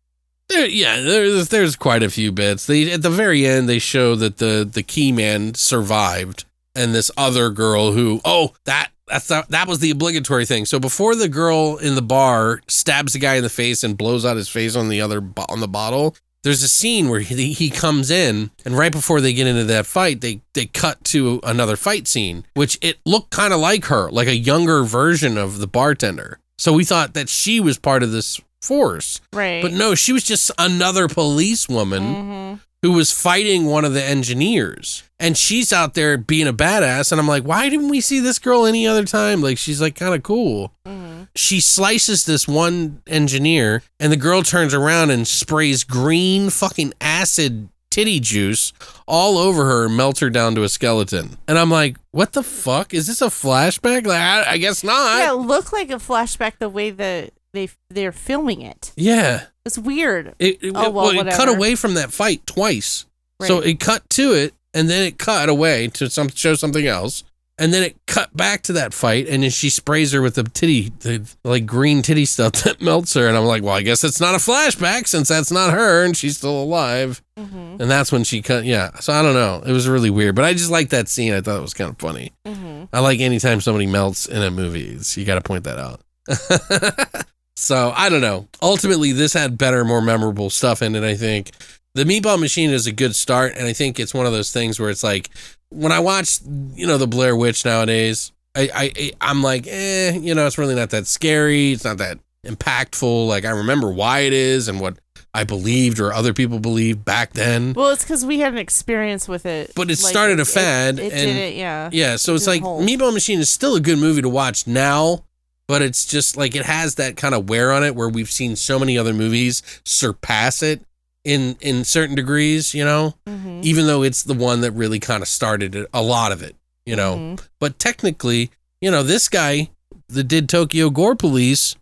[0.50, 2.66] There, yeah, there's there's quite a few bits.
[2.66, 6.44] They at the very end they show that the the key man survived,
[6.76, 10.66] and this other girl who oh that that's the, that was the obligatory thing.
[10.66, 14.26] So before the girl in the bar stabs the guy in the face and blows
[14.26, 17.70] out his face on the other on the bottle, there's a scene where he, he
[17.70, 21.76] comes in and right before they get into that fight, they they cut to another
[21.76, 25.68] fight scene, which it looked kind of like her, like a younger version of the
[25.68, 26.40] bartender.
[26.58, 29.20] So we thought that she was part of this force.
[29.34, 29.62] Right.
[29.62, 35.04] But no, she was just another policewoman hmm who was fighting one of the engineers.
[35.20, 37.12] And she's out there being a badass.
[37.12, 39.42] And I'm like, why didn't we see this girl any other time?
[39.42, 40.74] Like, she's like kind of cool.
[40.86, 46.94] hmm She slices this one engineer, and the girl turns around and sprays green fucking
[47.00, 48.72] acid titty juice
[49.06, 51.38] all over her and melts her down to a skeleton.
[51.48, 52.94] And I'm like, what the fuck?
[52.94, 54.08] Is this a flashback?
[54.08, 55.20] Like, I, I guess not.
[55.20, 58.94] Yeah, it looked like a flashback the way that they they're filming it.
[58.96, 59.46] Yeah.
[59.66, 60.34] It's weird.
[60.40, 63.06] It, it, Oh, well, well, it cut away from that fight twice.
[63.40, 63.48] Right.
[63.48, 67.24] So it cut to it and then it cut away to some show something else.
[67.58, 70.44] And then it cut back to that fight and then she sprays her with the
[70.44, 73.28] titty, the like green titty stuff that melts her.
[73.28, 76.18] And I'm like, well, I guess it's not a flashback since that's not her and
[76.18, 77.22] she's still alive.
[77.38, 77.82] Mm-hmm.
[77.82, 78.66] And that's when she cut.
[78.66, 78.96] Yeah.
[79.00, 79.62] So I don't know.
[79.64, 81.34] It was really weird, but I just like that scene.
[81.34, 82.32] I thought it was kind of funny.
[82.48, 82.86] Mm-hmm.
[82.94, 84.88] I like anytime somebody melts in a movie.
[84.88, 86.02] It's- you got to point that out.
[87.62, 88.48] so I don't know.
[88.62, 91.04] Ultimately, this had better, more memorable stuff in it.
[91.04, 91.52] I think
[91.94, 94.80] the Meatball Machine is a good start, and I think it's one of those things
[94.80, 95.30] where it's like
[95.70, 96.40] when I watch,
[96.74, 100.76] you know, the Blair Witch nowadays, I, I I'm like, eh, you know, it's really
[100.76, 101.72] not that scary.
[101.74, 103.28] It's not that impactful.
[103.28, 104.98] Like I remember why it is and what
[105.34, 107.74] I believed or other people believed back then.
[107.74, 109.72] Well, it's because we had an experience with it.
[109.76, 111.90] But it Like, started a it- fad, It, and- did it, yeah.
[111.94, 112.84] Yeah, so it's like hold.
[112.88, 115.24] Meatball Machine is still a good movie to watch now,
[115.72, 118.58] but it's just like it has that kind of wear on it where we've seen
[118.58, 120.82] so many other movies surpass it
[121.24, 123.64] in in certain degrees, you know, Mhm.
[123.64, 126.58] even though it's the one that really kind of started it, a lot of it,
[126.86, 127.16] you know.
[127.16, 127.40] Mhm.
[127.58, 129.70] But technically, you know, this guy
[130.10, 131.76] that did Tokyo Gore Police,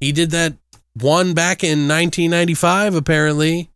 [0.00, 0.54] he did that
[0.94, 3.68] one back in 1995 apparently.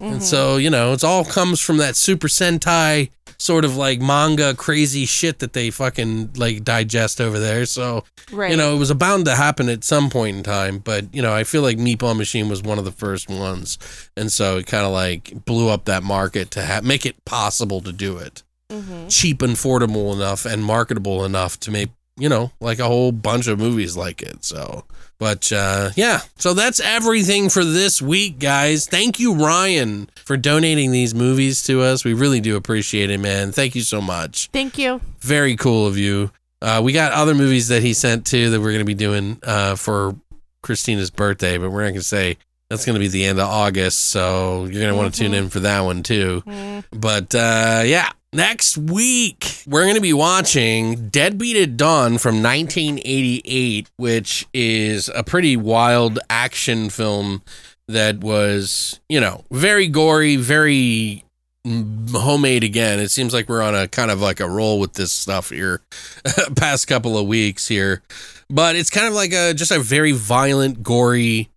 [0.00, 0.22] And Mhm.
[0.22, 5.06] so, you know, it's all comes from that Super Sentai sort of like manga crazy
[5.06, 7.66] shit that they fucking like digest over there.
[7.66, 8.50] So, right.
[8.50, 11.32] you know, it was bound to happen at some point in time, but you know,
[11.34, 13.78] I feel like Meatball Machine was one of the first ones.
[14.16, 17.80] And so it kind of like blew up that market to ha- make it possible
[17.82, 18.42] to do it.
[18.70, 19.10] Mhm.
[19.10, 23.46] Cheap and affordable enough and marketable enough to make, you know, like a whole bunch
[23.46, 24.44] of movies like it.
[24.44, 24.84] So,
[25.18, 28.86] but uh, yeah, so that's everything for this week, guys.
[28.86, 32.04] Thank you, Ryan, for donating these movies to us.
[32.04, 33.52] We really do appreciate it, man.
[33.52, 34.48] Thank you so much.
[34.52, 35.00] Thank you.
[35.20, 36.30] Very cool of you.
[36.60, 39.38] Uh, we got other movies that he sent too that we're going to be doing
[39.42, 40.16] uh, for
[40.62, 42.38] Christina's birthday, but we're not going to say
[42.68, 44.06] that's going to be the end of August.
[44.06, 46.42] So you're going to want to tune in for that one too.
[46.46, 46.84] Mm.
[46.90, 53.90] But uh, yeah, next week we're going to be watching Deadbeat at Dawn from 1988,
[53.96, 57.42] which is a pretty wild action film
[57.88, 61.24] that was, you know, very gory, very
[62.12, 63.00] homemade again.
[63.00, 65.82] It seems like we're on a kind of like a roll with this stuff here
[66.56, 68.02] past couple of weeks here.
[68.48, 71.48] But it's kind of like a just a very violent, gory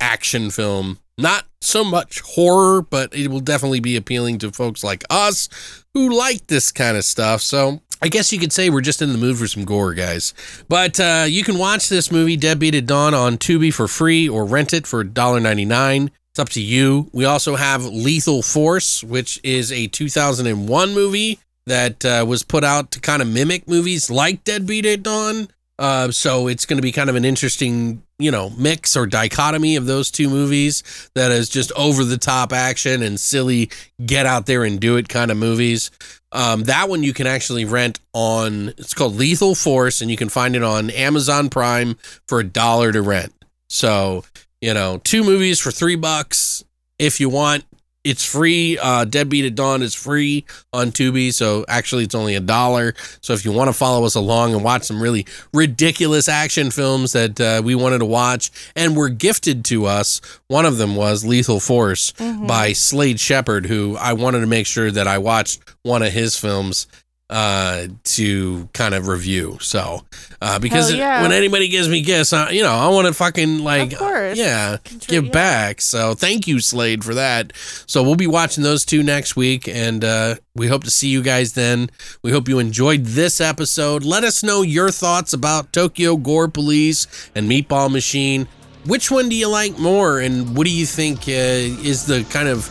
[0.00, 0.98] action film.
[1.18, 5.48] Not so much horror, but it will definitely be appealing to folks like us
[5.96, 7.40] who like this kind of stuff.
[7.40, 10.34] So I guess you could say we're just in the mood for some gore, guys.
[10.68, 14.44] But uh, you can watch this movie, Deadbeat at Dawn, on Tubi for free or
[14.44, 16.10] rent it for $1.99.
[16.28, 17.08] It's up to you.
[17.14, 22.90] We also have Lethal Force, which is a 2001 movie that uh, was put out
[22.90, 25.48] to kind of mimic movies like Deadbeat at Dawn.
[25.78, 29.76] Uh, so it's going to be kind of an interesting, you know, mix or dichotomy
[29.76, 33.70] of those two movies that is just over the top action and silly,
[34.04, 35.90] get out there and do it kind of movies.
[36.32, 40.28] Um, that one you can actually rent on, it's called Lethal Force, and you can
[40.28, 43.32] find it on Amazon Prime for a dollar to rent.
[43.68, 44.24] So,
[44.60, 46.64] you know, two movies for three bucks
[46.98, 47.64] if you want.
[48.06, 48.78] It's free.
[48.78, 52.94] Uh, Deadbeat at Dawn is free on Tubi, so actually it's only a dollar.
[53.20, 57.14] So if you want to follow us along and watch some really ridiculous action films
[57.14, 61.24] that uh, we wanted to watch and were gifted to us, one of them was
[61.24, 62.12] Lethal Force
[62.46, 66.38] by Slade Shepard, who I wanted to make sure that I watched one of his
[66.38, 66.86] films
[67.28, 69.58] uh to kind of review.
[69.60, 70.02] So
[70.40, 71.22] uh because yeah.
[71.22, 74.38] when anybody gives me gifts uh, you know i want to fucking like Of course.
[74.38, 74.76] yeah
[75.08, 75.80] give back.
[75.80, 77.52] So thank you slade for that.
[77.86, 81.20] So we'll be watching those two next week and uh we hope to see you
[81.22, 81.90] guys then.
[82.22, 84.04] We hope you enjoyed this episode.
[84.04, 88.46] Let us know your thoughts about tokyo gore police and meatball machine.
[88.86, 92.48] Which one do you like more and what do you think uh, is the kind
[92.48, 92.70] of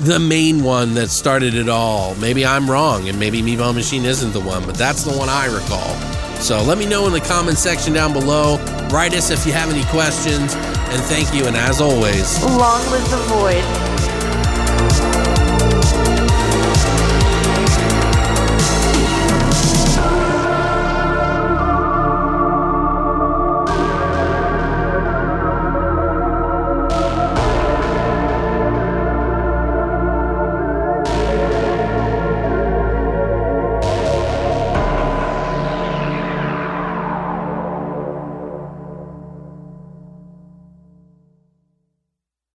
[0.00, 2.14] the main one that started it all.
[2.16, 5.46] Maybe I'm wrong, and maybe Meatball Machine isn't the one, but that's the one I
[5.46, 5.94] recall.
[6.40, 8.56] So let me know in the comment section down below.
[8.90, 11.46] Write us if you have any questions, and thank you.
[11.46, 13.91] And as always, Long live the void.